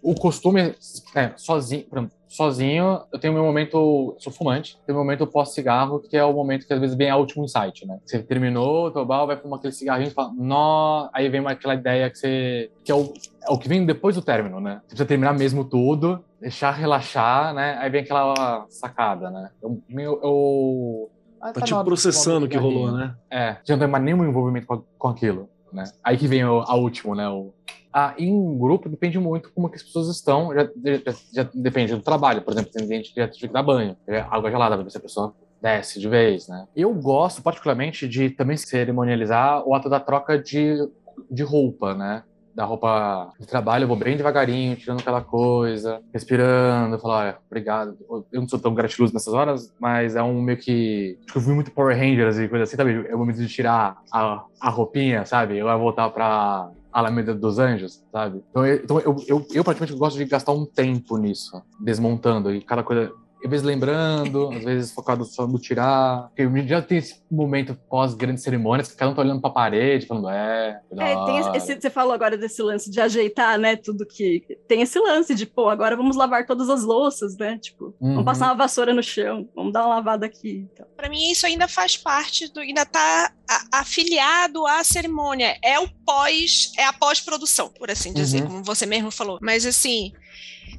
O 0.02 0.14
costume 0.14 0.74
é 1.14 1.32
sozinho, 1.36 1.86
sozinho, 2.28 3.00
eu 3.12 3.18
tenho 3.18 3.32
meu 3.32 3.42
momento, 3.42 3.76
eu 3.76 4.16
sou 4.20 4.32
fumante, 4.32 4.78
tenho 4.86 4.96
meu 4.96 5.04
momento 5.04 5.26
pós-cigarro, 5.26 6.00
que 6.00 6.16
é 6.16 6.24
o 6.24 6.32
momento 6.32 6.66
que 6.66 6.72
às 6.72 6.80
vezes 6.80 6.96
vem 6.96 7.10
a 7.10 7.16
último 7.16 7.44
insight, 7.44 7.86
né? 7.86 7.98
Você 8.04 8.22
terminou, 8.22 8.90
tobal, 8.90 9.26
vai 9.26 9.36
fumar 9.36 9.58
aquele 9.58 9.72
cigarrinho 9.72 10.08
e 10.08 10.12
fala, 10.12 10.32
nó, 10.36 11.08
aí 11.12 11.28
vem 11.28 11.44
aquela 11.46 11.74
ideia 11.74 12.10
que 12.10 12.18
você, 12.18 12.70
que 12.84 12.92
é 12.92 12.94
o, 12.94 13.12
é 13.48 13.50
o 13.50 13.58
que 13.58 13.68
vem 13.68 13.84
depois 13.84 14.14
do 14.14 14.22
término, 14.22 14.60
né? 14.60 14.74
Você 14.82 14.88
precisa 14.88 15.06
terminar 15.06 15.32
mesmo 15.32 15.64
tudo, 15.64 16.22
deixar 16.40 16.70
relaxar, 16.72 17.54
né? 17.54 17.76
Aí 17.80 17.90
vem 17.90 18.02
aquela 18.02 18.66
sacada, 18.68 19.30
né? 19.30 19.50
Eu, 19.62 19.82
meu, 19.88 20.20
eu 20.22 21.10
ah, 21.40 21.52
Tá 21.52 21.60
na 21.60 21.66
tipo 21.66 21.84
processando 21.84 22.46
o 22.46 22.48
que 22.48 22.56
rolou, 22.56 22.92
né? 22.92 23.14
É, 23.30 23.56
já 23.64 23.74
não 23.74 23.78
tem 23.78 23.88
mais 23.88 24.04
nenhum 24.04 24.24
envolvimento 24.24 24.66
com, 24.66 24.82
com 24.98 25.08
aquilo, 25.08 25.48
né? 25.72 25.84
Aí 26.02 26.16
que 26.16 26.26
vem 26.26 26.44
o, 26.44 26.60
a 26.60 26.74
última, 26.74 27.14
né? 27.14 27.28
O, 27.28 27.52
ah, 27.93 28.14
em 28.18 28.32
um 28.32 28.59
grupo 28.59 28.89
depende 28.89 29.18
muito 29.18 29.51
como 29.53 29.68
que 29.68 29.76
as 29.76 29.82
pessoas 29.82 30.09
estão, 30.09 30.55
já, 30.55 30.64
já, 30.64 31.14
já 31.32 31.51
depende 31.55 31.95
do 31.95 32.03
trabalho, 32.03 32.43
por 32.43 32.53
exemplo, 32.53 32.70
tem 32.70 32.86
gente 32.86 33.12
que 33.12 33.20
já 33.20 33.28
tem 33.28 33.39
que 33.39 33.49
dar 33.49 33.62
banho, 33.62 33.97
é 34.07 34.20
água 34.20 34.51
gelada, 34.51 34.76
vai 34.76 34.84
ver 34.84 34.91
se 34.91 34.99
a 34.99 35.01
pessoa 35.01 35.34
desce 35.61 36.01
de 36.01 36.09
vez, 36.09 36.49
né? 36.49 36.66
Eu 36.74 36.95
gosto 36.95 37.43
particularmente 37.43 38.09
de 38.09 38.30
também 38.30 38.57
cerimonializar 38.57 39.66
o 39.66 39.74
ato 39.74 39.89
da 39.89 40.01
troca 40.01 40.39
de, 40.39 40.76
de 41.30 41.43
roupa, 41.43 41.95
né? 41.95 42.22
Da 42.55 42.64
roupa 42.64 43.32
de 43.39 43.47
trabalho, 43.47 43.84
eu 43.84 43.89
vou 43.89 43.97
bem 43.97 44.16
devagarinho, 44.16 44.74
tirando 44.74 45.01
aquela 45.01 45.20
coisa, 45.20 46.01
respirando, 46.12 46.99
falar, 46.99 47.18
olha, 47.18 47.39
obrigado. 47.47 47.97
Eu 48.32 48.41
não 48.41 48.49
sou 48.49 48.59
tão 48.59 48.74
gratiluz 48.74 49.12
nessas 49.12 49.32
horas, 49.32 49.72
mas 49.78 50.16
é 50.16 50.22
um 50.22 50.41
meio 50.43 50.59
que. 50.59 51.16
Acho 51.22 51.32
que 51.32 51.39
eu 51.39 51.43
vi 51.43 51.53
muito 51.53 51.70
Power 51.70 51.97
Rangers 51.97 52.39
e 52.39 52.49
coisa 52.49 52.64
assim, 52.64 52.76
sabe? 52.76 53.07
É 53.09 53.14
o 53.14 53.18
momento 53.18 53.39
de 53.39 53.49
tirar 53.49 53.99
a, 54.12 54.45
a 54.61 54.70
roupinha, 54.70 55.24
sabe? 55.24 55.57
Eu 55.57 55.66
vou 55.66 55.78
voltar 55.78 56.11
pra 56.11 56.68
Alameda 56.93 57.34
dos 57.34 57.59
Anjos, 57.59 58.05
sabe? 58.11 58.43
Então, 58.51 58.66
eu, 58.66 58.76
então 58.76 59.01
eu, 59.01 59.16
eu, 59.26 59.47
eu 59.53 59.64
praticamente 59.64 59.99
gosto 59.99 60.16
de 60.16 60.24
gastar 60.24 60.53
um 60.53 60.64
tempo 60.64 61.16
nisso, 61.16 61.62
desmontando 61.80 62.53
e 62.55 62.61
cada 62.61 62.82
coisa. 62.82 63.12
Às 63.45 63.51
vezes 63.51 63.64
lembrando, 63.64 64.51
às 64.53 64.64
vezes 64.64 64.93
focado 64.93 65.24
só 65.24 65.47
no 65.47 65.59
tirar. 65.59 66.28
Porque 66.36 66.66
já 66.66 66.82
tem 66.82 66.99
esse 66.99 67.22
momento 67.30 67.78
pós-grandes 67.89 68.43
cerimônias 68.43 68.89
que 68.89 68.97
cada 68.97 69.11
um 69.12 69.14
tá 69.14 69.22
olhando 69.22 69.41
pra 69.41 69.51
parede, 69.51 70.07
falando, 70.07 70.28
é. 70.30 70.80
É, 70.93 71.24
tem 71.24 71.39
esse- 71.39 71.49
hora." 71.49 71.57
esse- 71.57 71.80
você 71.80 71.89
falou 71.91 72.12
agora 72.12 72.36
desse 72.36 72.61
lance 72.62 72.91
de 72.91 73.01
ajeitar, 73.01 73.59
né? 73.59 73.76
Tudo 73.76 74.05
que. 74.05 74.43
Tem 74.66 74.82
esse 74.82 74.99
lance 74.99 75.34
de, 75.34 75.47
pô, 75.47 75.68
agora 75.68 75.97
vamos 75.97 76.16
lavar 76.16 76.47
todas 76.47 76.68
as 76.68 76.82
louças, 76.82 77.36
né? 77.36 77.59
Tipo, 77.59 77.95
Uhum. 78.01 78.11
vamos 78.11 78.24
passar 78.24 78.47
uma 78.47 78.55
vassoura 78.55 78.93
no 78.93 79.03
chão, 79.03 79.49
vamos 79.55 79.72
dar 79.72 79.86
uma 79.86 79.95
lavada 79.97 80.26
aqui. 80.26 80.66
Então. 80.72 80.86
Pra 80.97 81.09
mim, 81.09 81.30
isso 81.30 81.47
ainda 81.47 81.68
faz 81.68 81.97
parte 81.97 82.53
do. 82.53 82.61
ainda 82.61 82.84
tá 82.84 83.32
afiliado 83.72 84.66
à 84.66 84.82
cerimônia. 84.84 85.57
É 85.64 85.78
o 85.80 85.89
pós, 86.05 86.72
é 86.76 86.84
a 86.84 86.93
pós-produção, 86.93 87.68
por 87.70 87.91
assim 87.91 88.12
dizer, 88.12 88.43
Uhum. 88.43 88.49
como 88.49 88.64
você 88.64 88.84
mesmo 88.84 89.11
falou. 89.11 89.39
Mas 89.41 89.64
assim. 89.64 90.12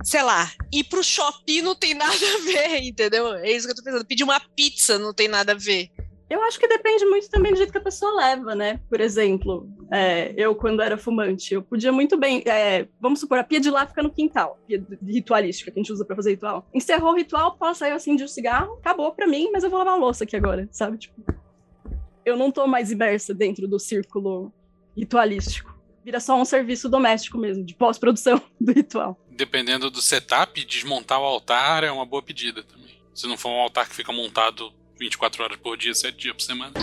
Sei 0.03 0.21
lá, 0.23 0.51
ir 0.71 0.85
pro 0.85 1.03
shopping 1.03 1.61
não 1.61 1.75
tem 1.75 1.93
nada 1.93 2.13
a 2.13 2.43
ver, 2.43 2.77
entendeu? 2.87 3.33
É 3.35 3.51
isso 3.51 3.65
que 3.67 3.71
eu 3.71 3.75
tô 3.75 3.83
pensando. 3.83 4.05
Pedir 4.05 4.23
uma 4.23 4.39
pizza 4.39 4.97
não 4.97 5.13
tem 5.13 5.27
nada 5.27 5.51
a 5.51 5.55
ver. 5.55 5.89
Eu 6.29 6.43
acho 6.43 6.59
que 6.59 6.67
depende 6.67 7.03
muito 7.05 7.27
também 7.27 7.51
do 7.51 7.57
jeito 7.57 7.71
que 7.71 7.77
a 7.79 7.81
pessoa 7.81 8.13
leva, 8.13 8.53
né? 8.53 8.79
Por 8.87 9.01
exemplo, 9.01 9.67
é, 9.91 10.31
eu, 10.37 10.53
quando 10.53 10.79
era 10.79 10.95
fumante, 10.95 11.55
eu 11.55 11.63
podia 11.63 11.91
muito 11.91 12.15
bem. 12.17 12.43
é, 12.45 12.87
vamos 13.01 13.19
supor, 13.19 13.39
a 13.39 13.43
pia 13.43 13.59
de 13.59 13.71
lá 13.71 13.87
fica 13.87 14.03
no 14.03 14.11
quintal, 14.11 14.59
pia 14.67 14.85
ritualística 15.03 15.71
que 15.71 15.79
a 15.79 15.81
gente 15.81 15.91
usa 15.91 16.05
pra 16.05 16.15
fazer 16.15 16.31
ritual. 16.31 16.67
Encerrou 16.71 17.13
o 17.13 17.15
ritual, 17.15 17.57
posso 17.57 17.79
sair 17.79 17.93
assim 17.93 18.15
de 18.15 18.23
um 18.23 18.27
cigarro, 18.27 18.73
acabou 18.75 19.11
pra 19.11 19.25
mim, 19.25 19.49
mas 19.51 19.63
eu 19.63 19.71
vou 19.71 19.79
lavar 19.79 19.95
a 19.95 19.97
louça 19.97 20.23
aqui 20.23 20.35
agora, 20.35 20.69
sabe? 20.71 20.99
Tipo, 20.99 21.19
eu 22.23 22.37
não 22.37 22.51
tô 22.51 22.67
mais 22.67 22.91
imersa 22.91 23.33
dentro 23.33 23.67
do 23.67 23.79
círculo 23.79 24.53
ritualístico. 24.95 25.75
Vira 26.05 26.19
só 26.19 26.39
um 26.39 26.45
serviço 26.45 26.87
doméstico 26.87 27.39
mesmo, 27.39 27.63
de 27.65 27.73
pós-produção 27.73 28.39
do 28.61 28.71
ritual. 28.71 29.19
Dependendo 29.39 29.89
do 29.89 30.01
setup, 30.01 30.65
desmontar 30.65 31.17
o 31.17 31.23
altar 31.23 31.85
é 31.85 31.89
uma 31.89 32.05
boa 32.05 32.21
pedida 32.21 32.61
também. 32.61 32.99
Se 33.15 33.25
não 33.25 33.37
for 33.37 33.47
um 33.47 33.61
altar 33.61 33.87
que 33.87 33.95
fica 33.95 34.11
montado 34.11 34.69
24 34.99 35.41
horas 35.41 35.57
por 35.57 35.77
dia, 35.77 35.95
7 35.95 36.17
dias 36.17 36.35
por 36.35 36.41
semana. 36.41 36.73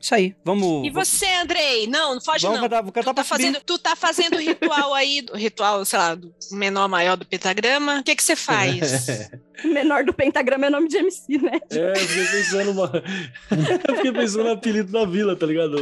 Isso 0.00 0.14
aí, 0.14 0.34
vamos. 0.42 0.86
E 0.86 0.90
você, 0.90 1.26
Andrei? 1.34 1.86
Não, 1.86 2.14
não 2.14 2.22
foge 2.22 2.46
Vamos 2.46 2.70
não. 2.70 2.82
vou 2.82 2.90
cantar 2.90 3.12
Tu 3.12 3.16
tá, 3.16 3.22
subir. 3.22 3.28
fazendo, 3.28 3.60
tu 3.60 3.78
tá 3.78 3.94
fazendo 3.94 4.36
o 4.36 4.40
ritual 4.40 4.94
aí, 4.94 5.26
ritual, 5.34 5.84
sei 5.84 5.98
lá, 5.98 6.14
do 6.14 6.34
menor 6.52 6.88
maior 6.88 7.14
do 7.14 7.26
pentagrama. 7.26 8.00
O 8.00 8.02
que 8.02 8.16
que 8.16 8.22
você 8.22 8.34
faz? 8.34 9.28
O 9.64 9.68
menor 9.68 10.04
do 10.04 10.12
pentagrama 10.14 10.66
é 10.66 10.70
nome 10.70 10.88
de 10.88 10.96
MC, 10.98 11.38
né? 11.38 11.60
É, 11.70 11.90
eu 11.92 11.96
fiquei 11.96 12.24
pensando 12.26 12.70
uma... 12.72 12.92
Eu 13.88 13.96
fiquei 13.96 14.12
pensando 14.12 14.44
no 14.44 14.50
apelido 14.52 14.92
da 14.92 15.04
vila, 15.04 15.34
tá 15.36 15.46
ligado? 15.46 15.76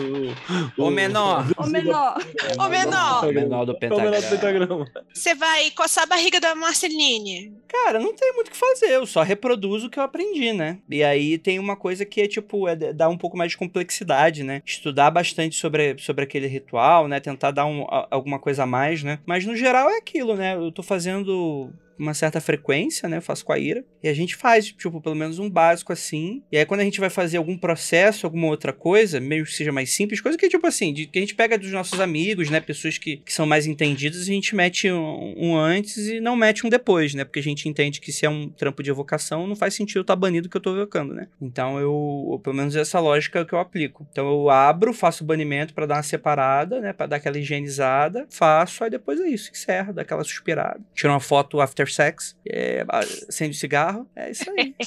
O, 0.79 0.85
O 0.87 0.91
menor. 0.91 1.45
O 1.59 1.67
menor. 1.67 2.17
Ô, 2.59 2.69
menor, 2.69 3.25
O 3.25 3.29
menor 3.33 3.65
do 3.67 3.73
É 3.81 3.87
o 3.89 3.91
menor 4.01 4.11
do 4.11 4.21
pentagrama. 4.21 4.21
pentagrama. 4.31 4.87
você 5.13 5.35
vai 5.35 5.71
coçar 5.73 6.05
a 6.05 6.07
barriga 6.07 6.41
da 6.41 6.55
Marceline. 6.55 7.53
Cara, 7.69 7.99
não 8.01 8.15
tem 8.15 8.33
muito 8.35 8.49
o 8.49 8.51
que 8.51 8.57
fazer, 8.57 8.87
eu 8.93 9.05
só 9.07 9.23
reproduzo 9.23 9.87
o 9.87 9.91
que 9.91 9.99
eu 9.99 10.03
aprendi, 10.05 10.53
né? 10.53 10.79
E 10.89 11.03
aí 11.05 11.37
tem 11.37 11.59
uma 11.59 11.77
coisa 11.77 12.05
que 12.05 12.23
é, 12.23 12.29
tipo, 12.29 12.67
é 12.69 12.77
dar 12.77 13.09
um 13.09 13.19
pouco 13.19 13.37
mais 13.37 13.51
de 13.53 13.59
complexidade, 13.59 14.43
né? 14.43 14.63
Estudar 14.65 15.11
bastante 15.11 15.57
sobre, 15.57 15.97
sobre 15.99 16.25
aquele 16.25 16.47
ritual, 16.47 17.09
né? 17.09 17.21
Tentar 17.21 17.51
dar 17.51 17.67
um- 17.67 17.85
a- 17.85 18.07
alguma 18.11 18.39
coisa 18.39 18.63
a 18.63 18.67
mais, 18.67 19.03
né? 19.03 19.19
Mas 19.27 19.45
no 19.45 19.55
geral 19.57 19.91
é 19.91 19.99
aquilo, 19.99 20.35
né? 20.37 20.55
Eu 20.55 20.73
tô 20.73 20.83
fazendo 20.83 21.71
uma 21.99 22.15
certa 22.15 22.41
frequência, 22.41 23.09
né? 23.09 23.19
Eu 23.19 23.23
faço 23.23 23.45
com 23.45 23.53
a 23.53 23.59
Ira. 23.59 23.85
E 24.03 24.09
a 24.09 24.15
gente 24.15 24.37
faz, 24.37 24.67
tipo, 24.67 25.01
pelo 25.01 25.15
menos 25.15 25.39
um 25.39 25.49
básico 25.51 25.93
assim. 25.93 26.43
E 26.53 26.59
aí 26.59 26.65
quando 26.67 26.81
a 26.81 26.85
gente 26.85 27.01
vai 27.01 27.11
fazer 27.11 27.37
algum 27.39 27.57
processo, 27.57 28.27
alguma 28.27 28.47
outra 28.49 28.73
coisa, 28.73 29.19
mesmo 29.21 29.47
que 29.47 29.53
seja 29.55 29.73
mais 29.73 29.91
simples, 29.91 30.21
coisa 30.21 30.37
que, 30.39 30.49
tipo 30.49 30.67
assim, 30.67 30.93
de- 30.93 31.07
que 31.07 31.19
a 31.19 31.21
gente 31.23 31.35
pega 31.35 31.59
dos 31.59 31.71
nossos 31.71 31.99
amigos, 32.01 32.51
né? 32.51 32.61
Pessoas 32.61 32.99
que, 32.99 33.17
que 33.19 33.33
são 33.33 33.47
mais 33.47 33.67
entendidas, 33.67 34.21
a 34.23 34.25
gente 34.25 34.55
mete 34.55 34.91
um, 34.91 35.35
um 35.37 35.57
antes 35.57 35.97
e 36.09 36.21
não 36.21 36.37
mete 36.37 36.67
um 36.67 36.71
depois, 36.71 37.15
né? 37.15 37.25
Porque 37.25 37.41
a 37.41 37.43
gente 37.43 37.69
entende 37.69 38.01
que 38.01 38.13
se 38.13 38.27
é 38.27 38.31
um 38.31 38.49
trampo 38.49 38.83
de 38.83 38.91
evocação, 38.91 39.47
não 39.47 39.57
faz 39.57 39.75
sentido 39.75 40.03
estar 40.03 40.17
banido 40.17 40.49
que 40.49 40.57
eu 40.57 40.61
tô 40.61 40.75
evocando, 40.77 41.15
né? 41.15 41.29
Então 41.41 41.79
eu, 41.81 42.41
pelo 42.43 42.57
menos 42.57 42.77
essa 42.77 43.01
lógica 43.01 43.45
que 43.45 43.53
eu 43.55 43.59
aplico. 43.59 44.07
Então 44.13 44.29
eu 44.29 44.51
abro, 44.51 44.93
faço 44.93 45.25
o 45.25 45.27
banimento 45.27 45.73
pra 45.75 45.87
dar 45.87 45.97
uma 45.97 46.03
separada, 46.03 46.81
né? 46.81 46.93
Pra 46.93 47.07
dar 47.07 47.17
aquela 47.17 47.39
higienizada, 47.39 48.27
faço, 48.31 48.85
aí 48.85 48.91
depois 48.91 49.21
é 49.21 49.29
isso, 49.29 49.51
encerra, 49.51 49.93
dá 49.93 50.03
aquela 50.03 50.25
suspirada. 50.25 50.81
Tira 50.95 51.13
uma 51.13 51.21
foto 51.21 51.61
after 51.61 51.86
sex, 51.95 52.37
é, 52.49 52.85
acende 52.89 53.57
o 53.57 53.61
cigarro, 53.61 54.09
é 54.17 54.31
isso 54.31 54.45
aí. 54.51 54.75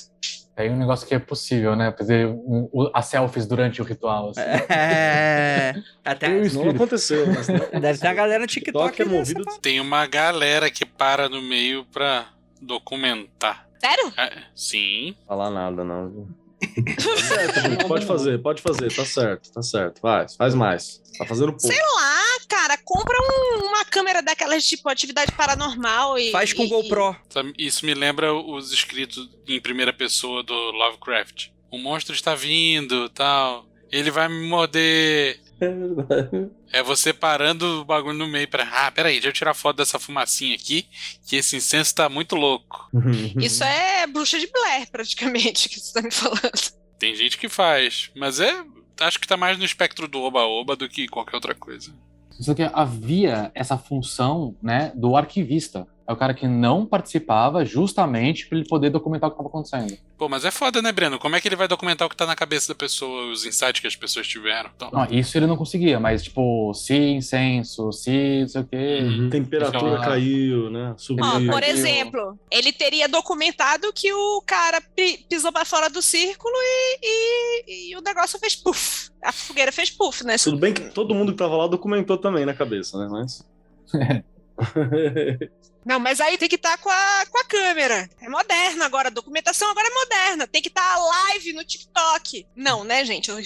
Tem 0.56 0.70
um 0.70 0.76
negócio 0.78 1.08
que 1.08 1.16
é 1.16 1.20
possível, 1.20 1.74
né? 1.74 1.94
Fazer 1.98 2.26
um- 2.28 2.68
o- 2.74 2.92
as 2.94 3.06
selfies 3.06 3.46
durante 3.48 3.82
o 3.82 3.86
ritual. 3.86 4.32
assim. 4.32 4.42
É. 4.70 5.74
Até 6.04 6.28
Não 6.28 6.70
aconteceu, 6.72 7.26
mas 7.28 7.48
né? 7.48 7.60
deve 7.80 7.98
ter 7.98 8.08
uma 8.08 8.14
galera 8.14 8.40
no 8.42 8.48
TikTok. 8.48 8.92
TikTok 8.92 9.02
é 9.02 9.06
nessa 9.20 9.34
movido. 9.40 9.60
Tem 9.62 9.80
uma 9.80 10.06
galera 10.06 10.70
que 10.70 10.86
para 10.86 11.30
no 11.30 11.42
meio 11.42 11.86
pra 11.86 12.28
documentar. 12.62 13.70
Sério? 13.80 14.12
É, 14.18 14.34
sim. 14.54 15.16
falar 15.26 15.50
nada, 15.50 15.84
não. 15.86 16.10
viu? 16.10 16.28
Tá 16.60 17.18
certo, 17.18 17.62
gente, 17.70 17.88
pode 17.88 18.06
fazer, 18.06 18.42
pode 18.42 18.62
fazer, 18.62 18.94
tá 18.94 19.06
certo, 19.06 19.52
tá 19.52 19.62
certo. 19.62 20.02
Vai, 20.02 20.28
faz 20.38 20.54
mais. 20.54 21.02
Tá 21.18 21.26
fazendo 21.26 21.54
pouco. 21.54 21.68
Sei 21.68 21.78
lá, 21.96 22.24
cara, 22.48 22.78
compra 22.84 23.16
um- 23.22 23.66
uma 23.68 23.86
câmera 23.86 24.22
daquelas 24.22 24.66
tipo 24.66 24.88
atividade 24.90 25.32
paranormal 25.34 26.18
e. 26.18 26.32
Faz 26.32 26.52
com 26.54 26.64
e- 26.64 26.68
GoPro. 26.68 27.16
Isso 27.58 27.86
me 27.86 27.94
lembra 27.94 28.34
os 28.34 28.72
escritos 28.74 29.30
em 29.48 29.60
primeira 29.62 29.94
pessoa 29.94 30.44
do 30.44 30.54
Lovecraft. 30.54 31.48
O 31.72 31.78
monstro 31.78 32.14
está 32.16 32.36
vindo, 32.36 33.10
tal. 33.10 33.66
Ele 33.92 34.12
vai 34.12 34.28
me 34.28 34.48
morder. 34.48 35.40
É 36.72 36.84
você 36.84 37.12
parando 37.12 37.82
o 37.82 37.86
bagulho 37.86 38.18
no 38.18 38.28
meio 38.28 38.48
pra. 38.48 38.64
Ah, 38.72 38.92
peraí, 38.92 39.16
deixa 39.16 39.30
eu 39.30 39.34
tirar 39.34 39.54
foto 39.56 39.78
dessa 39.78 39.98
fumacinha 39.98 40.54
aqui, 40.56 40.86
que 41.26 41.36
esse 41.36 41.56
incenso 41.56 41.96
tá 41.96 42.08
muito 42.08 42.36
louco. 42.36 42.90
Isso 43.38 43.64
é 43.64 44.06
bruxa 44.06 44.38
de 44.38 44.48
Blair, 44.48 44.90
praticamente, 44.92 45.68
que 45.68 45.80
você 45.80 45.94
tá 45.94 46.02
me 46.02 46.12
falando. 46.12 46.52
Tem 47.00 47.16
gente 47.16 47.38
que 47.38 47.50
faz, 47.50 48.12
mas 48.16 48.40
é. 48.40 48.64
Acho 49.02 49.20
que 49.20 49.28
tá 49.28 49.38
mais 49.38 49.58
no 49.58 49.64
espectro 49.64 50.08
do 50.08 50.22
oba-oba 50.22 50.76
do 50.76 50.90
que 50.90 51.08
qualquer 51.08 51.36
outra 51.36 51.56
coisa. 51.56 51.92
Só 52.40 52.54
que 52.54 52.64
havia 52.64 53.52
essa 53.56 53.78
função, 53.78 54.56
né, 54.62 54.92
do 54.96 55.16
arquivista. 55.16 55.88
É 56.10 56.12
o 56.12 56.16
cara 56.18 56.34
que 56.34 56.48
não 56.48 56.88
participava 56.88 57.64
justamente 57.64 58.48
para 58.48 58.58
ele 58.58 58.68
poder 58.68 58.90
documentar 58.90 59.28
o 59.28 59.32
que 59.32 59.36
estava 59.36 59.48
acontecendo. 59.48 59.96
Pô, 60.18 60.28
mas 60.28 60.44
é 60.44 60.50
foda, 60.50 60.82
né, 60.82 60.92
Breno? 60.92 61.20
Como 61.20 61.36
é 61.36 61.40
que 61.40 61.48
ele 61.48 61.56
vai 61.56 61.68
documentar 61.68 62.08
o 62.08 62.10
que 62.10 62.18
tá 62.18 62.26
na 62.26 62.36
cabeça 62.36 62.70
da 62.70 62.74
pessoa, 62.76 63.32
os 63.32 63.46
insights 63.46 63.80
que 63.80 63.86
as 63.86 63.96
pessoas 63.96 64.28
tiveram? 64.28 64.72
Então, 64.76 64.90
Não, 64.92 65.06
isso 65.06 65.38
ele 65.38 65.46
não 65.46 65.56
conseguia, 65.56 66.00
mas 66.00 66.24
tipo, 66.24 66.74
se 66.74 66.96
incenso, 66.98 67.92
se 67.92 68.40
não 68.42 68.48
sei 68.48 68.62
o 68.62 68.66
quê. 68.66 69.00
Uhum. 69.04 69.30
Temperatura 69.30 69.92
Então, 69.94 70.02
caiu, 70.04 70.72
né? 70.72 70.96
Subiu. 70.98 71.24
Ó, 71.24 71.52
por 71.54 71.62
exemplo, 71.62 72.40
ele 72.50 72.74
teria 72.74 73.08
documentado 73.08 73.94
que 73.94 74.12
o 74.12 74.42
cara 74.48 74.82
pi- 74.96 75.24
pisou 75.30 75.52
pra 75.52 75.64
fora 75.64 75.92
do 75.92 76.02
círculo 76.02 76.56
e, 76.56 77.00
e- 77.04 77.92
e 77.92 77.96
o 77.96 78.02
negócio 78.02 78.40
fez 78.40 78.56
puff. 78.56 79.12
A 79.24 79.32
fogueira 79.32 79.72
fez 79.72 79.92
puff, 79.92 80.24
né? 80.26 80.38
Tudo 80.40 80.58
bem 80.58 80.74
que 80.74 80.90
todo 80.90 81.14
mundo 81.14 81.34
que 81.34 81.38
tava 81.38 81.56
lá 81.56 81.68
documentou 81.68 82.18
também 82.18 82.48
na 82.48 82.54
cabeça, 82.56 82.98
né? 82.98 83.08
Mas. 83.12 83.46
Não, 85.86 86.00
mas 86.00 86.20
aí 86.20 86.38
tem 86.38 86.50
que 86.50 86.56
estar 86.56 86.78
com, 86.78 86.90
a, 86.90 87.26
com 87.30 87.40
a 87.40 87.46
câmera. 87.46 88.10
É 88.22 88.30
moderno 88.30 88.84
agora, 88.84 89.08
a 89.08 89.12
documentação 89.12 89.72
agora 89.72 89.88
é 89.88 89.94
moderna. 89.94 90.46
Tem 90.46 90.62
que 90.62 90.68
estar 90.68 90.98
live 90.98 91.54
no 91.54 91.64
TikTok. 91.64 92.46
Não, 92.56 92.84
né, 92.84 93.04
gente? 93.06 93.30
Eu, 93.30 93.38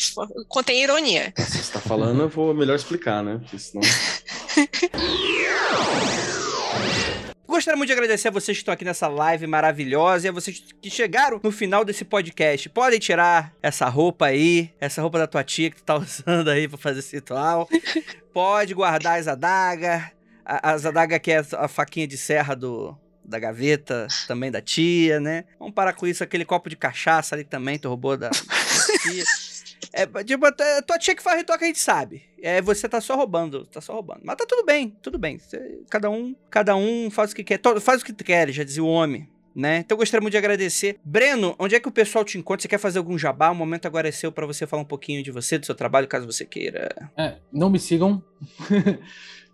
contém 0.50 0.84
ironia. 0.84 1.32
Se 1.38 1.64
você 1.64 1.74
tá 1.74 1.80
falando, 1.80 2.24
eu 2.24 2.30
vou 2.30 2.54
melhor 2.54 2.76
explicar, 2.76 3.24
né? 3.24 3.38
Porque 3.40 3.60
senão. 3.60 3.82
Gostaria 7.54 7.78
muito 7.78 7.90
de 7.90 7.94
agradecer 7.94 8.30
a 8.30 8.32
vocês 8.32 8.58
que 8.58 8.62
estão 8.62 8.74
aqui 8.74 8.84
nessa 8.84 9.08
live 9.08 9.46
maravilhosa 9.46 10.26
e 10.26 10.30
a 10.30 10.32
vocês 10.32 10.64
que 10.82 10.90
chegaram 10.90 11.40
no 11.44 11.52
final 11.52 11.86
desse 11.86 12.04
podcast. 12.04 12.68
Podem 12.68 13.00
tirar 13.00 13.54
essa 13.62 13.88
roupa 13.88 14.26
aí, 14.26 14.74
essa 14.82 15.04
roupa 15.04 15.20
da 15.20 15.28
tua 15.28 15.44
tia 15.44 15.70
que 15.70 15.76
tu 15.78 15.84
tá 15.84 15.96
usando 16.02 16.50
aí 16.50 16.68
pra 16.68 16.80
fazer 16.80 17.00
esse 17.00 17.16
ritual. 17.16 17.70
Pode 18.34 18.74
guardar 18.74 19.20
as 19.20 19.28
adagas. 19.28 20.02
A- 20.46 20.72
As 20.74 20.86
adagas 20.86 21.20
que 21.20 21.32
é 21.32 21.44
a 21.54 21.68
faquinha 21.68 22.08
de 22.08 22.18
serra 22.18 22.56
do, 22.56 22.98
da 23.24 23.40
gaveta, 23.40 24.08
também 24.28 24.52
da 24.52 24.62
tia, 24.62 25.20
né? 25.20 25.46
Vamos 25.60 25.74
parar 25.74 25.94
com 25.94 26.06
isso, 26.08 26.24
aquele 26.24 26.46
copo 26.46 26.70
de 26.70 26.76
cachaça 26.76 27.36
ali 27.36 27.44
também, 27.44 27.78
tu 27.80 27.88
roubou 27.90 28.18
da, 28.18 28.30
da 28.30 29.00
tia. 29.12 29.24
É, 29.96 30.08
tipo, 30.24 30.44
a 30.46 30.52
tua 30.82 30.98
tia 30.98 31.14
que 31.14 31.22
faz 31.22 31.38
ritual 31.38 31.58
que 31.60 31.66
a 31.66 31.68
gente 31.68 31.78
sabe. 31.78 32.24
É, 32.42 32.62
você 32.62 32.90
tá 32.90 33.00
só 33.00 33.16
roubando, 33.16 33.66
tá 33.68 33.80
só 33.80 33.94
roubando. 33.94 34.22
Mas 34.24 34.38
tá 34.38 34.46
tudo 34.48 34.66
bem, 34.66 34.96
tudo 35.04 35.20
bem. 35.20 35.38
Cê- 35.38 35.82
cada 35.90 36.10
um, 36.10 36.34
cada 36.50 36.76
um 36.76 37.12
faz 37.12 37.32
o 37.32 37.36
que 37.36 37.44
quer. 37.44 37.60
Faz 37.80 38.02
o 38.02 38.06
que 38.06 38.14
tu 38.14 38.24
quer, 38.24 38.50
já 38.50 38.64
dizia 38.64 38.84
o 38.84 38.88
homem. 38.88 39.30
Né? 39.54 39.80
Então 39.80 39.96
eu 39.96 40.00
gostaria 40.00 40.22
muito 40.22 40.32
de 40.32 40.38
agradecer. 40.38 41.00
Breno, 41.04 41.54
onde 41.60 41.76
é 41.76 41.80
que 41.80 41.88
o 41.88 41.92
pessoal 41.92 42.26
te 42.26 42.40
encontra? 42.40 42.64
Você 42.64 42.68
quer 42.70 42.80
fazer 42.80 42.98
algum 42.98 43.20
jabá? 43.20 43.52
O 43.52 43.56
momento 43.56 43.86
agora 43.86 44.08
é 44.08 44.12
seu 44.12 44.32
pra 44.32 44.48
você 44.48 44.66
falar 44.66 44.82
um 44.82 44.86
pouquinho 44.86 45.22
de 45.22 45.30
você, 45.30 45.60
do 45.60 45.66
seu 45.66 45.76
trabalho, 45.76 46.08
caso 46.08 46.26
você 46.26 46.44
queira. 46.46 46.90
É, 47.16 47.36
não 47.52 47.70
me 47.70 47.78
sigam. 47.78 48.24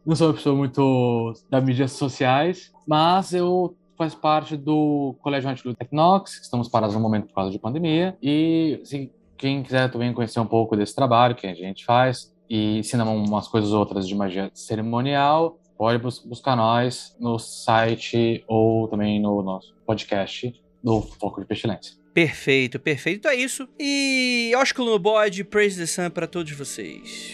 não 0.05 0.15
sou 0.15 0.27
uma 0.27 0.33
pessoa 0.33 0.55
muito 0.55 1.33
das 1.49 1.63
mídias 1.63 1.91
sociais, 1.91 2.71
mas 2.87 3.33
eu 3.33 3.75
faço 3.97 4.17
parte 4.17 4.55
do 4.55 5.15
Colégio 5.21 5.49
Antigo 5.49 5.73
Tecnox, 5.73 6.39
estamos 6.41 6.67
parados 6.69 6.95
no 6.95 7.01
momento 7.01 7.27
por 7.27 7.35
causa 7.35 7.51
de 7.51 7.59
pandemia. 7.59 8.17
E 8.21 8.79
se 8.83 9.11
quem 9.37 9.61
quiser 9.61 9.91
também 9.91 10.13
conhecer 10.13 10.39
um 10.39 10.45
pouco 10.45 10.75
desse 10.75 10.95
trabalho 10.95 11.35
que 11.35 11.45
a 11.47 11.53
gente 11.53 11.83
faz 11.85 12.33
e 12.49 12.79
ensina 12.79 13.03
umas 13.05 13.47
coisas 13.47 13.71
outras 13.71 14.07
de 14.07 14.15
magia 14.15 14.49
cerimonial, 14.53 15.59
pode 15.77 16.01
bus- 16.01 16.19
buscar 16.19 16.55
nós 16.55 17.15
no 17.19 17.37
site 17.37 18.43
ou 18.47 18.87
também 18.87 19.21
no 19.21 19.41
nosso 19.43 19.75
podcast 19.85 20.53
do 20.83 21.01
Foco 21.01 21.41
de 21.41 21.47
Pestilência. 21.47 21.93
Perfeito, 22.13 22.79
perfeito. 22.79 23.19
Então 23.19 23.31
é 23.31 23.35
isso. 23.35 23.67
E 23.79 24.51
ósculo 24.57 24.91
no 24.91 24.99
bode, 24.99 25.43
praise 25.43 25.77
the 25.79 25.85
sun 25.85 26.09
pra 26.09 26.25
todos 26.25 26.51
vocês. 26.53 27.29